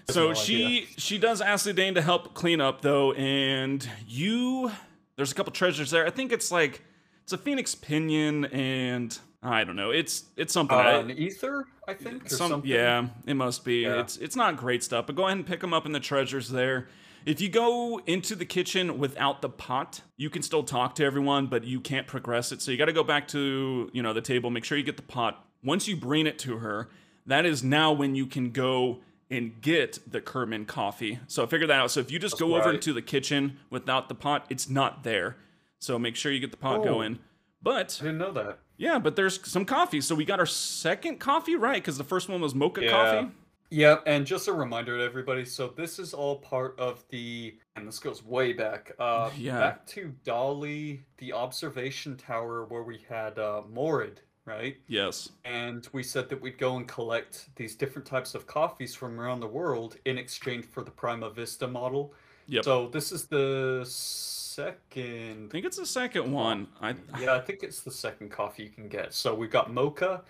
So 0.10 0.30
no 0.30 0.34
she 0.34 0.88
she 0.98 1.18
does 1.18 1.42
ask 1.42 1.66
the 1.66 1.74
Dane 1.74 1.96
to 1.96 2.02
help 2.02 2.34
clean 2.34 2.62
up 2.62 2.82
though, 2.82 3.14
and 3.14 3.88
you 4.08 4.72
there's 5.16 5.32
a 5.32 5.36
couple 5.36 5.52
treasures 5.54 5.92
there. 5.92 6.06
I 6.06 6.10
think 6.10 6.32
it's 6.32 6.52
like 6.52 6.82
it's 7.24 7.34
a 7.34 7.38
phoenix 7.38 7.76
pinion 7.76 8.46
and 8.46 9.18
I 9.42 9.64
don't 9.64 9.76
know. 9.76 9.92
It's 9.92 10.26
it's 10.38 10.54
something. 10.54 10.78
Uh, 10.78 10.82
I- 10.82 10.92
an 11.00 11.12
ether, 11.12 11.66
I 11.88 11.94
think, 11.94 12.30
some 12.30 12.62
yeah, 12.66 13.08
it 13.26 13.34
must 13.36 13.66
be. 13.66 13.82
Yeah. 13.82 14.00
It's 14.02 14.18
it's 14.18 14.36
not 14.36 14.58
great 14.58 14.84
stuff, 14.84 15.06
but 15.08 15.16
go 15.16 15.26
ahead 15.26 15.38
and 15.38 15.46
pick 15.46 15.60
them 15.60 15.74
up 15.74 15.86
in 15.86 15.92
the 15.92 16.00
treasures 16.00 16.50
there. 16.50 16.88
If 17.26 17.40
you 17.40 17.48
go 17.48 18.02
into 18.06 18.36
the 18.36 18.46
kitchen 18.46 18.98
without 18.98 19.42
the 19.42 19.48
pot, 19.48 20.02
you 20.18 20.30
can 20.30 20.42
still 20.42 20.64
talk 20.64 20.96
to 20.96 21.06
everyone, 21.06 21.48
but 21.48 21.64
you 21.64 21.80
can't 21.80 22.06
progress 22.06 22.52
it. 22.52 22.62
So 22.62 22.70
you 22.72 22.78
got 22.78 22.86
to 22.86 22.94
go 22.94 23.04
back 23.04 23.30
to, 23.30 23.90
you 23.94 24.02
know, 24.04 24.12
the 24.12 24.22
table, 24.22 24.50
make 24.50 24.66
sure 24.66 24.78
you 24.78 24.84
get 24.84 24.98
the 24.98 25.04
pot. 25.04 25.46
Once 25.64 25.88
you 25.88 25.96
bring 25.96 26.28
it 26.28 26.38
to 26.40 26.58
her, 26.58 26.90
that 27.26 27.46
is 27.46 27.64
now 27.64 27.94
when 27.94 28.14
you 28.14 28.26
can 28.26 28.52
go 28.52 29.00
and 29.36 29.60
get 29.62 30.00
the 30.10 30.22
Kirman 30.22 30.66
coffee. 30.66 31.20
So 31.28 31.44
I 31.44 31.46
figured 31.48 31.70
that 31.70 31.80
out. 31.80 31.92
So 31.92 32.00
if 32.00 32.12
you 32.12 32.20
just 32.20 32.34
That's 32.36 32.42
go 32.42 32.56
over 32.56 32.66
right. 32.66 32.76
into 32.76 32.94
the 32.94 33.02
kitchen 33.02 33.58
without 33.70 34.08
the 34.10 34.16
pot, 34.16 34.46
it's 34.50 34.70
not 34.70 35.04
there. 35.04 35.38
So 35.80 35.98
make 35.98 36.16
sure 36.16 36.32
you 36.32 36.40
get 36.40 36.52
the 36.52 36.58
pot 36.58 36.80
Oh. 36.80 36.84
going. 36.84 37.20
But 37.62 37.98
I 38.02 38.06
didn't 38.06 38.18
know 38.20 38.32
that. 38.34 38.60
yeah, 38.78 39.00
but 39.00 39.16
there's 39.16 39.46
some 39.50 39.66
coffee. 39.66 40.02
So 40.02 40.16
we 40.16 40.26
got 40.26 40.40
our 40.40 40.46
second 40.46 41.20
coffee 41.20 41.56
right 41.56 41.82
because 41.82 41.98
the 41.98 42.04
first 42.04 42.30
one 42.30 42.42
was 42.42 42.54
mocha 42.54 42.84
Yeah. 42.84 42.92
coffee. 42.92 43.32
Yeah, 43.70 43.98
and 44.06 44.24
just 44.28 44.48
a 44.48 44.54
reminder 44.54 44.98
to 45.00 45.04
everybody. 45.04 45.46
So 45.46 45.70
this 45.70 45.98
is 45.98 46.14
all 46.14 46.36
part 46.38 46.78
of 46.80 47.04
the, 47.10 47.58
and 47.76 47.88
this 47.88 47.98
goes 47.98 48.24
way 48.24 48.54
back. 48.54 48.92
Uh, 49.00 49.32
Yeah. 49.38 49.58
Back 49.60 49.88
to 49.88 50.14
Dali, 50.24 51.00
the 51.18 51.34
observation 51.34 52.16
tower 52.18 52.66
where 52.66 52.84
we 52.84 53.00
had 53.10 53.40
uh, 53.40 53.64
Morrid, 53.74 54.18
right? 54.46 54.78
Yes. 54.88 55.30
And 55.46 55.88
we 55.94 56.04
said 56.04 56.30
that 56.30 56.42
we'd 56.42 56.58
go 56.58 56.78
and 56.78 56.88
collect 56.88 57.50
these 57.56 57.76
different 57.76 58.06
types 58.06 58.36
of 58.36 58.48
coffees 58.48 58.94
from 58.94 59.20
around 59.20 59.40
the 59.40 59.48
world 59.48 59.98
in 60.06 60.18
exchange 60.18 60.66
for 60.66 60.84
the 60.84 60.92
Prima 60.92 61.30
Vista 61.30 61.68
model. 61.68 62.14
Yep. 62.48 62.66
So 62.66 62.88
this 62.88 63.12
is 63.12 63.26
the 63.26 63.84
second. 63.88 65.48
I 65.50 65.52
think 65.52 65.66
it's 65.66 65.78
the 65.78 65.86
second 65.86 66.32
one. 66.32 66.68
I 66.82 66.96
Yeah, 67.20 67.36
I 67.36 67.40
think 67.40 67.64
it's 67.64 67.82
the 67.82 67.92
second 67.92 68.30
coffee 68.30 68.64
you 68.64 68.70
can 68.70 68.90
get. 68.90 69.14
So 69.14 69.34
we've 69.34 69.52
got 69.52 69.74
mocha, 69.74 70.24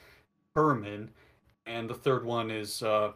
Herman, 0.55 1.09
and 1.65 1.89
the 1.89 1.95
third 1.95 2.23
one 2.23 2.51
is 2.51 2.83
uh, 2.83 3.13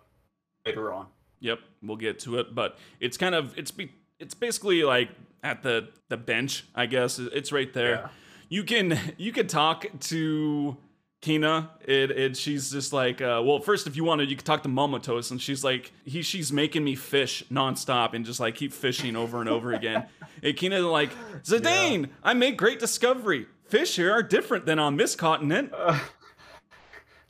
later 0.66 0.92
on. 0.92 1.08
Yep, 1.40 1.60
we'll 1.84 1.98
get 1.98 2.20
to 2.20 2.40
it, 2.40 2.56
but 2.56 2.78
it's 3.00 3.18
kind 3.18 3.36
of 3.36 3.56
it's 3.58 3.70
be 3.70 3.92
it's 4.20 4.34
basically 4.34 4.84
like 4.84 5.10
at 5.44 5.62
the 5.62 5.90
the 6.10 6.18
bench, 6.18 6.66
I 6.74 6.88
guess. 6.88 7.20
It's 7.20 7.52
right 7.52 7.72
there. 7.72 7.92
Yeah. 7.92 8.08
You 8.50 8.64
can 8.64 9.00
you 9.18 9.32
can 9.32 9.48
talk 9.48 9.86
to 10.00 10.78
Quina. 11.22 11.70
It 11.86 12.12
it 12.12 12.38
she's 12.38 12.72
just 12.72 12.94
like 12.94 13.22
uh, 13.22 13.42
well, 13.44 13.60
first 13.60 13.88
if 13.88 13.96
you 13.96 14.04
wanted, 14.04 14.30
you 14.30 14.36
could 14.36 14.46
talk 14.46 14.64
to 14.64 14.70
Momatose, 14.70 15.32
and 15.32 15.42
she's 15.42 15.64
like 15.64 15.92
he 16.06 16.22
she's 16.22 16.52
making 16.54 16.84
me 16.84 16.96
fish 16.96 17.44
nonstop 17.52 18.14
and 18.14 18.26
just 18.26 18.40
like 18.40 18.56
keep 18.56 18.72
fishing 18.74 19.16
over 19.16 19.40
and 19.40 19.50
over 19.50 19.74
again. 19.74 20.06
And 20.44 20.56
Quina 20.56 20.90
like 20.92 21.10
Zidane, 21.42 22.10
I 22.24 22.36
made 22.36 22.58
great 22.58 22.80
discovery. 22.80 23.48
Fish 23.70 23.96
here 23.96 24.12
are 24.12 24.22
different 24.22 24.68
than 24.68 24.78
on 24.78 24.96
this 24.96 25.16
continent. 25.16 25.74
Uh, 25.76 25.98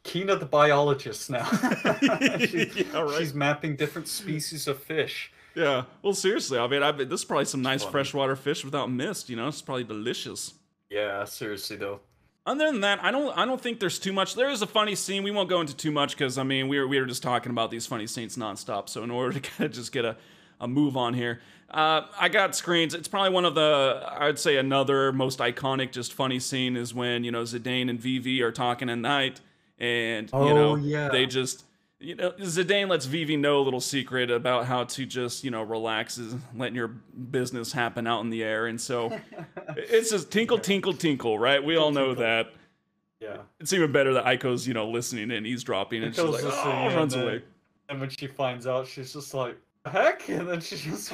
Quina 0.04 0.38
the 0.38 0.46
biologist 0.46 1.30
now. 1.30 1.46
She- 2.48 2.84
Yeah, 2.92 3.00
right. 3.02 3.18
She's 3.18 3.34
mapping 3.34 3.78
different 3.78 4.10
species 4.10 4.68
of 4.68 4.84
fish. 4.84 5.32
Yeah. 5.56 5.84
Well, 6.04 6.14
seriously, 6.14 6.60
I 6.60 6.68
mean, 6.68 6.84
I 6.84 6.92
bet 6.92 7.10
this 7.10 7.22
is 7.22 7.26
probably 7.26 7.46
some 7.46 7.62
nice 7.62 7.82
funny. 7.84 7.92
freshwater 7.94 8.36
fish 8.36 8.66
without 8.66 8.92
mist. 8.92 9.30
You 9.30 9.38
know, 9.38 9.48
it's 9.48 9.62
probably 9.62 9.86
delicious. 9.86 10.54
Yeah, 10.90 11.24
seriously 11.26 11.78
though. 11.78 12.02
Other 12.48 12.72
than 12.72 12.80
that, 12.82 13.04
I 13.04 13.12
don't. 13.12 13.38
I 13.38 13.46
don't 13.46 13.60
think 13.62 13.80
there's 13.82 14.00
too 14.00 14.14
much. 14.14 14.34
There 14.34 14.50
is 14.50 14.62
a 14.62 14.68
funny 14.68 14.96
scene. 14.96 15.22
We 15.22 15.32
won't 15.32 15.50
go 15.50 15.60
into 15.62 15.76
too 15.76 15.92
much 15.92 16.12
because 16.12 16.38
I 16.38 16.44
mean, 16.44 16.70
we 16.70 16.80
were 16.80 16.88
we 16.88 16.98
were 17.00 17.06
just 17.06 17.22
talking 17.22 17.52
about 17.52 17.70
these 17.72 17.86
funny 17.86 18.08
scenes 18.08 18.38
nonstop. 18.38 18.88
So 18.88 19.04
in 19.04 19.12
order 19.12 19.38
to 19.38 19.50
kind 19.50 19.66
of 19.70 19.74
just 19.76 19.92
get 19.92 20.06
a, 20.06 20.16
a 20.62 20.68
move 20.68 20.96
on 20.96 21.14
here, 21.14 21.42
uh, 21.70 22.04
I 22.18 22.30
got 22.30 22.56
screens. 22.56 22.94
It's 22.94 23.10
probably 23.10 23.32
one 23.32 23.44
of 23.44 23.54
the. 23.54 24.02
I'd 24.18 24.40
say 24.40 24.56
another 24.56 25.12
most 25.12 25.40
iconic, 25.40 25.92
just 25.92 26.14
funny 26.14 26.40
scene 26.40 26.78
is 26.78 26.94
when 26.94 27.26
you 27.26 27.32
know 27.32 27.44
Zidane 27.44 27.90
and 27.90 28.00
Vivi 28.00 28.42
are 28.42 28.54
talking 28.54 28.90
at 28.90 28.98
night, 28.98 29.42
and 29.78 30.32
you 30.32 30.40
Oh, 30.40 30.56
know 30.56 30.76
yeah. 30.78 31.10
they 31.10 31.26
just. 31.26 31.66
You 32.00 32.14
know, 32.14 32.32
Zidane 32.34 32.90
lets 32.90 33.06
Vivi 33.08 33.38
know 33.38 33.60
a 33.60 33.64
little 33.64 33.82
secret 33.82 34.30
about 34.30 34.68
how 34.68 34.84
to 34.84 35.06
just, 35.06 35.44
you 35.44 35.50
know, 35.50 35.64
relax, 35.64 36.20
is 36.20 36.36
letting 36.56 36.76
your 36.76 36.90
business 36.90 37.72
happen 37.72 38.06
out 38.06 38.22
in 38.22 38.30
the 38.30 38.44
air. 38.44 38.68
And 38.68 38.80
so 38.80 39.18
it's 39.76 40.12
just 40.12 40.32
tinkle, 40.32 40.60
tinkle, 40.60 40.94
tinkle, 40.94 41.40
right? 41.40 41.64
We 41.64 41.76
all 41.76 41.90
know 41.92 42.08
tinkle. 42.14 42.24
that 42.24 42.54
Yeah. 43.20 43.38
it's 43.60 43.74
even 43.74 43.92
better 43.92 44.14
that 44.14 44.26
Eiko's, 44.26 44.68
you 44.68 44.76
know, 44.76 44.88
listening 44.90 45.32
and 45.32 45.48
eavesdropping, 45.48 46.04
and 46.04 46.14
she's 46.14 46.24
like, 46.24 46.44
oh, 46.44 46.72
and 46.72 46.96
runs 46.96 47.14
then- 47.16 47.24
away. 47.24 47.44
And 47.90 48.00
when 48.02 48.10
she 48.10 48.28
finds 48.28 48.68
out, 48.68 48.86
she's 48.86 49.14
just 49.14 49.34
like, 49.34 49.58
heck? 49.86 50.28
And 50.30 50.48
then 50.48 50.60
she 50.62 50.76
just 50.76 51.12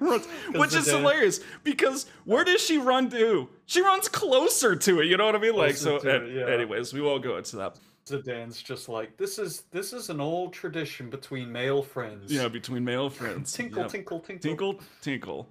Runs- 0.00 0.26
Which 0.54 0.74
is 0.74 0.86
hilarious 0.88 1.40
because 1.64 2.06
where 2.24 2.44
does 2.44 2.62
she 2.64 2.78
run 2.78 3.10
to? 3.10 3.48
She 3.66 3.82
runs 3.82 4.08
closer 4.08 4.74
to 4.76 5.00
it. 5.00 5.06
You 5.06 5.16
know 5.18 5.26
what 5.26 5.34
I 5.34 5.38
mean? 5.38 5.54
Like 5.56 5.76
so. 5.76 5.98
Closer 5.98 6.18
to 6.20 6.24
an- 6.24 6.30
it, 6.30 6.34
yeah. 6.48 6.54
Anyways, 6.54 6.92
we 6.94 7.00
won't 7.02 7.22
go 7.24 7.36
into 7.36 7.56
that. 7.56 7.76
Zidane's 8.08 8.62
just 8.62 8.88
like, 8.88 9.16
this 9.16 9.38
is 9.38 9.62
this 9.70 9.92
is 9.92 10.10
an 10.10 10.20
old 10.20 10.52
tradition 10.52 11.10
between 11.10 11.50
male 11.52 11.82
friends. 11.82 12.32
Yeah, 12.32 12.48
between 12.48 12.84
male 12.84 13.10
friends. 13.10 13.52
Tinkle, 13.52 13.82
Yep. 13.82 13.90
tinkle, 13.90 14.20
tinkle. 14.20 14.42
tinkle, 14.50 14.80
tinkle. 15.00 15.48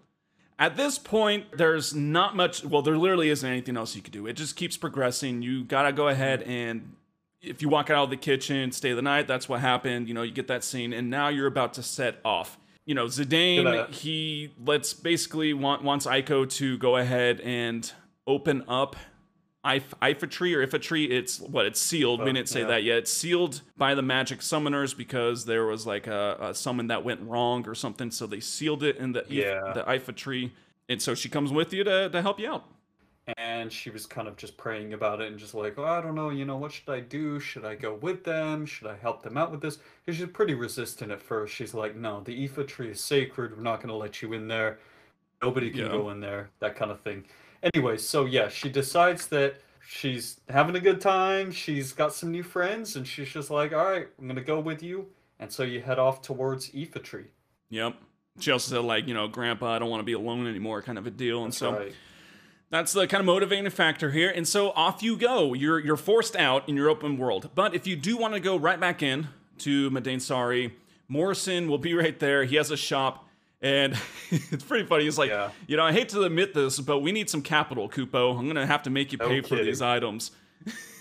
At 0.60 0.76
this 0.76 0.98
point, 0.98 1.46
there's 1.56 1.94
not 1.94 2.36
much. 2.36 2.64
Well, 2.66 2.82
there 2.82 2.98
literally 2.98 3.30
isn't 3.30 3.48
anything 3.48 3.78
else 3.78 3.96
you 3.96 4.02
could 4.02 4.14
do. 4.14 4.26
It 4.26 4.34
just 4.34 4.56
keeps 4.56 4.76
progressing. 4.76 5.42
You 5.42 5.64
gotta 5.64 5.92
go 5.94 6.08
ahead 6.08 6.42
and 6.44 6.94
if 7.42 7.62
you 7.62 7.70
walk 7.70 7.90
out 7.92 8.06
of 8.06 8.10
the 8.10 8.18
kitchen, 8.18 8.72
stay 8.72 8.94
the 8.94 9.02
night. 9.02 9.28
That's 9.28 9.48
what 9.48 9.60
happened. 9.60 10.08
You 10.08 10.14
know, 10.16 10.24
you 10.24 10.32
get 10.32 10.48
that 10.48 10.64
scene, 10.64 10.92
and 10.94 11.10
now 11.10 11.28
you're 11.30 11.48
about 11.48 11.76
to 11.76 11.84
set 11.84 12.20
off. 12.26 12.58
You 12.86 12.96
know, 12.96 13.06
Zidane, 13.06 13.90
he 13.92 14.52
lets 14.66 14.94
basically 14.94 15.54
want, 15.54 15.84
wants 15.84 16.08
Eiko 16.08 16.50
to 16.52 16.78
go 16.78 16.96
ahead 16.98 17.40
and 17.42 17.90
open 18.26 18.64
up 18.68 18.96
Iifa 20.02 20.30
Tree 20.30 20.54
or 20.54 20.66
Iifa 20.66 20.82
Tree. 20.82 21.06
It's 21.06 21.40
what 21.40 21.66
it's 21.66 21.80
sealed. 21.80 22.20
we 22.22 22.30
Oh, 22.30 22.34
didn't 22.34 22.50
say 22.50 22.62
yeah. 22.62 22.68
that 22.68 22.84
yet. 22.84 22.98
It's 23.00 23.12
sealed 23.12 23.62
by 23.78 23.96
the 23.96 24.02
magic 24.02 24.40
summoners 24.40 24.96
because 24.96 25.46
there 25.46 25.66
was 25.66 25.86
like 25.86 26.08
a, 26.08 26.38
a 26.40 26.54
summon 26.56 26.88
that 26.88 27.04
went 27.04 27.22
wrong 27.22 27.68
or 27.68 27.76
something. 27.76 28.12
So 28.12 28.26
they 28.28 28.40
sealed 28.40 28.84
it 28.84 28.98
in 28.98 29.12
the 29.14 29.22
If- 29.24 29.32
Yeah. 29.32 29.74
the 29.74 29.84
Iifa 29.84 30.16
Tree. 30.16 30.54
And 30.90 31.02
so 31.02 31.14
she 31.16 31.28
comes 31.30 31.52
with 31.52 31.74
you 31.74 31.84
to, 31.84 32.10
to 32.10 32.22
help 32.22 32.40
you 32.40 32.50
out. 32.50 32.64
And 33.38 33.74
she 33.74 33.90
was 33.90 34.06
kind 34.06 34.26
of 34.30 34.38
just 34.38 34.56
praying 34.56 34.94
about 34.94 35.20
it 35.20 35.28
and 35.30 35.38
just 35.38 35.54
like, 35.54 35.78
oh, 35.78 35.84
I 35.84 36.00
don't 36.00 36.16
know, 36.16 36.30
you 36.30 36.46
know, 36.46 36.56
what 36.56 36.72
should 36.72 36.88
I 36.90 37.02
do? 37.02 37.42
Should 37.42 37.66
I 37.66 37.76
go 37.76 37.96
with 37.96 38.24
them? 38.24 38.66
Should 38.66 38.88
I 38.88 38.96
help 38.96 39.22
them 39.22 39.36
out 39.38 39.52
with 39.52 39.60
this? 39.60 39.80
Because 40.06 40.18
she's 40.18 40.30
pretty 40.30 40.54
resistant 40.54 41.12
at 41.12 41.22
first. 41.22 41.54
She's 41.54 41.74
like, 41.74 41.94
no, 41.98 42.22
the 42.22 42.48
Iifa 42.48 42.66
tree 42.66 42.90
is 42.90 43.02
sacred. 43.02 43.58
We're 43.58 43.64
not 43.64 43.78
going 43.82 43.90
to 43.90 43.96
let 43.96 44.22
you 44.22 44.32
in 44.32 44.48
there. 44.48 44.80
Nobody 45.42 45.70
can 45.72 45.82
Yeah. 45.82 45.88
go 45.90 46.10
in 46.12 46.22
there. 46.22 46.52
That 46.62 46.78
kind 46.78 46.90
of 46.90 47.02
thing. 47.02 47.26
Anyway, 47.64 47.98
so 47.98 48.26
yeah, 48.26 48.50
she 48.50 48.70
decides 48.70 49.28
that 49.28 49.56
she's 49.88 50.40
having 50.50 50.76
a 50.76 50.80
good 50.80 51.02
time. 51.02 51.52
She's 51.52 51.94
got 51.94 52.14
some 52.14 52.32
new 52.32 52.44
friends, 52.44 52.96
and 52.96 53.08
she's 53.08 53.30
just 53.30 53.50
like, 53.50 53.74
all 53.74 53.86
right, 53.86 54.08
I'm 54.20 54.26
going 54.26 54.36
to 54.36 54.44
go 54.44 54.60
with 54.60 54.84
you. 54.84 55.08
And 55.40 55.52
so 55.52 55.64
you 55.64 55.82
head 55.82 56.00
off 56.00 56.22
towards 56.22 56.72
Iifa 56.72 57.04
tree. 57.04 57.26
Yep. 57.70 57.96
She 58.40 58.52
also 58.52 58.76
said 58.76 58.84
like, 58.84 59.08
you 59.08 59.14
know, 59.14 59.28
Grandpa, 59.28 59.76
I 59.76 59.80
don't 59.80 59.90
want 59.90 60.02
to 60.02 60.06
be 60.06 60.14
alone 60.14 60.48
anymore, 60.48 60.82
kind 60.82 60.98
of 60.98 61.08
a 61.08 61.12
deal. 61.12 61.44
And 61.44 61.52
That's 61.52 61.58
so 61.58 61.74
right. 61.74 61.94
That's 62.70 62.92
the 62.92 63.08
kind 63.08 63.22
of 63.22 63.26
motivating 63.26 63.70
factor 63.70 64.12
here. 64.12 64.30
And 64.30 64.48
so 64.48 64.72
off 64.72 65.02
you 65.02 65.16
go. 65.16 65.54
You're 65.54 65.80
you're 65.80 65.96
forced 65.96 66.36
out 66.36 66.68
in 66.68 66.76
your 66.76 66.90
open 66.90 67.18
world. 67.18 67.50
But 67.56 67.74
if 67.74 67.88
you 67.88 67.96
do 67.96 68.18
want 68.18 68.34
to 68.34 68.40
go 68.40 68.58
right 68.58 68.80
back 68.80 69.02
in 69.02 69.30
to 69.60 69.90
Madain 69.90 70.22
Sari, 70.22 70.76
Morrison 71.08 71.70
will 71.70 71.78
be 71.78 71.94
right 71.96 72.20
there. 72.20 72.44
He 72.44 72.58
has 72.58 72.70
a 72.70 72.78
shop. 72.78 73.27
And 73.62 73.98
it's 74.32 74.64
pretty 74.64 74.86
funny. 74.86 75.06
He's 75.06 75.18
like, 75.18 75.30
Yeah. 75.30 75.50
you 75.68 75.78
know, 75.78 75.84
I 75.84 75.92
hate 75.92 76.10
to 76.10 76.24
admit 76.24 76.54
this, 76.54 76.80
but 76.80 77.00
we 77.00 77.12
need 77.12 77.30
some 77.30 77.42
capital, 77.42 77.90
Kupo. 77.90 78.38
I'm 78.38 78.48
gonna 78.48 78.66
have 78.68 78.84
to 78.84 78.90
make 78.90 79.12
you 79.12 79.18
No 79.18 79.28
pay 79.28 79.42
for 79.42 79.50
kidding. 79.50 79.66
these 79.66 79.82
items. 79.82 80.32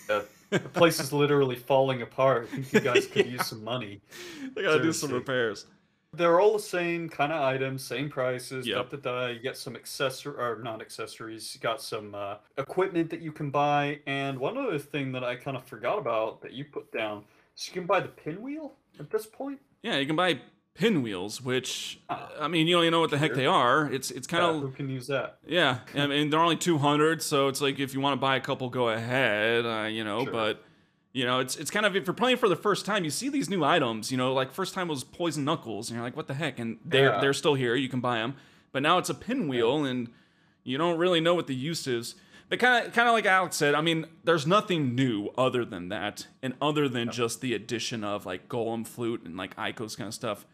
Uh, 0.08 0.20
the 0.50 0.58
place 0.60 1.00
is 1.00 1.12
literally 1.12 1.56
falling 1.56 2.02
apart. 2.02 2.48
I 2.52 2.56
think 2.56 2.72
you 2.72 2.80
guys 2.80 3.06
could 3.06 3.26
use 3.30 3.46
some 3.46 3.62
money. 3.64 4.00
They 4.54 4.62
gotta 4.62 4.82
do 4.82 4.92
some 4.92 5.10
repairs. 5.12 5.66
They're 6.12 6.40
all 6.40 6.54
the 6.54 6.58
same 6.62 7.10
kind 7.10 7.30
of 7.30 7.42
items, 7.42 7.84
same 7.84 8.08
prices. 8.08 8.66
Yep. 8.66 8.90
Da, 8.90 8.96
da, 8.96 9.20
da. 9.20 9.26
You 9.26 9.40
get 9.40 9.58
some 9.58 9.74
accessor 9.74 10.38
or 10.38 10.60
not 10.62 10.80
accessories. 10.80 11.54
You 11.54 11.60
got 11.60 11.82
some 11.82 12.14
uh, 12.14 12.36
equipment 12.56 13.10
that 13.10 13.20
you 13.20 13.32
can 13.32 13.50
buy. 13.50 14.00
And 14.06 14.38
one 14.38 14.56
other 14.56 14.78
thing 14.78 15.12
that 15.12 15.24
I 15.24 15.36
kind 15.36 15.58
of 15.58 15.64
forgot 15.66 15.98
about 15.98 16.40
that 16.40 16.52
you 16.52 16.64
put 16.64 16.90
down 16.90 17.24
is 17.54 17.66
you 17.68 17.74
can 17.74 17.84
buy 17.84 18.00
the 18.00 18.08
pinwheel 18.08 18.72
at 18.98 19.10
this 19.10 19.26
point. 19.26 19.58
Yeah, 19.82 19.98
you 19.98 20.06
can 20.06 20.16
buy 20.16 20.40
pinwheels, 20.76 21.40
which 21.42 21.98
Ah. 22.08 22.28
I 22.40 22.48
mean, 22.48 22.66
you 22.66 22.74
don't 22.76 22.82
even 22.84 22.92
know 22.92 23.00
what 23.00 23.10
the 23.10 23.18
heck 23.18 23.34
they 23.34 23.46
are. 23.46 23.90
It's 23.92 24.10
it's 24.10 24.26
kind 24.26 24.42
Yeah, 24.44 24.50
of 24.50 24.60
who 24.62 24.70
can 24.70 24.88
use 24.88 25.06
that? 25.08 25.38
Yeah, 25.46 25.78
I 25.94 26.06
mean 26.06 26.30
they're 26.30 26.40
only 26.40 26.56
two 26.56 26.78
hundred, 26.78 27.22
so 27.22 27.48
it's 27.48 27.60
like 27.60 27.78
if 27.78 27.94
you 27.94 28.00
want 28.00 28.12
to 28.12 28.20
buy 28.20 28.36
a 28.36 28.40
couple, 28.40 28.68
go 28.70 28.88
ahead, 28.90 29.64
uh, 29.66 29.86
you 29.88 30.04
know. 30.04 30.24
Sure. 30.24 30.32
But 30.32 30.62
you 31.12 31.24
know, 31.24 31.40
it's 31.40 31.56
it's 31.56 31.70
kind 31.70 31.86
of 31.86 31.96
if 31.96 32.06
you're 32.06 32.14
playing 32.14 32.36
for 32.36 32.48
the 32.48 32.56
first 32.56 32.84
time, 32.86 33.04
you 33.04 33.10
see 33.10 33.28
these 33.28 33.48
new 33.48 33.64
items. 33.64 34.10
You 34.12 34.18
know, 34.18 34.32
like 34.34 34.52
first 34.52 34.74
time 34.74 34.88
was 34.88 35.02
poison 35.02 35.44
knuckles, 35.44 35.88
and 35.88 35.96
you're 35.96 36.04
like, 36.04 36.16
what 36.16 36.26
the 36.28 36.34
heck? 36.34 36.58
And 36.58 36.78
they're 36.84 37.12
Yeah. 37.12 37.20
they're 37.20 37.32
still 37.32 37.54
here. 37.54 37.74
You 37.74 37.88
can 37.88 38.00
buy 38.00 38.18
them, 38.18 38.34
but 38.72 38.82
now 38.82 38.98
it's 38.98 39.08
a 39.10 39.14
pinwheel, 39.14 39.84
and 39.84 40.08
you 40.62 40.76
don't 40.78 40.98
really 40.98 41.20
know 41.20 41.34
what 41.34 41.46
the 41.46 41.54
use 41.54 41.86
is. 41.86 42.14
But 42.48 42.60
kind 42.60 42.86
of 42.86 42.92
kind 42.92 43.08
of 43.08 43.14
like 43.14 43.26
Alex 43.26 43.56
said, 43.56 43.74
I 43.74 43.80
mean, 43.80 44.06
there's 44.24 44.46
nothing 44.46 44.94
new 44.94 45.30
other 45.38 45.64
than 45.64 45.88
that, 45.88 46.26
and 46.42 46.54
other 46.60 46.86
than 46.88 47.10
just 47.10 47.40
the 47.40 47.54
addition 47.54 48.04
of 48.04 48.24
like 48.26 48.48
Golem 48.48 48.86
flute 48.86 49.22
and 49.24 49.36
like 49.36 49.56
Eiko's 49.56 49.96
kind 49.96 50.06
of 50.08 50.14
stuff. 50.14 50.46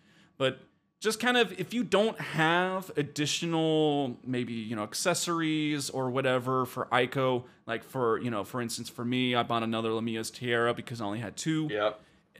But 0.43 0.59
just 0.99 1.21
kind 1.21 1.37
of 1.37 1.53
if 1.61 1.73
you 1.73 1.85
don't 1.85 2.21
have 2.21 2.91
additional 2.97 4.17
maybe 4.27 4.53
you 4.55 4.75
know 4.75 4.83
accessories 4.83 5.89
or 5.89 6.11
whatever 6.11 6.67
for 6.67 6.87
Eiko, 6.87 7.45
like 7.65 7.85
for 7.85 8.19
you 8.21 8.29
know 8.29 8.43
for 8.43 8.61
instance 8.61 8.89
for 8.89 9.05
me, 9.05 9.37
I 9.37 9.45
bought 9.45 9.63
another 9.63 9.91
Lamia's 9.91 10.33
Tiara 10.33 10.75
because 10.75 11.01
I 11.01 11.05
only 11.05 11.21
had 11.21 11.37
two. 11.37 11.69
Yeah. 11.71 11.93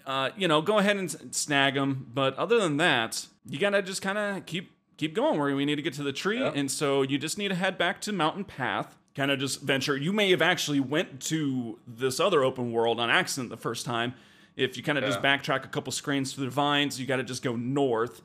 Uh, 0.05 0.31
you 0.37 0.49
know, 0.49 0.61
go 0.61 0.79
ahead 0.79 0.97
and 0.97 1.09
snag 1.33 1.75
them. 1.75 2.09
But 2.13 2.35
other 2.37 2.59
than 2.59 2.79
that, 2.79 3.25
you 3.47 3.61
gotta 3.61 3.83
just 3.83 4.03
kind 4.03 4.19
of 4.19 4.47
keep 4.47 4.73
keep 4.97 5.15
going 5.15 5.39
where 5.39 5.55
we 5.55 5.65
need 5.65 5.77
to 5.77 5.83
get 5.83 5.95
to 5.95 6.03
the 6.03 6.13
tree, 6.13 6.41
Yep. 6.41 6.55
and 6.57 6.69
so 6.69 7.03
you 7.03 7.19
just 7.19 7.39
need 7.39 7.49
to 7.49 7.55
head 7.55 7.79
back 7.79 8.01
to 8.01 8.13
Mountain 8.13 8.47
Path. 8.47 8.97
Kind 9.15 9.31
of 9.31 9.39
just 9.39 9.61
venture. 9.61 9.97
You 9.97 10.13
may 10.13 10.29
have 10.33 10.43
actually 10.43 10.81
went 10.81 11.21
to 11.27 11.79
this 11.87 12.19
other 12.19 12.43
open 12.43 12.73
world 12.73 12.99
on 12.99 13.11
accident 13.11 13.51
the 13.51 13.57
first 13.57 13.87
time. 13.87 14.15
If 14.57 14.77
you 14.77 14.83
kind 14.83 14.99
of 14.99 15.05
just 15.05 15.23
backtrack 15.23 15.65
a 15.65 15.69
couple 15.69 15.93
screens 15.93 16.35
through 16.35 16.45
the 16.47 16.51
vines, 16.51 17.01
you 17.01 17.07
got 17.07 17.17
to 17.17 17.25
just 17.25 17.43
go 17.43 17.57
north. 17.57 18.21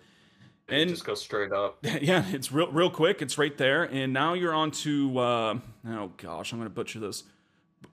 And 0.69 0.81
And 0.81 0.89
just 0.89 1.05
go 1.05 1.15
straight 1.15 1.53
up. 1.53 1.77
yeah, 2.01 2.25
it's 2.29 2.51
real 2.51 2.69
real 2.71 2.89
quick. 2.89 3.21
It's 3.21 3.37
right 3.37 3.57
there, 3.57 3.83
and 3.83 4.11
now 4.11 4.33
you're 4.33 4.53
on 4.53 4.71
to 4.71 5.17
uh, 5.17 5.59
oh 5.87 6.11
gosh, 6.17 6.51
I'm 6.51 6.59
gonna 6.59 6.69
butcher 6.69 6.99
this. 6.99 7.23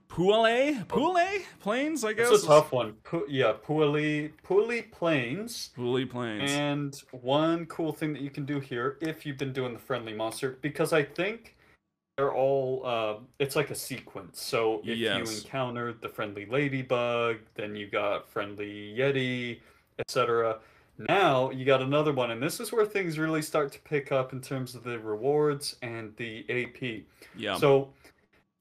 Puale, 0.09 0.85
Puale 0.87 1.43
Plains, 1.59 2.03
I 2.03 2.13
guess. 2.13 2.29
It's 2.31 2.43
a 2.43 2.47
tough 2.47 2.71
one. 2.71 2.93
Pu- 3.03 3.25
yeah, 3.29 3.53
Puali 3.65 4.31
Puali 4.45 4.91
Plains. 4.91 5.71
Puale 5.77 6.09
Plains. 6.09 6.51
And 6.51 7.01
one 7.11 7.65
cool 7.65 7.91
thing 7.91 8.13
that 8.13 8.21
you 8.21 8.29
can 8.29 8.45
do 8.45 8.59
here, 8.59 8.97
if 9.01 9.25
you've 9.25 9.37
been 9.37 9.53
doing 9.53 9.73
the 9.73 9.79
friendly 9.79 10.13
monster, 10.13 10.57
because 10.61 10.93
I 10.93 11.03
think 11.03 11.54
they're 12.17 12.33
all, 12.33 12.81
uh, 12.85 13.15
it's 13.39 13.55
like 13.55 13.71
a 13.71 13.75
sequence. 13.75 14.41
So 14.41 14.79
if 14.83 14.87
you 14.87 14.95
Yes. 14.95 15.43
encountered 15.43 16.01
the 16.01 16.09
friendly 16.09 16.45
ladybug, 16.45 17.39
then 17.55 17.75
you 17.75 17.87
got 17.87 18.29
friendly 18.29 18.95
yeti, 18.97 19.59
etc. 19.99 20.59
Now 20.97 21.49
you 21.51 21.65
got 21.65 21.81
another 21.81 22.13
one, 22.13 22.31
and 22.31 22.41
this 22.41 22.59
is 22.61 22.71
where 22.71 22.85
things 22.85 23.19
really 23.19 23.41
start 23.41 23.71
to 23.73 23.79
pick 23.79 24.11
up 24.13 24.31
in 24.31 24.39
terms 24.39 24.75
of 24.75 24.83
the 24.83 24.97
rewards 24.99 25.75
and 25.81 26.15
the 26.15 26.45
AP. 26.49 27.03
Yeah. 27.35 27.57
So 27.57 27.91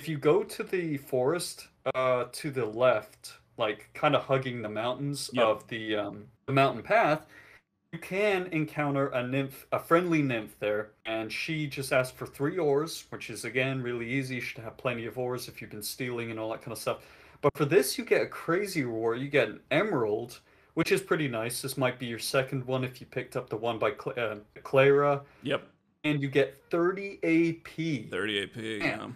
if 0.01 0.09
you 0.09 0.19
go 0.19 0.43
to 0.43 0.63
the 0.65 0.97
forest 0.97 1.69
uh, 1.95 2.25
to 2.33 2.51
the 2.51 2.67
left, 2.67 3.35
like 3.57 3.89
kind 3.95 4.17
of 4.17 4.25
hugging 4.25 4.63
the 4.63 4.69
mountains 4.69 5.31
Yep. 5.33 5.47
of 5.47 5.67
the 5.69 5.95
um, 5.95 6.25
the 6.47 6.53
mountain 6.53 6.83
path, 6.83 7.27
you 7.95 8.01
can 8.01 8.49
encounter 8.49 9.07
a 9.11 9.25
nymph, 9.25 9.69
a 9.71 9.79
friendly 9.79 10.21
nymph 10.21 10.59
there, 10.59 10.91
and 11.07 11.31
she 11.31 11.69
just 11.69 11.93
asks 11.93 12.11
for 12.11 12.27
three 12.27 12.59
ores, 12.59 13.05
which 13.11 13.31
is 13.31 13.45
again 13.45 13.81
really 13.81 14.11
easy. 14.11 14.35
You 14.35 14.41
should 14.41 14.65
have 14.65 14.77
plenty 14.77 15.07
of 15.07 15.17
ores 15.17 15.47
if 15.47 15.61
you've 15.63 15.71
been 15.71 15.81
stealing 15.81 16.33
and 16.33 16.41
all 16.41 16.51
that 16.51 16.61
kind 16.61 16.73
of 16.73 16.79
stuff. 16.79 17.07
But 17.41 17.57
for 17.57 17.65
this, 17.65 17.97
you 17.97 18.05
get 18.05 18.21
a 18.21 18.27
crazy 18.27 18.83
reward. 18.83 19.21
You 19.21 19.29
get 19.29 19.49
an 19.49 19.61
emerald, 19.71 20.41
which 20.75 20.91
is 20.91 21.03
pretty 21.03 21.29
nice. 21.29 21.63
This 21.63 21.77
might 21.79 22.01
be 22.01 22.07
your 22.07 22.19
second 22.19 22.67
one 22.67 22.83
if 22.83 23.01
you 23.01 23.07
picked 23.07 23.37
up 23.37 23.49
the 23.49 23.57
one 23.57 23.79
by 23.79 23.93
Cla- 23.93 24.15
uh, 24.15 24.37
Clara, 24.65 25.23
yep. 25.45 25.63
and 26.03 26.21
you 26.21 26.29
get 26.29 26.61
30 26.71 27.21
AP. 27.23 28.11
30 28.11 28.43
AP. 28.43 28.57
Yeah. 28.57 29.07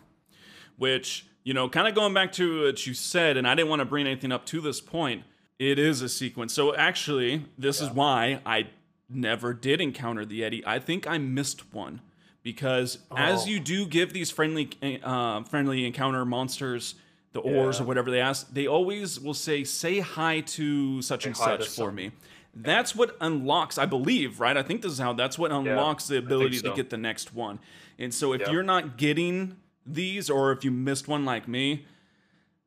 Which, 0.77 1.27
you 1.43 1.53
know, 1.53 1.69
kind 1.69 1.89
of 1.89 1.97
going 1.97 2.15
back 2.15 2.31
to 2.35 2.67
what 2.67 2.87
you 2.87 2.95
said, 2.95 3.37
and 3.37 3.49
I 3.49 3.57
didn't 3.57 3.71
want 3.71 3.81
to 3.81 3.87
bring 3.87 4.07
anything 4.07 4.31
up 4.31 4.47
to 4.47 4.61
this 4.61 4.81
point, 4.81 5.25
it 5.59 5.79
is 5.79 6.03
a 6.03 6.09
sequence. 6.09 6.53
So 6.55 6.75
actually, 6.75 7.45
this 7.57 7.81
is 7.81 7.91
why 7.91 8.41
I 8.47 8.69
never 9.09 9.53
did 9.53 9.81
encounter 9.81 10.25
the 10.25 10.43
Yeti. 10.43 10.63
I 10.67 10.79
think 10.79 11.07
I 11.07 11.19
missed 11.19 11.73
one 11.73 12.01
because 12.43 12.99
as 13.17 13.45
Oh. 13.45 13.47
you 13.47 13.61
do 13.61 13.87
give 13.87 14.13
these 14.13 14.31
friendly 14.31 14.71
uh, 15.03 15.43
friendly 15.45 15.87
encounter 15.87 16.25
monsters 16.25 16.95
the 17.33 17.41
ores 17.41 17.81
or 17.81 17.85
whatever 17.85 18.11
they 18.11 18.21
ask, 18.21 18.53
they 18.53 18.67
always 18.67 19.21
will 19.21 19.35
say, 19.35 19.63
say 19.65 20.01
hi 20.01 20.41
to 20.41 21.03
such 21.03 21.27
and 21.27 21.37
such 21.37 21.65
for 21.65 21.71
some- 21.71 21.95
me. 21.95 22.11
That's 22.55 22.95
what 22.97 23.17
unlocks, 23.21 23.79
I 23.79 23.87
believe, 23.87 24.41
right? 24.41 24.57
I 24.57 24.63
think 24.63 24.83
this 24.83 24.91
is 24.93 24.99
how 24.99 25.13
that's 25.13 25.39
what 25.39 25.53
unlocks 25.53 26.09
the 26.09 26.17
ability 26.19 26.57
so. 26.57 26.71
to 26.71 26.75
get 26.77 26.91
the 26.91 26.97
next 26.97 27.33
one. 27.35 27.61
And 27.99 28.13
so 28.13 28.33
if 28.33 28.49
you're 28.49 28.63
not 28.65 28.97
getting 28.97 29.57
these, 29.87 30.29
or 30.29 30.51
if 30.53 30.65
you 30.65 30.71
missed 30.73 31.07
one 31.07 31.25
like 31.25 31.47
me, 31.47 31.85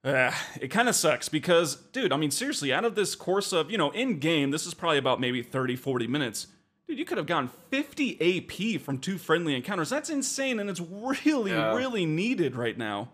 uh, 0.04 0.32
it 0.60 0.70
kind 0.70 0.90
of 0.90 0.96
sucks 0.96 1.30
because, 1.30 1.76
dude, 1.76 2.12
I 2.12 2.18
mean, 2.18 2.32
seriously, 2.32 2.74
out 2.74 2.86
of 2.86 2.96
this 2.96 3.16
course 3.16 3.52
of, 3.54 3.70
you 3.70 3.78
know, 3.78 3.92
in 3.92 4.20
game, 4.20 4.52
this 4.52 4.66
is 4.66 4.74
probably 4.74 4.98
about 4.98 5.20
maybe 5.20 5.42
30, 5.44 5.76
40 5.76 6.08
minutes. 6.08 6.48
Dude, 6.88 6.98
you 6.98 7.06
could 7.06 7.18
have 7.18 7.28
gotten 7.28 7.50
50 7.70 8.18
AP 8.20 8.82
from 8.82 8.98
two 8.98 9.18
friendly 9.18 9.56
encounters. 9.56 9.90
That's 9.90 10.10
insane, 10.10 10.60
and 10.60 10.70
it's 10.70 10.82
really, 10.82 11.52
Yeah. 11.52 11.76
really 11.76 12.06
needed 12.06 12.56
right 12.56 12.78
now. 12.78 13.10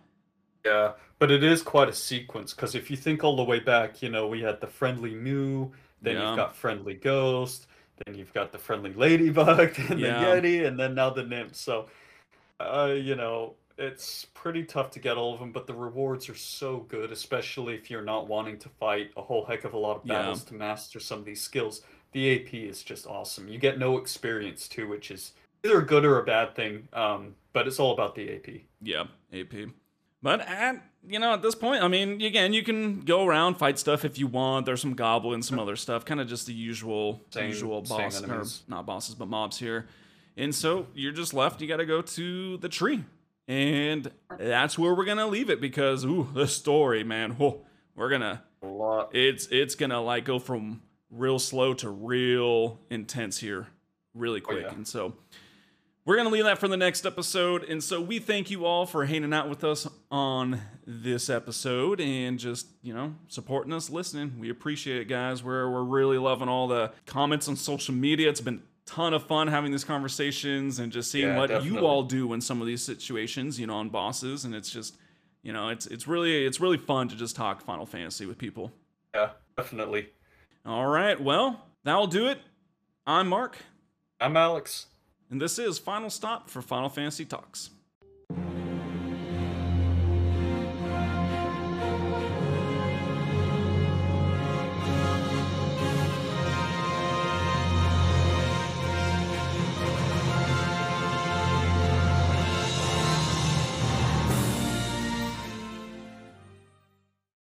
Yeah, 0.65 0.93
but 1.19 1.29
it 1.31 1.43
is 1.43 1.61
quite 1.61 1.87
a 1.89 1.93
sequence 1.93 2.53
because 2.53 2.73
if 2.75 2.89
you 2.89 2.97
think 2.97 3.23
all 3.23 3.35
the 3.35 3.43
way 3.43 3.59
back, 3.59 4.01
you 4.01 4.09
know, 4.09 4.27
we 4.27 4.41
had 4.41 4.59
the 4.61 4.67
friendly 4.67 5.13
Mew, 5.13 5.71
then 6.01 6.15
Yeah. 6.15 6.29
you've 6.29 6.37
got 6.37 6.55
friendly 6.55 6.93
Ghost, 6.93 7.67
then 8.05 8.15
you've 8.15 8.33
got 8.33 8.51
the 8.51 8.57
friendly 8.57 8.93
Ladybug, 8.93 9.77
and 9.89 9.99
Yeah. 9.99 10.19
the 10.19 10.41
Yeti, 10.41 10.65
and 10.65 10.79
then 10.79 10.95
now 10.95 11.09
the 11.09 11.23
Nymph. 11.23 11.55
So, 11.55 11.87
uh, 12.59 12.93
you 12.97 13.15
know, 13.15 13.55
it's 13.77 14.25
pretty 14.33 14.63
tough 14.63 14.91
to 14.91 14.99
get 14.99 15.17
all 15.17 15.33
of 15.33 15.39
them, 15.39 15.51
but 15.51 15.67
the 15.67 15.73
rewards 15.73 16.29
are 16.29 16.35
so 16.35 16.79
good, 16.89 17.11
especially 17.11 17.75
if 17.75 17.89
you're 17.91 18.01
not 18.03 18.27
wanting 18.27 18.57
to 18.59 18.69
fight 18.69 19.11
a 19.17 19.21
whole 19.21 19.45
heck 19.45 19.63
of 19.63 19.73
a 19.73 19.77
lot 19.77 19.97
of 19.97 20.01
Yeah. 20.05 20.15
battles 20.19 20.43
to 20.45 20.53
master 20.53 20.99
some 20.99 21.19
of 21.19 21.25
these 21.25 21.41
skills. 21.41 21.81
The 22.13 22.29
AP 22.35 22.53
is 22.67 22.83
just 22.83 23.05
awesome. 23.05 23.47
You 23.47 23.59
get 23.59 23.77
no 23.77 23.97
experience 23.97 24.67
too, 24.67 24.87
which 24.87 25.11
is 25.11 25.33
either 25.63 25.79
a 25.79 25.85
good 25.85 26.05
or 26.05 26.19
a 26.19 26.23
bad 26.23 26.55
thing. 26.55 26.87
Um, 26.93 27.35
but 27.53 27.67
it's 27.67 27.79
all 27.79 27.91
about 27.93 28.15
the 28.15 28.29
AP. 28.33 28.65
Yeah, 28.81 29.05
AP. 29.33 29.67
But 30.23 30.41
at 30.41 30.83
you 31.07 31.19
know 31.19 31.33
at 31.33 31.41
this 31.41 31.55
point, 31.55 31.83
I 31.83 31.87
mean, 31.87 32.21
again, 32.21 32.51
you 32.53 32.63
can 32.63 33.01
go 33.01 33.25
around 33.25 33.55
fight 33.55 33.77
stuff 33.79 34.03
if 34.03 34.17
you 34.17 34.27
want. 34.27 34.65
There's 34.65 34.81
some 34.81 34.93
goblins, 34.95 35.47
some 35.47 35.59
other 35.59 35.75
stuff, 35.75 36.05
kind 36.05 36.19
of 36.19 36.27
just 36.27 36.47
the 36.47 36.53
usual, 36.53 37.21
Same- 37.29 37.49
usual 37.49 37.81
boss 37.81 38.21
or 38.23 38.43
not 38.67 38.85
bosses, 38.85 39.15
but 39.15 39.27
mobs 39.27 39.59
here. 39.59 39.87
And 40.35 40.53
so 40.53 40.87
you're 40.93 41.11
just 41.13 41.33
left. 41.33 41.61
You 41.61 41.67
got 41.67 41.77
to 41.77 41.85
go 41.85 42.01
to 42.01 42.57
the 42.57 42.69
tree, 42.69 43.03
and 43.47 44.11
that's 44.37 44.77
where 44.77 44.93
we're 44.93 45.05
gonna 45.05 45.27
leave 45.27 45.49
it 45.49 45.61
because 45.61 46.05
ooh, 46.05 46.27
the 46.33 46.47
story, 46.47 47.03
man. 47.03 47.31
Whoa, 47.31 47.65
we're 47.95 48.09
gonna 48.09 48.43
A 48.61 48.67
lot. 48.67 49.15
it's 49.15 49.47
it's 49.47 49.75
gonna 49.75 50.01
like 50.01 50.25
go 50.25 50.39
from 50.39 50.81
real 51.09 51.39
slow 51.39 51.73
to 51.73 51.89
real 51.89 52.79
intense 52.89 53.37
here 53.37 53.67
really 54.13 54.41
oh, 54.41 54.45
quick 54.45 54.63
yeah. 54.63 54.73
and 54.73 54.87
so 54.87 55.13
we're 56.05 56.17
gonna 56.17 56.29
leave 56.29 56.43
that 56.43 56.57
for 56.57 56.67
the 56.67 56.77
next 56.77 57.05
episode 57.05 57.63
and 57.63 57.81
so 57.81 58.01
we 58.01 58.19
thank 58.19 58.49
you 58.49 58.65
all 58.65 58.85
for 58.85 59.05
hanging 59.05 59.33
out 59.33 59.49
with 59.49 59.63
us 59.63 59.87
on 60.11 60.59
this 60.85 61.29
episode 61.29 62.01
and 62.01 62.39
just 62.39 62.67
you 62.81 62.93
know 62.93 63.15
supporting 63.27 63.71
us 63.71 63.89
listening 63.89 64.37
we 64.37 64.49
appreciate 64.49 64.99
it 65.01 65.05
guys 65.05 65.43
we're, 65.43 65.69
we're 65.69 65.83
really 65.83 66.17
loving 66.17 66.49
all 66.49 66.67
the 66.67 66.91
comments 67.05 67.47
on 67.47 67.55
social 67.55 67.93
media 67.93 68.29
it's 68.29 68.41
been 68.41 68.61
ton 68.87 69.13
of 69.13 69.23
fun 69.27 69.47
having 69.49 69.71
these 69.71 69.83
conversations 69.83 70.79
and 70.79 70.91
just 70.91 71.11
seeing 71.11 71.27
Yeah, 71.27 71.37
what 71.37 71.63
you 71.63 71.85
all 71.85 72.01
do 72.03 72.33
in 72.33 72.41
some 72.41 72.61
of 72.61 72.67
these 72.67 72.81
situations 72.81 73.59
you 73.59 73.67
know 73.67 73.75
on 73.75 73.89
bosses 73.89 74.45
and 74.45 74.55
it's 74.55 74.71
just 74.71 74.97
you 75.43 75.53
know 75.53 75.69
it's 75.69 75.85
it's 75.87 76.07
really 76.07 76.45
it's 76.45 76.59
really 76.59 76.77
fun 76.77 77.07
to 77.09 77.15
just 77.15 77.35
talk 77.35 77.61
final 77.61 77.85
fantasy 77.85 78.25
with 78.25 78.37
people 78.37 78.71
Yeah, 79.13 79.31
definitely. 79.55 80.09
all 80.65 80.87
right, 80.87 81.19
well, 81.21 81.65
that'll 81.83 82.07
do 82.07 82.27
it. 82.27 82.39
I'm 83.05 83.27
Mark, 83.27 83.57
I'm 84.19 84.35
Alex. 84.35 84.87
and 85.29 85.39
this 85.41 85.59
is 85.59 85.77
Final 85.79 86.09
Stop 86.09 86.49
for 86.49 86.61
Final 86.61 86.89
Fantasy 86.89 87.25
Talks. 87.25 87.69